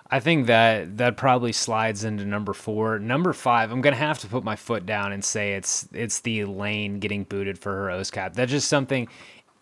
I 0.09 0.19
think 0.19 0.47
that 0.47 0.97
that 0.97 1.17
probably 1.17 1.51
slides 1.51 2.03
into 2.03 2.25
number 2.25 2.53
four. 2.53 2.99
Number 2.99 3.33
five, 3.33 3.71
I'm 3.71 3.81
gonna 3.81 3.95
have 3.95 4.19
to 4.19 4.27
put 4.27 4.43
my 4.43 4.55
foot 4.55 4.85
down 4.85 5.11
and 5.11 5.23
say 5.23 5.53
it's 5.53 5.87
it's 5.93 6.21
Elaine 6.25 6.99
getting 6.99 7.23
booted 7.23 7.59
for 7.59 7.71
her 7.71 7.91
O's 7.91 8.09
cap. 8.09 8.33
That's 8.33 8.51
just 8.51 8.67
something. 8.67 9.07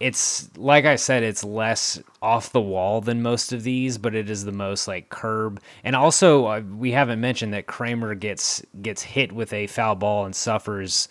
It's 0.02 0.50
like 0.58 0.86
I 0.86 0.96
said, 0.96 1.24
it's 1.24 1.44
less 1.44 2.02
off 2.22 2.52
the 2.52 2.62
wall 2.62 3.02
than 3.02 3.22
most 3.22 3.54
of 3.54 3.64
these, 3.64 3.98
but 3.98 4.16
it 4.16 4.30
is 4.30 4.44
the 4.44 4.52
most 4.52 4.88
like 4.88 5.10
curb. 5.10 5.62
And 5.84 5.96
also, 5.96 6.46
uh, 6.48 6.62
we 6.62 6.92
haven't 6.92 7.22
mentioned 7.22 7.54
that 7.54 7.68
Kramer 7.68 8.16
gets 8.16 8.64
gets 8.82 9.02
hit 9.02 9.32
with 9.32 9.54
a 9.54 9.68
foul 9.68 9.96
ball 9.96 10.26
and 10.26 10.36
suffers 10.36 11.08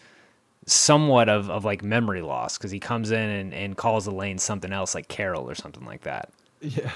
somewhat 0.66 1.28
of, 1.28 1.50
of 1.50 1.64
like 1.64 1.82
memory 1.82 2.22
loss 2.22 2.58
because 2.58 2.70
he 2.70 2.78
comes 2.78 3.10
in 3.10 3.30
and, 3.30 3.54
and 3.54 3.76
calls 3.76 4.06
Elaine 4.06 4.38
something 4.38 4.72
else 4.72 4.94
like 4.94 5.08
Carol 5.08 5.48
or 5.48 5.54
something 5.54 5.84
like 5.84 6.02
that. 6.02 6.30
Yeah. 6.60 6.92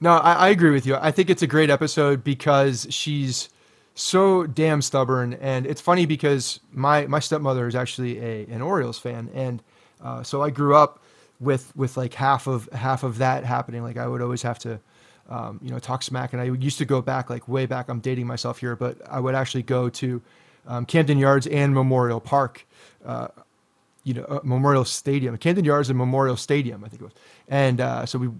No, 0.00 0.12
I, 0.12 0.32
I 0.32 0.48
agree 0.48 0.70
with 0.70 0.86
you. 0.86 0.96
I 0.96 1.10
think 1.10 1.28
it's 1.28 1.42
a 1.42 1.46
great 1.46 1.70
episode 1.70 2.22
because 2.22 2.86
she's 2.90 3.48
so 3.94 4.46
damn 4.46 4.80
stubborn, 4.80 5.34
and 5.34 5.66
it's 5.66 5.80
funny 5.80 6.06
because 6.06 6.60
my 6.72 7.06
my 7.06 7.18
stepmother 7.18 7.66
is 7.66 7.74
actually 7.74 8.18
a 8.18 8.46
an 8.46 8.62
Orioles 8.62 8.98
fan, 8.98 9.28
and 9.34 9.62
uh, 10.00 10.22
so 10.22 10.42
I 10.42 10.50
grew 10.50 10.76
up 10.76 11.02
with 11.40 11.74
with 11.76 11.96
like 11.96 12.14
half 12.14 12.46
of 12.46 12.68
half 12.72 13.02
of 13.02 13.18
that 13.18 13.44
happening. 13.44 13.82
Like 13.82 13.96
I 13.96 14.06
would 14.06 14.22
always 14.22 14.42
have 14.42 14.58
to, 14.60 14.80
um, 15.28 15.60
you 15.62 15.70
know, 15.70 15.78
talk 15.78 16.02
smack, 16.02 16.32
and 16.32 16.42
I 16.42 16.46
used 16.46 16.78
to 16.78 16.84
go 16.84 17.00
back 17.00 17.30
like 17.30 17.48
way 17.48 17.66
back. 17.66 17.88
I'm 17.88 18.00
dating 18.00 18.26
myself 18.26 18.58
here, 18.58 18.76
but 18.76 18.98
I 19.08 19.20
would 19.20 19.34
actually 19.34 19.62
go 19.62 19.88
to 19.88 20.22
um, 20.66 20.86
Camden 20.86 21.18
Yards 21.18 21.46
and 21.46 21.74
Memorial 21.74 22.20
Park. 22.20 22.66
Uh, 23.04 23.28
you 24.04 24.14
know, 24.14 24.24
uh, 24.24 24.40
Memorial 24.42 24.84
Stadium, 24.84 25.36
Camden 25.36 25.64
Yards 25.64 25.90
and 25.90 25.98
Memorial 25.98 26.36
Stadium, 26.36 26.82
I 26.82 26.88
think 26.88 27.02
it 27.02 27.04
was. 27.04 27.14
And 27.48 27.80
uh, 27.80 28.06
so 28.06 28.18
we 28.18 28.30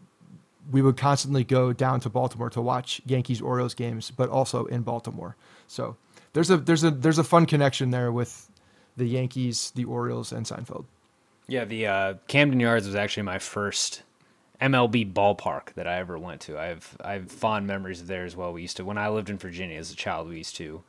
we 0.70 0.82
would 0.82 0.96
constantly 0.96 1.44
go 1.44 1.72
down 1.72 2.00
to 2.00 2.10
Baltimore 2.10 2.50
to 2.50 2.60
watch 2.60 3.00
Yankees 3.06 3.40
Orioles 3.40 3.74
games, 3.74 4.10
but 4.10 4.28
also 4.28 4.66
in 4.66 4.82
Baltimore. 4.82 5.36
So 5.66 5.96
there's 6.32 6.50
a 6.50 6.56
there's 6.56 6.84
a 6.84 6.90
there's 6.90 7.18
a 7.18 7.24
fun 7.24 7.46
connection 7.46 7.90
there 7.90 8.12
with 8.12 8.50
the 8.96 9.06
Yankees, 9.06 9.72
the 9.74 9.84
Orioles, 9.84 10.32
and 10.32 10.44
Seinfeld. 10.44 10.84
Yeah, 11.48 11.64
the 11.64 11.86
uh, 11.86 12.14
Camden 12.28 12.60
Yards 12.60 12.86
was 12.86 12.94
actually 12.94 13.22
my 13.22 13.38
first 13.38 14.02
MLB 14.60 15.12
ballpark 15.12 15.72
that 15.74 15.86
I 15.86 15.96
ever 15.96 16.18
went 16.18 16.42
to. 16.42 16.58
I 16.58 16.66
have 16.66 16.96
I 17.02 17.12
have 17.14 17.32
fond 17.32 17.66
memories 17.66 18.02
of 18.02 18.06
there 18.06 18.26
as 18.26 18.36
well. 18.36 18.52
We 18.52 18.62
used 18.62 18.76
to 18.76 18.84
when 18.84 18.98
I 18.98 19.08
lived 19.08 19.30
in 19.30 19.38
Virginia 19.38 19.78
as 19.78 19.90
a 19.90 19.96
child, 19.96 20.28
we 20.28 20.36
used 20.36 20.56
to 20.56 20.82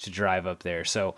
to 0.00 0.10
drive 0.10 0.46
up 0.46 0.62
there. 0.62 0.84
So, 0.84 1.16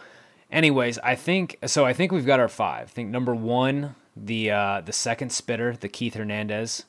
anyways, 0.50 0.98
I 1.00 1.16
think 1.16 1.58
so. 1.66 1.84
I 1.84 1.92
think 1.92 2.12
we've 2.12 2.24
got 2.24 2.40
our 2.40 2.48
five. 2.48 2.88
I 2.88 2.90
think 2.90 3.10
number 3.10 3.34
one, 3.34 3.94
the 4.16 4.50
uh, 4.50 4.80
the 4.80 4.92
second 4.92 5.32
spitter, 5.32 5.76
the 5.76 5.88
Keith 5.88 6.14
Hernandez. 6.14 6.84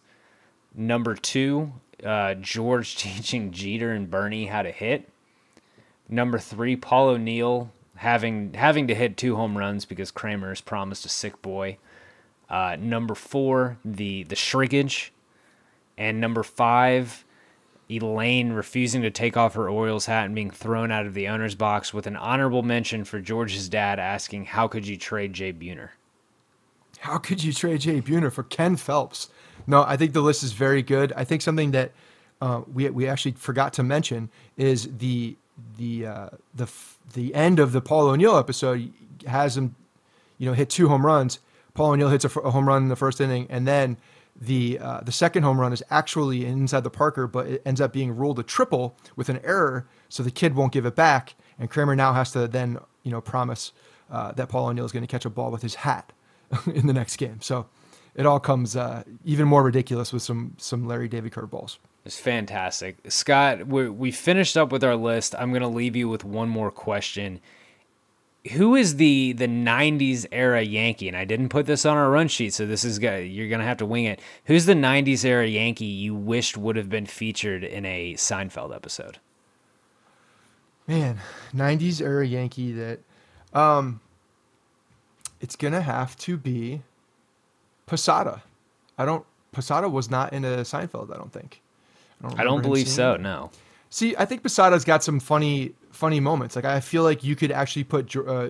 Number 0.73 1.15
two, 1.15 1.73
uh, 2.05 2.35
George 2.35 2.95
teaching 2.97 3.51
Jeter 3.51 3.91
and 3.91 4.09
Bernie 4.09 4.45
how 4.45 4.61
to 4.61 4.71
hit. 4.71 5.09
Number 6.07 6.39
three, 6.39 6.77
Paul 6.77 7.09
O'Neill 7.09 7.71
having 7.97 8.53
having 8.53 8.87
to 8.87 8.95
hit 8.95 9.17
two 9.17 9.35
home 9.35 9.57
runs 9.57 9.83
because 9.83 10.11
Kramer's 10.11 10.61
promised 10.61 11.05
a 11.05 11.09
sick 11.09 11.41
boy. 11.41 11.77
Uh, 12.49 12.75
number 12.79 13.15
four, 13.15 13.77
the 13.85 14.23
the 14.23 14.35
shrinkage, 14.35 15.13
and 15.97 16.19
number 16.19 16.43
five, 16.43 17.23
Elaine 17.89 18.53
refusing 18.53 19.01
to 19.03 19.11
take 19.11 19.37
off 19.37 19.53
her 19.53 19.69
Orioles 19.69 20.07
hat 20.07 20.25
and 20.25 20.33
being 20.33 20.49
thrown 20.49 20.91
out 20.91 21.05
of 21.05 21.13
the 21.13 21.27
owner's 21.27 21.55
box 21.55 21.93
with 21.93 22.07
an 22.07 22.15
honorable 22.15 22.63
mention 22.63 23.03
for 23.03 23.19
George's 23.19 23.69
dad 23.69 23.99
asking, 23.99 24.45
"How 24.45 24.67
could 24.67 24.87
you 24.87 24.97
trade 24.97 25.33
Jay 25.33 25.53
Buhner?" 25.53 25.89
How 26.99 27.17
could 27.17 27.43
you 27.43 27.53
trade 27.53 27.81
Jay 27.81 28.01
Buhner 28.01 28.31
for 28.31 28.43
Ken 28.43 28.75
Phelps? 28.75 29.29
No, 29.65 29.83
I 29.83 29.95
think 29.95 30.13
the 30.13 30.21
list 30.21 30.43
is 30.43 30.51
very 30.51 30.81
good. 30.81 31.13
I 31.15 31.23
think 31.23 31.41
something 31.41 31.71
that 31.71 31.91
uh, 32.41 32.61
we 32.71 32.89
we 32.89 33.07
actually 33.07 33.33
forgot 33.33 33.73
to 33.73 33.83
mention 33.83 34.29
is 34.57 34.89
the 34.97 35.37
the 35.77 36.05
uh, 36.05 36.29
the 36.53 36.69
the 37.13 37.33
end 37.33 37.59
of 37.59 37.71
the 37.71 37.81
Paul 37.81 38.07
O'Neill 38.07 38.37
episode 38.37 38.91
has 39.27 39.57
him, 39.57 39.75
you 40.37 40.47
know, 40.47 40.53
hit 40.53 40.69
two 40.69 40.89
home 40.89 41.05
runs. 41.05 41.39
Paul 41.73 41.91
O'Neill 41.91 42.09
hits 42.09 42.25
a, 42.25 42.29
f- 42.29 42.37
a 42.37 42.51
home 42.51 42.67
run 42.67 42.83
in 42.83 42.89
the 42.89 42.95
first 42.95 43.21
inning, 43.21 43.47
and 43.49 43.67
then 43.67 43.97
the 44.39 44.79
uh, 44.79 45.01
the 45.01 45.11
second 45.11 45.43
home 45.43 45.59
run 45.59 45.73
is 45.73 45.83
actually 45.89 46.45
inside 46.45 46.83
the 46.83 46.89
Parker, 46.89 47.27
but 47.27 47.47
it 47.47 47.61
ends 47.65 47.81
up 47.81 47.91
being 47.93 48.15
ruled 48.15 48.39
a 48.39 48.43
triple 48.43 48.95
with 49.15 49.29
an 49.29 49.39
error, 49.43 49.87
so 50.07 50.23
the 50.23 50.31
kid 50.31 50.55
won't 50.55 50.71
give 50.71 50.85
it 50.85 50.95
back, 50.95 51.35
and 51.57 51.69
Kramer 51.69 51.95
now 51.95 52.13
has 52.13 52.31
to 52.31 52.47
then 52.47 52.77
you 53.03 53.11
know 53.11 53.21
promise 53.21 53.71
uh, 54.09 54.31
that 54.33 54.49
Paul 54.49 54.67
O'Neill 54.67 54.85
is 54.85 54.91
going 54.91 55.03
to 55.03 55.07
catch 55.07 55.25
a 55.25 55.29
ball 55.29 55.51
with 55.51 55.61
his 55.61 55.75
hat 55.75 56.11
in 56.73 56.87
the 56.87 56.93
next 56.93 57.17
game. 57.17 57.41
So 57.41 57.67
it 58.15 58.25
all 58.25 58.39
comes 58.39 58.75
uh, 58.75 59.03
even 59.23 59.47
more 59.47 59.63
ridiculous 59.63 60.11
with 60.11 60.21
some 60.21 60.55
some 60.57 60.87
Larry 60.87 61.07
David 61.07 61.31
curveballs. 61.31 61.77
It's 62.05 62.17
fantastic. 62.17 62.97
Scott, 63.09 63.67
we, 63.67 63.89
we 63.89 64.11
finished 64.11 64.57
up 64.57 64.71
with 64.71 64.83
our 64.83 64.95
list. 64.95 65.35
I'm 65.37 65.51
going 65.51 65.61
to 65.61 65.67
leave 65.67 65.95
you 65.95 66.07
with 66.07 66.23
one 66.23 66.49
more 66.49 66.71
question. 66.71 67.41
Who 68.53 68.75
is 68.75 68.95
the 68.95 69.33
the 69.33 69.47
90s 69.47 70.25
era 70.31 70.61
Yankee? 70.61 71.07
And 71.07 71.17
I 71.17 71.25
didn't 71.25 71.49
put 71.49 71.65
this 71.65 71.85
on 71.85 71.97
our 71.97 72.09
run 72.09 72.27
sheet, 72.29 72.53
so 72.53 72.65
this 72.65 72.85
is 72.85 72.97
go- 72.97 73.17
you're 73.17 73.49
going 73.49 73.59
to 73.59 73.65
have 73.65 73.77
to 73.77 73.85
wing 73.85 74.05
it. 74.05 74.21
Who's 74.45 74.65
the 74.65 74.73
90s 74.73 75.25
era 75.25 75.45
Yankee 75.45 75.85
you 75.85 76.15
wished 76.15 76.57
would 76.57 76.77
have 76.77 76.89
been 76.89 77.05
featured 77.05 77.63
in 77.63 77.85
a 77.85 78.13
Seinfeld 78.13 78.73
episode? 78.73 79.19
Man, 80.87 81.19
'90s 81.53 82.01
era 82.01 82.25
Yankee 82.25 82.71
that, 82.71 82.99
um, 83.53 83.99
it's 85.39 85.55
gonna 85.55 85.81
have 85.81 86.17
to 86.17 86.35
be 86.35 86.81
Posada. 87.85 88.41
I 88.97 89.05
don't. 89.05 89.23
Posada 89.51 89.87
was 89.87 90.09
not 90.09 90.33
in 90.33 90.43
a 90.43 90.57
Seinfeld. 90.61 91.13
I 91.13 91.17
don't 91.17 91.31
think. 91.31 91.61
I 92.19 92.29
don't, 92.29 92.37
remember 92.39 92.55
him 92.55 92.61
believe 92.63 92.87
so. 92.87 93.13
it. 93.13 93.21
No. 93.21 93.51
See, 93.91 94.15
I 94.17 94.25
think 94.25 94.41
Posada's 94.41 94.83
got 94.83 95.03
some 95.03 95.19
funny, 95.19 95.73
funny 95.99 96.19
moments. 96.21 96.55
Like 96.55 96.65
I 96.65 96.79
feel 96.79 97.03
like 97.03 97.23
you 97.23 97.35
could 97.35 97.51
actually 97.51 97.83
put 97.83 98.15
uh, 98.15 98.49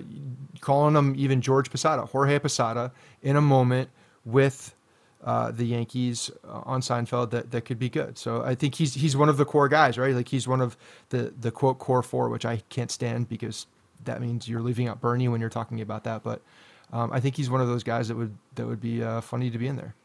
calling 0.61 0.95
him 0.95 1.15
even 1.17 1.41
George 1.41 1.71
Posada, 1.71 2.05
Jorge 2.05 2.37
Posada, 2.39 2.91
in 3.23 3.35
a 3.35 3.41
moment 3.41 3.89
with 4.23 4.75
uh, 5.23 5.51
the 5.51 5.65
Yankees 5.65 6.29
uh, 6.47 6.61
on 6.63 6.81
Seinfeld 6.81 7.31
that, 7.31 7.51
that 7.51 7.65
could 7.65 7.79
be 7.79 7.89
good. 7.89 8.17
So 8.17 8.43
I 8.43 8.53
think 8.55 8.75
he's 8.75 8.93
he's 8.93 9.17
one 9.17 9.29
of 9.29 9.37
the 9.37 9.45
core 9.45 9.67
guys, 9.67 9.97
right? 9.97 10.13
Like 10.13 10.29
he's 10.29 10.47
one 10.47 10.61
of 10.61 10.77
the 11.09 11.33
the 11.37 11.51
quote 11.51 11.79
core 11.79 12.03
four, 12.03 12.29
which 12.29 12.45
I 12.45 12.61
can't 12.69 12.91
stand 12.91 13.27
because 13.27 13.65
that 14.05 14.21
means 14.21 14.47
you're 14.47 14.61
leaving 14.61 14.87
out 14.87 15.01
Bernie 15.01 15.27
when 15.27 15.41
you're 15.41 15.49
talking 15.49 15.81
about 15.81 16.03
that. 16.03 16.23
But 16.23 16.41
um, 16.93 17.11
I 17.11 17.19
think 17.19 17.35
he's 17.35 17.49
one 17.49 17.61
of 17.61 17.67
those 17.67 17.83
guys 17.83 18.07
that 18.07 18.15
would 18.15 18.37
that 18.55 18.67
would 18.67 18.79
be 18.79 19.03
uh, 19.03 19.21
funny 19.21 19.49
to 19.49 19.57
be 19.57 19.67
in 19.67 19.75
there. 19.75 19.95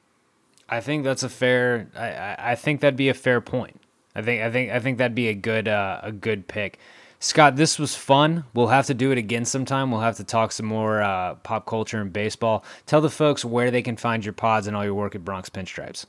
I 0.69 0.81
think 0.81 1.05
that's 1.05 1.23
a 1.23 1.29
fair. 1.29 1.89
I, 1.95 2.09
I, 2.09 2.53
I 2.53 2.55
think 2.55 2.81
that'd 2.81 2.97
be 2.97 3.11
a 3.11 3.15
fair 3.15 3.43
point. 3.43 3.81
I 4.17 4.23
think 4.23 4.43
I 4.43 4.51
think 4.51 4.71
I 4.73 4.81
think 4.81 4.99
that'd 4.99 5.15
be 5.15 5.29
a 5.29 5.35
good 5.35 5.69
uh, 5.69 6.01
a 6.03 6.11
good 6.11 6.49
pick. 6.49 6.79
Scott, 7.21 7.57
this 7.57 7.79
was 7.79 7.95
fun. 7.95 8.45
We'll 8.53 8.67
have 8.67 8.87
to 8.87 8.95
do 8.95 9.11
it 9.11 9.19
again 9.19 9.45
sometime. 9.45 9.91
We'll 9.91 10.01
have 10.01 10.17
to 10.19 10.25
talk 10.25 10.53
some 10.53 10.67
more 10.67 11.03
uh, 11.03 11.37
pop 11.37 11.67
culture 11.67 12.01
and 12.01 12.13
baseball. 12.13 12.65
Tell 12.87 13.01
the 13.01 13.11
folks 13.11 13.45
where 13.45 13.71
they 13.71 13.83
can 13.83 13.97
find 13.97 14.25
your 14.25 14.35
pods 14.35 14.67
and 14.67 14.77
all 14.77 14.85
your 14.85 14.95
work 14.95 15.15
at 15.15 15.25
Bronx 15.25 15.49
Pinstripes. 15.49 16.05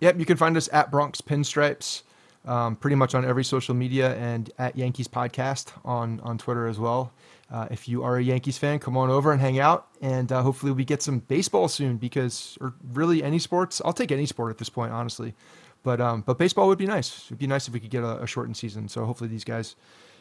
Yep, 0.00 0.18
you 0.18 0.24
can 0.24 0.36
find 0.36 0.56
us 0.56 0.68
at 0.72 0.90
Bronx 0.90 1.20
Pinstripes, 1.20 2.02
um, 2.46 2.76
pretty 2.76 2.94
much 2.94 3.14
on 3.14 3.24
every 3.24 3.44
social 3.44 3.74
media, 3.74 4.14
and 4.14 4.50
at 4.58 4.76
Yankees 4.76 5.08
Podcast 5.08 5.72
on 5.84 6.20
on 6.20 6.38
Twitter 6.38 6.66
as 6.66 6.78
well. 6.78 7.12
Uh, 7.50 7.66
if 7.70 7.88
you 7.88 8.02
are 8.02 8.16
a 8.16 8.22
Yankees 8.22 8.58
fan, 8.58 8.78
come 8.78 8.96
on 8.96 9.10
over 9.10 9.32
and 9.32 9.40
hang 9.40 9.58
out, 9.58 9.88
and 10.00 10.30
uh, 10.30 10.42
hopefully 10.42 10.70
we 10.70 10.84
get 10.84 11.02
some 11.02 11.18
baseball 11.18 11.66
soon. 11.66 11.96
Because, 11.96 12.56
or 12.60 12.74
really 12.92 13.22
any 13.22 13.38
sports, 13.38 13.82
I'll 13.84 13.92
take 13.92 14.12
any 14.12 14.24
sport 14.26 14.50
at 14.50 14.58
this 14.58 14.68
point, 14.68 14.92
honestly. 14.92 15.34
But 15.82 16.00
um, 16.00 16.22
but 16.22 16.38
baseball 16.38 16.68
would 16.68 16.78
be 16.78 16.86
nice. 16.86 17.26
It'd 17.26 17.38
be 17.38 17.46
nice 17.46 17.68
if 17.68 17.74
we 17.74 17.80
could 17.80 17.90
get 17.90 18.04
a, 18.04 18.22
a 18.22 18.26
shortened 18.26 18.56
season. 18.56 18.88
So 18.88 19.04
hopefully 19.04 19.28
these 19.28 19.44
guys 19.44 19.76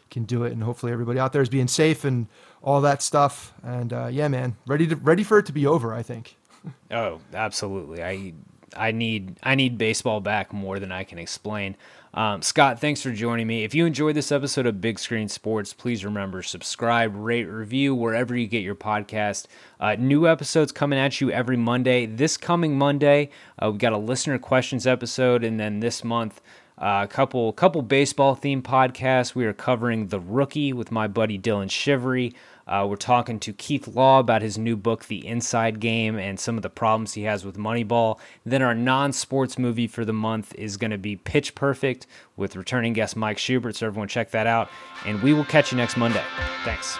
can 0.10 0.24
do 0.24 0.44
it, 0.44 0.52
and 0.52 0.64
hopefully 0.64 0.92
everybody 0.92 1.20
out 1.20 1.34
there 1.34 1.42
is 1.42 1.50
being 1.50 1.68
safe 1.68 2.04
and 2.04 2.28
all 2.62 2.82
that 2.82 3.02
stuff. 3.02 3.54
And 3.64 3.94
uh, 3.94 4.08
yeah, 4.12 4.28
man, 4.28 4.56
ready 4.66 4.88
to 4.88 4.96
ready 4.96 5.24
for 5.24 5.40
it 5.40 5.46
to 5.48 5.54
be 5.54 5.66
over. 5.66 5.94
I 5.94 6.04
think. 6.04 6.36
Oh, 6.92 7.22
absolutely. 7.34 8.04
I 8.04 8.34
I 8.76 8.92
need 8.92 9.38
I 9.44 9.56
need 9.56 9.78
baseball 9.78 10.20
back 10.20 10.52
more 10.52 10.80
than 10.80 10.92
I 10.92 11.04
can 11.04 11.18
explain. 11.18 11.78
Um, 12.14 12.42
Scott, 12.42 12.82
thanks 12.82 13.02
for 13.02 13.12
joining 13.12 13.46
me. 13.46 13.64
If 13.64 13.76
you 13.76 13.86
enjoyed 13.86 14.16
this 14.16 14.32
episode 14.32 14.66
of 14.66 14.82
Big 14.82 14.98
Screen 14.98 15.30
Sports, 15.30 15.72
please 15.74 16.04
remember 16.04 16.42
subscribe, 16.42 17.16
rate, 17.16 17.46
review 17.46 17.94
wherever 17.94 18.36
you 18.36 18.48
get 18.48 18.64
your 18.64 18.76
podcast. 18.76 19.46
Uh, 19.80 19.96
new 20.00 20.28
episodes 20.28 20.72
coming 20.72 20.98
at 20.98 21.22
you 21.22 21.30
every 21.32 21.58
Monday. 21.58 22.06
This 22.08 22.36
coming 22.36 22.78
Monday, 22.78 23.30
uh, 23.62 23.72
we 23.72 23.78
got 23.78 23.94
a 23.94 23.98
listener 23.98 24.40
questions 24.40 24.88
episode, 24.88 25.44
and 25.44 25.60
then 25.60 25.80
this 25.80 26.04
month. 26.04 26.42
A 26.80 26.84
uh, 26.84 27.08
couple 27.08 27.52
couple 27.54 27.82
baseball 27.82 28.36
themed 28.36 28.62
podcasts. 28.62 29.34
We 29.34 29.46
are 29.46 29.54
covering 29.54 30.08
The 30.08 30.20
Rookie 30.20 30.74
with 30.74 30.92
my 30.92 31.08
buddy 31.08 31.40
Dylan 31.40 31.72
Shivery. 31.72 32.36
Uh, 32.68 32.86
we're 32.88 32.98
talking 32.98 33.40
to 33.40 33.54
Keith 33.54 33.88
Law 33.88 34.20
about 34.20 34.44
his 34.44 34.60
new 34.60 34.76
book, 34.76 35.06
The 35.06 35.26
Inside 35.26 35.80
Game, 35.80 36.20
and 36.20 36.40
some 36.40 36.56
of 36.56 36.62
the 36.62 36.70
problems 36.70 37.14
he 37.14 37.24
has 37.24 37.44
with 37.44 37.58
Moneyball. 37.58 38.20
Then 38.46 38.62
our 38.62 38.76
non 38.76 39.12
sports 39.12 39.58
movie 39.58 39.88
for 39.88 40.06
the 40.06 40.14
month 40.14 40.54
is 40.54 40.78
going 40.78 40.92
to 40.92 41.00
be 41.00 41.16
Pitch 41.16 41.56
Perfect 41.56 42.06
with 42.36 42.56
returning 42.56 42.94
guest 42.94 43.16
Mike 43.16 43.40
Schubert. 43.40 43.76
So 43.76 43.88
everyone 43.88 44.08
check 44.08 44.30
that 44.32 44.46
out. 44.46 44.70
And 45.04 45.24
we 45.24 45.34
will 45.34 45.46
catch 45.46 45.72
you 45.72 45.78
next 45.78 45.98
Monday. 45.98 46.24
Thanks. 46.64 47.00